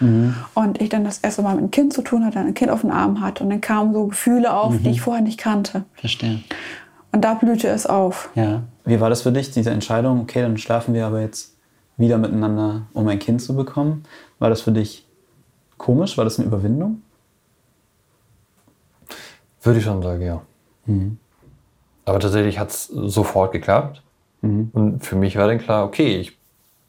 Und 0.55 0.81
ich 0.81 0.88
dann 0.88 1.05
das 1.05 1.18
erste 1.18 1.42
Mal 1.42 1.55
mit 1.55 1.59
einem 1.59 1.70
Kind 1.70 1.92
zu 1.92 2.03
tun 2.03 2.24
hatte, 2.24 2.38
ein 2.38 2.55
Kind 2.55 2.70
auf 2.70 2.83
dem 2.83 2.90
Arm 2.90 3.20
hatte. 3.20 3.42
Und 3.44 3.51
dann 3.51 3.61
kamen 3.61 3.92
so 3.92 4.07
Gefühle 4.07 4.53
auf, 4.55 4.74
die 4.79 4.90
ich 4.90 5.01
vorher 5.01 5.22
nicht 5.22 5.38
kannte. 5.38 5.85
Verstehe. 5.94 6.40
Und 7.12 7.23
da 7.23 7.35
blühte 7.35 7.68
es 7.68 7.87
auf. 7.87 8.31
Ja. 8.35 8.62
Wie 8.85 9.01
war 9.01 9.11
das 9.11 9.23
für 9.23 9.33
dich, 9.33 9.51
diese 9.51 9.71
Entscheidung, 9.71 10.21
okay, 10.21 10.42
dann 10.42 10.59
schlafen 10.59 10.94
wir 10.94 11.07
aber 11.07 11.21
jetzt 11.21 11.57
wieder 11.97 12.18
miteinander, 12.18 12.87
um 12.92 13.09
ein 13.09 13.18
Kind 13.18 13.42
zu 13.42 13.57
bekommen? 13.57 14.05
War 14.38 14.51
das 14.51 14.61
für 14.61 14.73
dich 14.73 15.07
komisch? 15.79 16.16
War 16.16 16.25
das 16.25 16.38
eine 16.38 16.47
Überwindung? 16.47 17.03
Würde 19.62 19.79
ich 19.79 19.85
schon 19.85 20.03
sagen, 20.03 20.23
ja. 20.23 20.42
Aber 22.05 22.21
tatsächlich 22.21 22.59
hat 22.59 22.71
es 22.71 22.87
sofort 22.87 23.53
geklappt. 23.53 24.03
Und 24.40 25.01
für 25.01 25.16
mich 25.16 25.37
war 25.37 25.49
dann 25.49 25.59
klar, 25.59 25.85
okay, 25.85 26.16
ich 26.18 26.38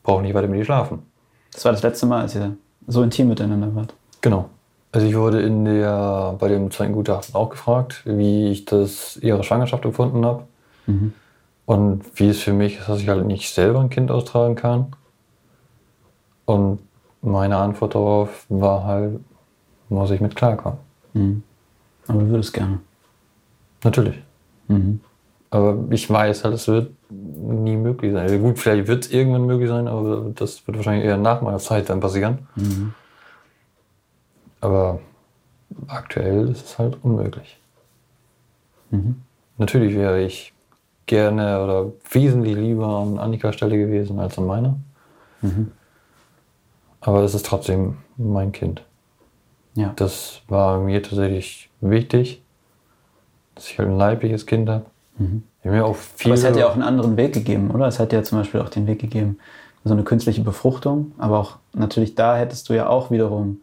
brauche 0.03 0.21
nicht 0.21 0.33
weiter 0.33 0.47
mit 0.47 0.59
ihr 0.59 0.65
schlafen. 0.65 1.03
Das 1.51 1.65
war 1.65 1.71
das 1.71 1.81
letzte 1.81 2.05
Mal, 2.05 2.21
als 2.21 2.35
ihr 2.35 2.55
so 2.87 3.01
intim 3.01 3.27
miteinander 3.27 3.73
wart. 3.75 3.95
Genau. 4.21 4.49
Also 4.91 5.05
ich 5.05 5.15
wurde 5.15 5.41
in 5.41 5.65
der, 5.65 6.35
bei 6.39 6.47
dem 6.47 6.71
zweiten 6.71 6.93
Gutachten 6.93 7.35
auch 7.35 7.49
gefragt, 7.49 8.01
wie 8.05 8.49
ich 8.49 8.65
das 8.65 9.17
ihre 9.17 9.43
Schwangerschaft 9.43 9.85
empfunden 9.85 10.25
habe. 10.25 10.43
Und 11.65 12.03
wie 12.15 12.29
es 12.29 12.39
für 12.39 12.53
mich 12.53 12.79
ist, 12.79 12.89
dass 12.89 12.99
ich 12.99 13.07
halt 13.09 13.25
nicht 13.27 13.53
selber 13.53 13.79
ein 13.79 13.91
Kind 13.91 14.09
austragen 14.09 14.55
kann. 14.55 14.87
Und 16.45 16.79
meine 17.21 17.57
Antwort 17.57 17.93
darauf 17.93 18.45
war 18.49 18.83
halt, 18.85 19.19
muss 19.89 20.09
ich 20.09 20.21
mit 20.21 20.35
klarkommen. 20.35 20.79
Aber 22.07 22.19
du 22.21 22.29
würdest 22.29 22.53
gerne. 22.53 22.79
Natürlich. 23.83 24.15
Aber 25.51 25.77
ich 25.91 26.09
weiß 26.09 26.43
halt, 26.43 26.55
es 26.55 26.67
wird 26.67 26.91
nie 27.11 27.75
möglich 27.75 28.13
sein. 28.13 28.41
Gut, 28.41 28.57
vielleicht 28.57 28.87
wird 28.87 29.05
es 29.05 29.11
irgendwann 29.11 29.45
möglich 29.45 29.69
sein, 29.69 29.87
aber 29.87 30.31
das 30.33 30.65
wird 30.65 30.77
wahrscheinlich 30.77 31.05
eher 31.05 31.17
nach 31.17 31.41
meiner 31.41 31.59
Zeit 31.59 31.89
dann 31.89 31.99
passieren. 31.99 32.47
Aber 34.61 34.99
aktuell 35.87 36.49
ist 36.49 36.65
es 36.65 36.79
halt 36.79 36.97
unmöglich. 37.03 37.59
Natürlich 39.57 39.95
wäre 39.95 40.21
ich 40.21 40.53
gerne 41.05 41.63
oder 41.63 41.91
wesentlich 42.11 42.55
lieber 42.55 42.87
an 42.87 43.19
Annikas 43.19 43.55
Stelle 43.55 43.77
gewesen 43.77 44.19
als 44.19 44.37
an 44.37 44.45
meiner. 44.45 44.77
Aber 47.01 47.23
es 47.23 47.33
ist 47.33 47.45
trotzdem 47.45 47.97
mein 48.17 48.51
Kind. 48.51 48.83
Ja. 49.75 49.93
Das 49.95 50.41
war 50.47 50.79
mir 50.79 51.01
tatsächlich 51.01 51.69
wichtig, 51.81 52.41
dass 53.55 53.69
ich 53.69 53.77
halt 53.77 53.89
ein 53.89 53.97
leibliches 53.97 54.45
Kind 54.45 54.69
habe. 54.69 54.85
Ich 55.19 55.65
habe 55.65 55.75
mir 55.75 55.85
auch 55.85 55.95
viel 55.95 56.31
Aber 56.31 56.35
es 56.35 56.43
hätte 56.43 56.59
ja 56.59 56.67
auch 56.67 56.73
einen 56.73 56.83
anderen 56.83 57.17
Weg 57.17 57.33
gegeben, 57.33 57.71
oder? 57.71 57.87
Es 57.87 57.99
hätte 57.99 58.15
ja 58.15 58.23
zum 58.23 58.39
Beispiel 58.39 58.61
auch 58.61 58.69
den 58.69 58.87
Weg 58.87 58.99
gegeben, 58.99 59.37
so 59.83 59.93
eine 59.93 60.03
künstliche 60.03 60.41
Befruchtung. 60.41 61.11
Aber 61.17 61.39
auch 61.39 61.57
natürlich 61.73 62.15
da 62.15 62.35
hättest 62.35 62.69
du 62.69 62.73
ja 62.73 62.87
auch 62.87 63.11
wiederum 63.11 63.59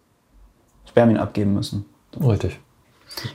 Spermien 0.96 1.18
abgeben 1.18 1.52
müssen. 1.52 1.84
Richtig. 2.18 2.58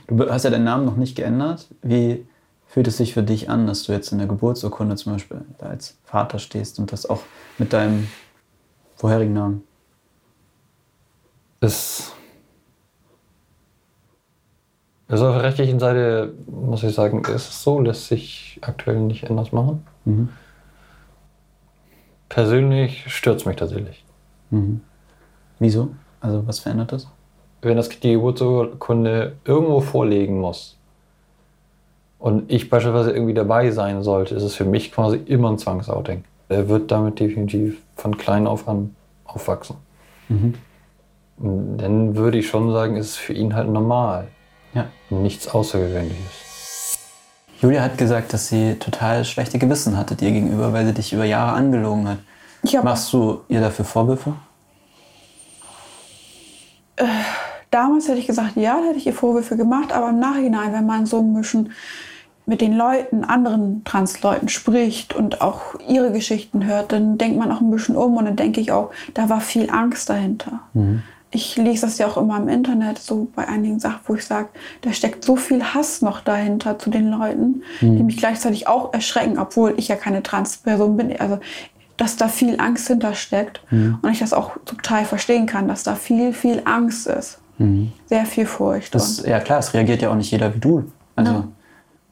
Du 0.08 0.28
hast 0.28 0.42
ja 0.42 0.50
deinen 0.50 0.64
Namen 0.64 0.84
noch 0.84 0.96
nicht 0.96 1.14
geändert. 1.14 1.68
Wie 1.80 2.26
fühlt 2.66 2.88
es 2.88 2.96
sich 2.96 3.14
für 3.14 3.22
dich 3.22 3.48
an, 3.48 3.68
dass 3.68 3.84
du 3.84 3.92
jetzt 3.92 4.10
in 4.10 4.18
der 4.18 4.26
Geburtsurkunde 4.26 4.96
zum 4.96 5.12
Beispiel 5.12 5.42
da 5.58 5.66
als 5.66 5.96
Vater 6.02 6.40
stehst 6.40 6.80
und 6.80 6.90
das 6.90 7.06
auch 7.08 7.20
mit 7.58 7.72
deinem 7.72 8.08
vorherigen 8.96 9.32
Namen? 9.32 9.62
Es 11.60 12.12
also 15.06 15.28
auf 15.28 15.34
der 15.34 15.44
rechtlichen 15.44 15.78
Seite 15.78 16.34
muss 16.48 16.82
ich 16.82 16.96
sagen, 16.96 17.24
ist 17.26 17.48
es 17.48 17.62
so, 17.62 17.78
lässt 17.78 18.08
sich 18.08 18.58
aktuell 18.62 18.98
nicht 18.98 19.30
anders 19.30 19.52
machen. 19.52 19.86
Persönlich 22.28 23.04
stört 23.14 23.38
es 23.38 23.46
mich 23.46 23.54
tatsächlich. 23.54 24.04
Wieso? 25.60 25.94
Also 26.20 26.44
was 26.44 26.58
verändert 26.58 26.90
das? 26.90 27.06
Wenn 27.62 27.76
das 27.76 27.88
die 27.88 28.12
Geburtsurkunde 28.12 29.36
irgendwo 29.44 29.80
vorlegen 29.80 30.40
muss 30.40 30.76
und 32.18 32.50
ich 32.50 32.68
beispielsweise 32.68 33.12
irgendwie 33.12 33.34
dabei 33.34 33.70
sein 33.70 34.02
sollte, 34.02 34.34
ist 34.34 34.42
es 34.42 34.54
für 34.54 34.64
mich 34.64 34.92
quasi 34.92 35.16
immer 35.16 35.50
ein 35.50 35.58
Zwangsouting. 35.58 36.24
Er 36.48 36.68
wird 36.68 36.90
damit 36.90 37.20
definitiv 37.20 37.80
von 37.96 38.18
klein 38.18 38.46
auf 38.46 38.68
an 38.68 38.94
aufwachsen. 39.24 39.76
Und 41.38 41.78
Dann 41.78 42.16
würde 42.16 42.38
ich 42.38 42.48
schon 42.48 42.72
sagen, 42.72 42.96
ist 42.96 43.10
es 43.10 43.16
für 43.16 43.32
ihn 43.32 43.54
halt 43.54 43.68
normal. 43.68 44.28
Ja. 44.74 44.86
Nichts 45.10 45.48
Außergewöhnliches. 45.48 46.98
Julia 47.60 47.82
hat 47.82 47.96
gesagt, 47.96 48.32
dass 48.32 48.48
sie 48.48 48.74
total 48.74 49.24
schlechte 49.24 49.58
Gewissen 49.58 49.96
hatte 49.96 50.16
dir 50.16 50.32
gegenüber, 50.32 50.72
weil 50.72 50.86
sie 50.86 50.94
dich 50.94 51.12
über 51.12 51.24
Jahre 51.24 51.52
angelogen 51.52 52.08
hat. 52.08 52.18
Machst 52.82 53.12
du 53.12 53.42
ihr 53.48 53.60
dafür 53.60 53.84
Vorwürfe? 53.84 54.34
Damals 57.72 58.06
hätte 58.06 58.18
ich 58.18 58.26
gesagt, 58.26 58.56
ja, 58.56 58.78
da 58.78 58.88
hätte 58.88 58.98
ich 58.98 59.06
ihr 59.06 59.14
Vorwürfe 59.14 59.56
gemacht, 59.56 59.92
aber 59.92 60.10
im 60.10 60.20
Nachhinein, 60.20 60.74
wenn 60.74 60.84
man 60.86 61.06
so 61.06 61.20
ein 61.20 61.32
bisschen 61.32 61.72
mit 62.44 62.60
den 62.60 62.76
Leuten, 62.76 63.24
anderen 63.24 63.82
Transleuten 63.84 64.48
spricht 64.48 65.14
und 65.14 65.40
auch 65.40 65.76
ihre 65.88 66.12
Geschichten 66.12 66.66
hört, 66.66 66.92
dann 66.92 67.16
denkt 67.16 67.38
man 67.38 67.50
auch 67.50 67.62
ein 67.62 67.70
bisschen 67.70 67.96
um 67.96 68.16
und 68.18 68.26
dann 68.26 68.36
denke 68.36 68.60
ich 68.60 68.72
auch, 68.72 68.90
da 69.14 69.30
war 69.30 69.40
viel 69.40 69.70
Angst 69.70 70.10
dahinter. 70.10 70.60
Ich 71.30 71.56
lese 71.56 71.86
das 71.86 71.96
ja 71.96 72.08
auch 72.08 72.18
immer 72.18 72.36
im 72.36 72.48
Internet, 72.48 72.98
so 72.98 73.28
bei 73.34 73.48
einigen 73.48 73.80
Sachen, 73.80 74.00
wo 74.06 74.16
ich 74.16 74.26
sage, 74.26 74.50
da 74.82 74.92
steckt 74.92 75.24
so 75.24 75.36
viel 75.36 75.64
Hass 75.64 76.02
noch 76.02 76.20
dahinter 76.20 76.78
zu 76.78 76.90
den 76.90 77.08
Leuten, 77.08 77.62
die 77.80 78.02
mich 78.02 78.18
gleichzeitig 78.18 78.68
auch 78.68 78.92
erschrecken, 78.92 79.38
obwohl 79.38 79.72
ich 79.78 79.88
ja 79.88 79.96
keine 79.96 80.22
Transperson 80.22 80.94
bin. 80.98 81.18
Also, 81.18 81.38
dass 81.96 82.16
da 82.16 82.28
viel 82.28 82.60
Angst 82.60 82.88
hintersteckt 82.88 83.62
und 84.02 84.10
ich 84.10 84.18
das 84.18 84.34
auch 84.34 84.58
total 84.66 85.06
verstehen 85.06 85.46
kann, 85.46 85.68
dass 85.68 85.84
da 85.84 85.94
viel, 85.94 86.34
viel 86.34 86.60
Angst 86.66 87.06
ist. 87.06 87.38
Sehr 88.06 88.26
viel 88.26 88.46
Furcht. 88.46 88.94
Das, 88.94 89.24
ja 89.24 89.40
klar, 89.40 89.58
es 89.58 89.72
reagiert 89.74 90.02
ja 90.02 90.10
auch 90.10 90.14
nicht 90.14 90.30
jeder 90.30 90.54
wie 90.54 90.58
du. 90.58 90.90
Also 91.16 91.32
Ja. 91.32 91.48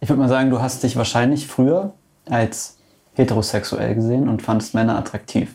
ich 0.01 0.09
würde 0.09 0.21
mal 0.21 0.29
sagen, 0.29 0.51
du 0.51 0.61
hast 0.61 0.83
dich 0.83 0.97
wahrscheinlich 0.97 1.47
früher 1.47 1.93
als 2.29 2.79
heterosexuell 3.15 3.95
gesehen 3.95 4.29
und 4.29 4.43
fandest 4.43 4.75
Männer 4.75 4.99
attraktiv. 4.99 5.55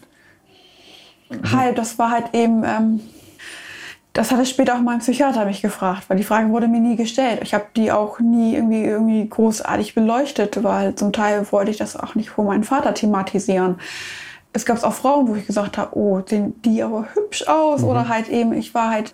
Halt, 1.51 1.77
das 1.77 1.97
war 1.97 2.12
halt 2.12 2.34
eben, 2.34 2.63
ähm, 2.63 2.99
das 4.13 4.31
hatte 4.31 4.45
später 4.45 4.75
auch 4.75 4.81
mein 4.81 4.99
Psychiater 4.99 5.45
mich 5.45 5.62
gefragt, 5.62 6.03
weil 6.08 6.17
die 6.17 6.23
Frage 6.23 6.49
wurde 6.49 6.67
mir 6.67 6.79
nie 6.79 6.95
gestellt. 6.95 7.39
Ich 7.43 7.53
habe 7.53 7.65
die 7.75 7.91
auch 7.91 8.19
nie 8.19 8.55
irgendwie, 8.55 8.84
irgendwie 8.84 9.27
großartig 9.27 9.95
beleuchtet, 9.95 10.63
weil 10.63 10.95
zum 10.95 11.12
Teil 11.12 11.51
wollte 11.51 11.71
ich 11.71 11.77
das 11.77 11.97
auch 11.97 12.15
nicht 12.15 12.29
vor 12.29 12.45
meinem 12.45 12.63
Vater 12.63 12.93
thematisieren. 12.93 13.79
Es 14.53 14.65
gab 14.65 14.81
auch 14.84 14.93
Frauen, 14.93 15.27
wo 15.27 15.36
ich 15.36 15.47
gesagt 15.47 15.77
habe, 15.77 15.97
oh, 15.97 16.21
sehen 16.25 16.53
die 16.63 16.81
aber 16.81 17.08
hübsch 17.13 17.45
aus 17.47 17.84
oder 17.84 18.08
halt 18.08 18.29
eben, 18.29 18.53
ich 18.53 18.73
war 18.73 18.89
halt, 18.89 19.13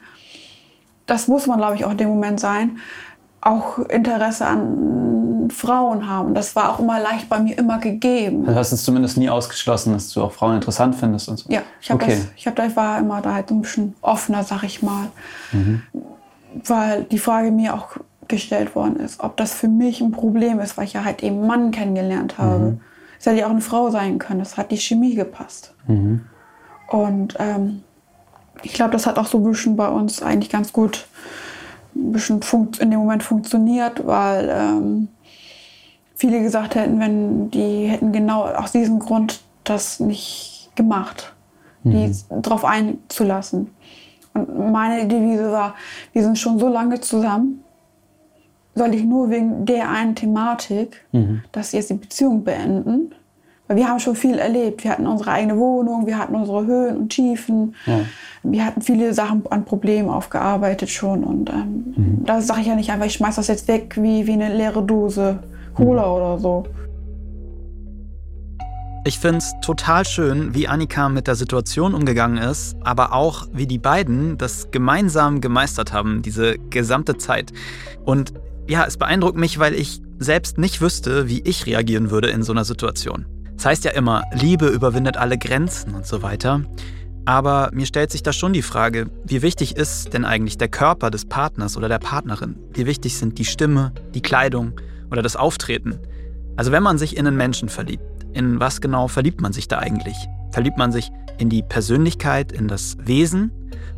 das 1.11 1.27
muss 1.27 1.45
man 1.45 1.57
glaube 1.57 1.75
ich 1.75 1.85
auch 1.85 1.91
in 1.91 1.97
dem 1.97 2.09
Moment 2.09 2.39
sein, 2.39 2.77
auch 3.41 3.79
Interesse 3.79 4.45
an 4.45 5.49
Frauen 5.49 6.07
haben. 6.07 6.33
Das 6.33 6.55
war 6.55 6.71
auch 6.71 6.79
immer 6.79 6.99
leicht 6.99 7.27
bei 7.27 7.39
mir 7.39 7.57
immer 7.57 7.79
gegeben. 7.79 8.45
Du 8.45 8.55
hast 8.55 8.71
es 8.71 8.83
zumindest 8.83 9.17
nie 9.17 9.29
ausgeschlossen, 9.29 9.93
dass 9.93 10.09
du 10.13 10.23
auch 10.23 10.31
Frauen 10.31 10.55
interessant 10.55 10.95
findest 10.95 11.27
und 11.27 11.37
so. 11.37 11.51
Ja, 11.51 11.63
ich 11.81 11.91
habe 11.91 12.03
okay. 12.03 12.15
das, 12.15 12.27
ich 12.37 12.45
habe 12.47 12.55
da 12.55 12.65
ich 12.65 12.75
war 12.75 12.99
immer 12.99 13.21
da 13.21 13.33
halt 13.33 13.51
ein 13.51 13.61
bisschen 13.61 13.95
offener, 14.01 14.43
sag 14.43 14.63
ich 14.63 14.81
mal, 14.81 15.07
weil 16.65 17.03
die 17.03 17.19
Frage 17.19 17.51
mir 17.51 17.73
auch 17.73 17.97
gestellt 18.27 18.75
worden 18.75 18.97
ist, 18.97 19.19
ob 19.19 19.35
das 19.35 19.53
für 19.53 19.67
mich 19.67 19.99
ein 19.99 20.11
Problem 20.11 20.59
ist, 20.61 20.77
weil 20.77 20.85
ich 20.85 20.93
ja 20.93 21.03
halt 21.03 21.21
eben 21.21 21.45
Mann 21.45 21.71
kennengelernt 21.71 22.37
habe. 22.37 22.77
Es 23.19 23.25
hätte 23.25 23.39
ja 23.39 23.47
auch 23.47 23.51
eine 23.51 23.61
Frau 23.61 23.89
sein 23.89 24.19
können. 24.19 24.39
Das 24.39 24.55
hat 24.57 24.71
die 24.71 24.77
Chemie 24.77 25.15
gepasst. 25.15 25.73
Und 26.87 27.35
ähm, 27.39 27.83
ich 28.63 28.73
glaube, 28.73 28.91
das 28.91 29.05
hat 29.07 29.17
auch 29.17 29.27
so 29.27 29.37
ein 29.37 29.43
bisschen 29.43 29.75
bei 29.75 29.87
uns 29.87 30.21
eigentlich 30.21 30.49
ganz 30.49 30.73
gut 30.73 31.07
ein 31.95 32.11
bisschen 32.11 32.41
in 32.79 32.91
dem 32.91 32.99
Moment 32.99 33.23
funktioniert, 33.23 34.05
weil 34.05 34.49
ähm, 34.49 35.07
viele 36.15 36.41
gesagt 36.41 36.75
hätten, 36.75 36.99
wenn 36.99 37.51
die 37.51 37.87
hätten 37.87 38.11
genau 38.11 38.45
aus 38.45 38.71
diesem 38.71 38.99
Grund 38.99 39.41
das 39.63 39.99
nicht 39.99 40.69
gemacht, 40.75 41.33
die 41.83 42.11
darauf 42.29 42.63
einzulassen. 42.63 43.71
Und 44.33 44.71
meine 44.71 45.07
Devise 45.07 45.51
war, 45.51 45.75
wir 46.13 46.23
sind 46.23 46.37
schon 46.37 46.59
so 46.59 46.69
lange 46.69 47.01
zusammen, 47.01 47.63
soll 48.75 48.93
ich 48.93 49.03
nur 49.03 49.29
wegen 49.29 49.65
der 49.65 49.89
einen 49.89 50.15
Thematik, 50.15 51.05
dass 51.51 51.73
jetzt 51.73 51.89
die 51.89 51.95
Beziehung 51.95 52.43
beenden? 52.43 53.13
Weil 53.71 53.77
wir 53.77 53.87
haben 53.87 54.01
schon 54.01 54.17
viel 54.17 54.37
erlebt. 54.37 54.83
Wir 54.83 54.91
hatten 54.91 55.07
unsere 55.07 55.31
eigene 55.31 55.57
Wohnung, 55.57 56.05
wir 56.05 56.17
hatten 56.17 56.35
unsere 56.35 56.65
Höhen 56.65 56.97
und 56.97 57.07
Tiefen. 57.07 57.73
Wir 58.43 58.65
hatten 58.65 58.81
viele 58.81 59.13
Sachen 59.13 59.43
an 59.49 59.63
Problemen 59.63 60.09
aufgearbeitet 60.09 60.89
schon. 60.89 61.23
Und 61.23 61.49
ähm, 61.49 61.93
da 62.25 62.41
sage 62.41 62.59
ich 62.59 62.67
ja 62.67 62.75
nicht 62.75 62.91
einfach, 62.91 63.05
ich 63.05 63.13
schmeiß 63.13 63.37
das 63.37 63.47
jetzt 63.47 63.69
weg 63.69 63.95
wie, 63.95 64.27
wie 64.27 64.33
eine 64.33 64.53
leere 64.53 64.83
Dose 64.83 65.39
Cola 65.73 66.11
oder 66.11 66.37
so. 66.37 66.65
Ich 69.05 69.19
finde 69.19 69.37
es 69.37 69.53
total 69.61 70.05
schön, 70.05 70.53
wie 70.53 70.67
Annika 70.67 71.07
mit 71.07 71.27
der 71.27 71.35
Situation 71.35 71.93
umgegangen 71.93 72.39
ist, 72.39 72.75
aber 72.83 73.13
auch, 73.13 73.47
wie 73.53 73.67
die 73.67 73.79
beiden 73.79 74.37
das 74.37 74.71
gemeinsam 74.71 75.39
gemeistert 75.39 75.93
haben, 75.93 76.21
diese 76.21 76.59
gesamte 76.59 77.17
Zeit. 77.17 77.53
Und 78.03 78.33
ja, 78.67 78.83
es 78.85 78.97
beeindruckt 78.97 79.37
mich, 79.37 79.59
weil 79.59 79.75
ich 79.75 80.01
selbst 80.19 80.57
nicht 80.57 80.81
wüsste, 80.81 81.29
wie 81.29 81.39
ich 81.45 81.67
reagieren 81.67 82.11
würde 82.11 82.27
in 82.31 82.43
so 82.43 82.51
einer 82.51 82.65
Situation. 82.65 83.25
Das 83.61 83.67
heißt 83.67 83.85
ja 83.85 83.91
immer, 83.91 84.23
Liebe 84.33 84.69
überwindet 84.69 85.17
alle 85.17 85.37
Grenzen 85.37 85.93
und 85.93 86.07
so 86.07 86.23
weiter. 86.23 86.61
Aber 87.25 87.69
mir 87.73 87.85
stellt 87.85 88.09
sich 88.09 88.23
da 88.23 88.33
schon 88.33 88.53
die 88.53 88.63
Frage, 88.63 89.11
wie 89.23 89.43
wichtig 89.43 89.77
ist 89.77 90.15
denn 90.15 90.25
eigentlich 90.25 90.57
der 90.57 90.67
Körper 90.67 91.11
des 91.11 91.25
Partners 91.25 91.77
oder 91.77 91.87
der 91.87 91.99
Partnerin? 91.99 92.55
Wie 92.73 92.87
wichtig 92.87 93.19
sind 93.19 93.37
die 93.37 93.45
Stimme, 93.45 93.91
die 94.15 94.23
Kleidung 94.23 94.73
oder 95.11 95.21
das 95.21 95.35
Auftreten? 95.35 95.99
Also 96.55 96.71
wenn 96.71 96.81
man 96.81 96.97
sich 96.97 97.15
in 97.15 97.27
einen 97.27 97.37
Menschen 97.37 97.69
verliebt, 97.69 98.01
in 98.33 98.59
was 98.59 98.81
genau 98.81 99.07
verliebt 99.07 99.41
man 99.41 99.53
sich 99.53 99.67
da 99.67 99.77
eigentlich? 99.77 100.17
Verliebt 100.49 100.79
man 100.79 100.91
sich 100.91 101.11
in 101.37 101.51
die 101.51 101.61
Persönlichkeit, 101.61 102.51
in 102.51 102.67
das 102.67 102.97
Wesen 103.05 103.51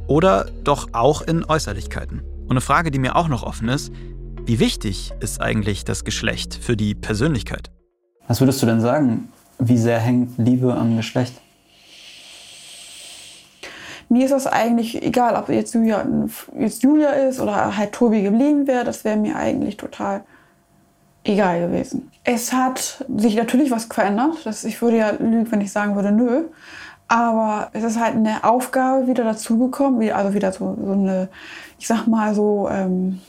oder 0.08 0.48
doch 0.66 0.90
auch 0.92 1.22
in 1.22 1.46
Äußerlichkeiten? 1.46 2.20
Und 2.20 2.52
eine 2.52 2.60
Frage, 2.60 2.92
die 2.92 3.00
mir 3.00 3.16
auch 3.16 3.30
noch 3.30 3.44
offen 3.44 3.70
ist, 3.70 3.94
wie 4.46 4.60
wichtig 4.60 5.14
ist 5.22 5.40
eigentlich 5.40 5.86
das 5.86 6.04
Geschlecht 6.04 6.54
für 6.54 6.76
die 6.76 6.96
Persönlichkeit? 6.96 7.72
Was 8.28 8.42
würdest 8.42 8.62
du 8.62 8.66
denn 8.66 8.82
sagen? 8.82 9.30
Wie 9.60 9.78
sehr 9.78 10.00
hängt 10.00 10.38
Liebe 10.38 10.74
am 10.74 10.98
Geschlecht? 10.98 11.34
Mir 14.10 14.26
ist 14.26 14.32
das 14.32 14.48
eigentlich 14.48 15.02
egal, 15.02 15.36
ob 15.36 15.50
jetzt 15.50 15.74
Julia, 15.74 16.06
jetzt 16.60 16.84
Julia 16.84 17.10
ist 17.10 17.40
oder 17.40 17.76
halt 17.76 17.94
Tobi 17.94 18.22
geblieben 18.22 18.68
wäre. 18.68 18.84
Das 18.84 19.04
wäre 19.04 19.18
mir 19.18 19.36
eigentlich 19.36 19.78
total 19.78 20.24
egal 21.24 21.62
gewesen. 21.62 22.12
Es 22.24 22.54
hat 22.54 23.06
sich 23.18 23.36
natürlich 23.36 23.72
was 23.72 23.86
verändert. 23.86 24.46
Das, 24.46 24.66
ich 24.66 24.82
würde 24.82 24.98
ja 24.98 25.12
lügen, 25.12 25.52
wenn 25.52 25.62
ich 25.62 25.72
sagen 25.72 25.96
würde, 25.96 26.12
nö. 26.12 26.44
Aber 27.08 27.70
es 27.74 27.84
ist 27.84 28.00
halt 28.00 28.16
eine 28.16 28.44
Aufgabe 28.44 29.08
wieder 29.08 29.24
dazugekommen, 29.24 30.12
also 30.12 30.34
wieder 30.34 30.52
so, 30.52 30.78
so 30.80 30.92
eine, 30.92 31.30
ich 31.78 31.88
sag 31.88 32.08
mal 32.08 32.34
so, 32.34 32.70
ähm, 32.72 33.20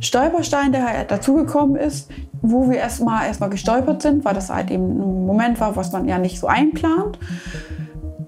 Stolperstein, 0.00 0.72
der 0.72 0.86
halt 0.86 1.10
dazugekommen 1.10 1.76
ist, 1.76 2.10
wo 2.42 2.68
wir 2.70 2.78
erstmal 2.78 3.26
erstmal 3.26 3.50
gestolpert 3.50 4.02
sind, 4.02 4.24
weil 4.24 4.34
das 4.34 4.50
halt 4.50 4.70
eben 4.70 4.84
ein 4.84 5.26
Moment 5.26 5.60
war, 5.60 5.76
was 5.76 5.92
man 5.92 6.06
ja 6.06 6.18
nicht 6.18 6.38
so 6.38 6.46
einplant. 6.46 7.18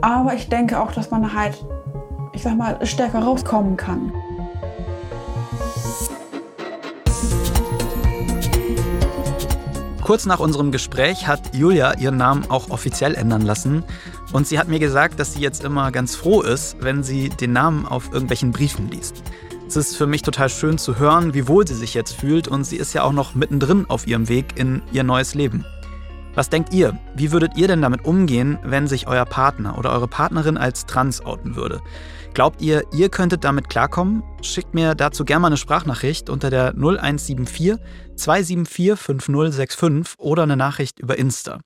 Aber 0.01 0.34
ich 0.34 0.49
denke 0.49 0.80
auch, 0.80 0.92
dass 0.92 1.11
man 1.11 1.34
halt, 1.34 1.64
ich 2.32 2.42
sag 2.42 2.57
mal, 2.57 2.84
stärker 2.86 3.20
rauskommen 3.20 3.76
kann. 3.76 4.12
Kurz 10.09 10.24
nach 10.24 10.40
unserem 10.40 10.72
Gespräch 10.72 11.26
hat 11.26 11.55
Julia 11.55 11.99
ihren 11.99 12.16
Namen 12.16 12.46
auch 12.49 12.70
offiziell 12.70 13.14
ändern 13.14 13.42
lassen. 13.42 13.84
Und 14.32 14.46
sie 14.46 14.59
hat 14.59 14.66
mir 14.66 14.78
gesagt, 14.78 15.20
dass 15.20 15.34
sie 15.34 15.40
jetzt 15.40 15.62
immer 15.62 15.92
ganz 15.92 16.16
froh 16.16 16.40
ist, 16.40 16.76
wenn 16.80 17.03
sie 17.03 17.28
den 17.28 17.53
Namen 17.53 17.84
auf 17.84 18.11
irgendwelchen 18.11 18.51
Briefen 18.51 18.90
liest. 18.90 19.22
Es 19.68 19.76
ist 19.76 19.96
für 19.98 20.06
mich 20.06 20.22
total 20.22 20.48
schön 20.48 20.78
zu 20.78 20.98
hören, 20.98 21.34
wie 21.34 21.46
wohl 21.46 21.68
sie 21.68 21.74
sich 21.74 21.92
jetzt 21.92 22.14
fühlt 22.14 22.48
und 22.48 22.64
sie 22.64 22.78
ist 22.78 22.94
ja 22.94 23.02
auch 23.02 23.12
noch 23.12 23.34
mittendrin 23.34 23.84
auf 23.90 24.06
ihrem 24.06 24.26
Weg 24.30 24.58
in 24.58 24.80
ihr 24.92 25.04
neues 25.04 25.34
Leben. 25.34 25.66
Was 26.34 26.48
denkt 26.48 26.72
ihr? 26.72 26.98
Wie 27.14 27.32
würdet 27.32 27.54
ihr 27.58 27.68
denn 27.68 27.82
damit 27.82 28.06
umgehen, 28.06 28.58
wenn 28.62 28.86
sich 28.86 29.06
euer 29.08 29.26
Partner 29.26 29.76
oder 29.76 29.92
eure 29.92 30.08
Partnerin 30.08 30.56
als 30.56 30.86
trans 30.86 31.22
outen 31.22 31.54
würde? 31.54 31.82
Glaubt 32.32 32.62
ihr, 32.62 32.82
ihr 32.94 33.10
könntet 33.10 33.44
damit 33.44 33.68
klarkommen? 33.68 34.22
Schickt 34.40 34.72
mir 34.72 34.94
dazu 34.94 35.26
gerne 35.26 35.40
mal 35.40 35.46
eine 35.48 35.58
Sprachnachricht 35.58 36.30
unter 36.30 36.48
der 36.48 36.68
0174 36.68 37.76
274 38.16 38.98
5065 38.98 40.14
oder 40.16 40.44
eine 40.44 40.56
Nachricht 40.56 40.98
über 40.98 41.18
Insta. 41.18 41.60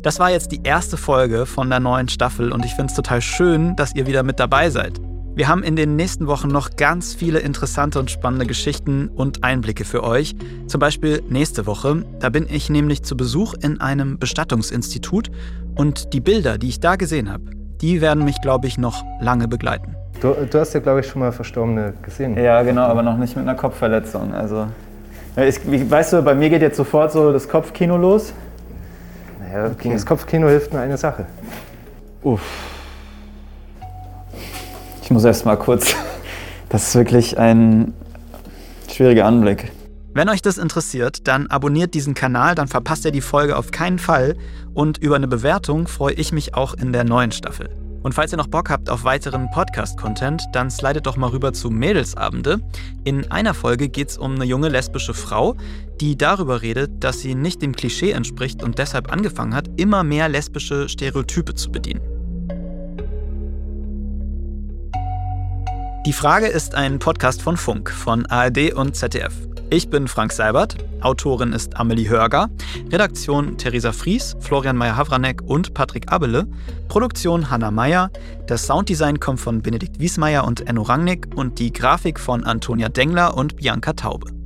Das 0.00 0.18
war 0.18 0.30
jetzt 0.30 0.50
die 0.50 0.62
erste 0.64 0.96
Folge 0.96 1.44
von 1.44 1.68
der 1.68 1.80
neuen 1.80 2.08
Staffel 2.08 2.52
und 2.52 2.64
ich 2.64 2.72
finde 2.72 2.90
es 2.90 2.96
total 2.96 3.20
schön, 3.20 3.76
dass 3.76 3.94
ihr 3.94 4.06
wieder 4.06 4.22
mit 4.22 4.40
dabei 4.40 4.70
seid. 4.70 4.98
Wir 5.38 5.46
haben 5.46 5.62
in 5.62 5.76
den 5.76 5.94
nächsten 5.94 6.26
Wochen 6.26 6.48
noch 6.48 6.70
ganz 6.74 7.14
viele 7.14 7.38
interessante 7.38 8.00
und 8.00 8.10
spannende 8.10 8.44
Geschichten 8.44 9.06
und 9.06 9.44
Einblicke 9.44 9.84
für 9.84 10.02
euch. 10.02 10.34
Zum 10.66 10.80
Beispiel 10.80 11.22
nächste 11.28 11.64
Woche. 11.64 12.04
Da 12.18 12.28
bin 12.28 12.48
ich 12.50 12.70
nämlich 12.70 13.04
zu 13.04 13.16
Besuch 13.16 13.54
in 13.62 13.80
einem 13.80 14.18
Bestattungsinstitut 14.18 15.30
und 15.76 16.12
die 16.12 16.18
Bilder, 16.18 16.58
die 16.58 16.68
ich 16.70 16.80
da 16.80 16.96
gesehen 16.96 17.32
habe, 17.32 17.44
die 17.80 18.00
werden 18.00 18.24
mich, 18.24 18.40
glaube 18.42 18.66
ich, 18.66 18.78
noch 18.78 19.04
lange 19.20 19.46
begleiten. 19.46 19.94
Du, 20.20 20.34
du 20.50 20.58
hast 20.58 20.74
ja, 20.74 20.80
glaube 20.80 21.02
ich, 21.02 21.06
schon 21.06 21.20
mal 21.20 21.30
Verstorbene 21.30 21.94
gesehen. 22.02 22.36
Ja, 22.36 22.60
genau, 22.64 22.82
aber 22.82 23.04
noch 23.04 23.16
nicht 23.16 23.36
mit 23.36 23.46
einer 23.46 23.54
Kopfverletzung. 23.54 24.34
Also, 24.34 24.66
ich, 25.36 25.60
weißt 25.88 26.14
du, 26.14 26.22
bei 26.22 26.34
mir 26.34 26.50
geht 26.50 26.62
jetzt 26.62 26.78
sofort 26.78 27.12
so 27.12 27.32
das 27.32 27.48
Kopfkino 27.48 27.96
los. 27.96 28.32
Naja, 29.38 29.66
okay. 29.66 29.74
gegen 29.82 29.94
das 29.94 30.04
Kopfkino 30.04 30.48
hilft 30.48 30.72
nur 30.72 30.82
eine 30.82 30.96
Sache. 30.96 31.26
Uff. 32.24 32.42
Ich 35.08 35.10
muss 35.10 35.24
erst 35.24 35.46
mal 35.46 35.56
kurz. 35.56 35.94
Das 36.68 36.88
ist 36.88 36.94
wirklich 36.94 37.38
ein 37.38 37.94
schwieriger 38.92 39.24
Anblick. 39.24 39.72
Wenn 40.12 40.28
euch 40.28 40.42
das 40.42 40.58
interessiert, 40.58 41.26
dann 41.26 41.46
abonniert 41.46 41.94
diesen 41.94 42.12
Kanal, 42.12 42.54
dann 42.54 42.68
verpasst 42.68 43.06
ihr 43.06 43.10
die 43.10 43.22
Folge 43.22 43.56
auf 43.56 43.70
keinen 43.70 43.98
Fall. 43.98 44.36
Und 44.74 44.98
über 44.98 45.16
eine 45.16 45.26
Bewertung 45.26 45.88
freue 45.88 46.12
ich 46.12 46.30
mich 46.32 46.54
auch 46.54 46.74
in 46.74 46.92
der 46.92 47.04
neuen 47.04 47.32
Staffel. 47.32 47.70
Und 48.02 48.12
falls 48.12 48.34
ihr 48.34 48.36
noch 48.36 48.48
Bock 48.48 48.68
habt 48.68 48.90
auf 48.90 49.04
weiteren 49.04 49.50
Podcast-Content, 49.50 50.42
dann 50.52 50.68
slidet 50.68 51.06
doch 51.06 51.16
mal 51.16 51.30
rüber 51.30 51.54
zu 51.54 51.70
Mädelsabende. 51.70 52.60
In 53.04 53.30
einer 53.30 53.54
Folge 53.54 53.88
geht 53.88 54.10
es 54.10 54.18
um 54.18 54.34
eine 54.34 54.44
junge 54.44 54.68
lesbische 54.68 55.14
Frau, 55.14 55.56
die 56.02 56.18
darüber 56.18 56.60
redet, 56.60 57.02
dass 57.02 57.20
sie 57.20 57.34
nicht 57.34 57.62
dem 57.62 57.74
Klischee 57.74 58.10
entspricht 58.10 58.62
und 58.62 58.78
deshalb 58.78 59.10
angefangen 59.10 59.54
hat, 59.54 59.70
immer 59.78 60.04
mehr 60.04 60.28
lesbische 60.28 60.86
Stereotype 60.86 61.54
zu 61.54 61.72
bedienen. 61.72 62.17
Die 66.08 66.14
Frage 66.14 66.46
ist 66.46 66.74
ein 66.74 66.98
Podcast 66.98 67.42
von 67.42 67.58
Funk, 67.58 67.90
von 67.90 68.24
ARD 68.24 68.72
und 68.72 68.96
ZDF. 68.96 69.34
Ich 69.68 69.90
bin 69.90 70.08
Frank 70.08 70.32
Seibert, 70.32 70.74
Autorin 71.02 71.52
ist 71.52 71.76
Amelie 71.76 72.08
Hörger, 72.08 72.48
Redaktion 72.90 73.58
Theresa 73.58 73.92
Fries, 73.92 74.34
Florian 74.40 74.78
Meyer-Havranek 74.78 75.42
und 75.42 75.74
Patrick 75.74 76.10
Abele, 76.10 76.46
Produktion 76.88 77.50
Hanna 77.50 77.70
Meyer, 77.70 78.10
das 78.46 78.66
Sounddesign 78.66 79.20
kommt 79.20 79.40
von 79.40 79.60
Benedikt 79.60 80.00
Wiesmeier 80.00 80.46
und 80.46 80.66
Enno 80.66 80.80
Rangnick 80.80 81.28
und 81.36 81.58
die 81.58 81.74
Grafik 81.74 82.18
von 82.18 82.42
Antonia 82.44 82.88
Dengler 82.88 83.36
und 83.36 83.56
Bianca 83.56 83.92
Taube. 83.92 84.37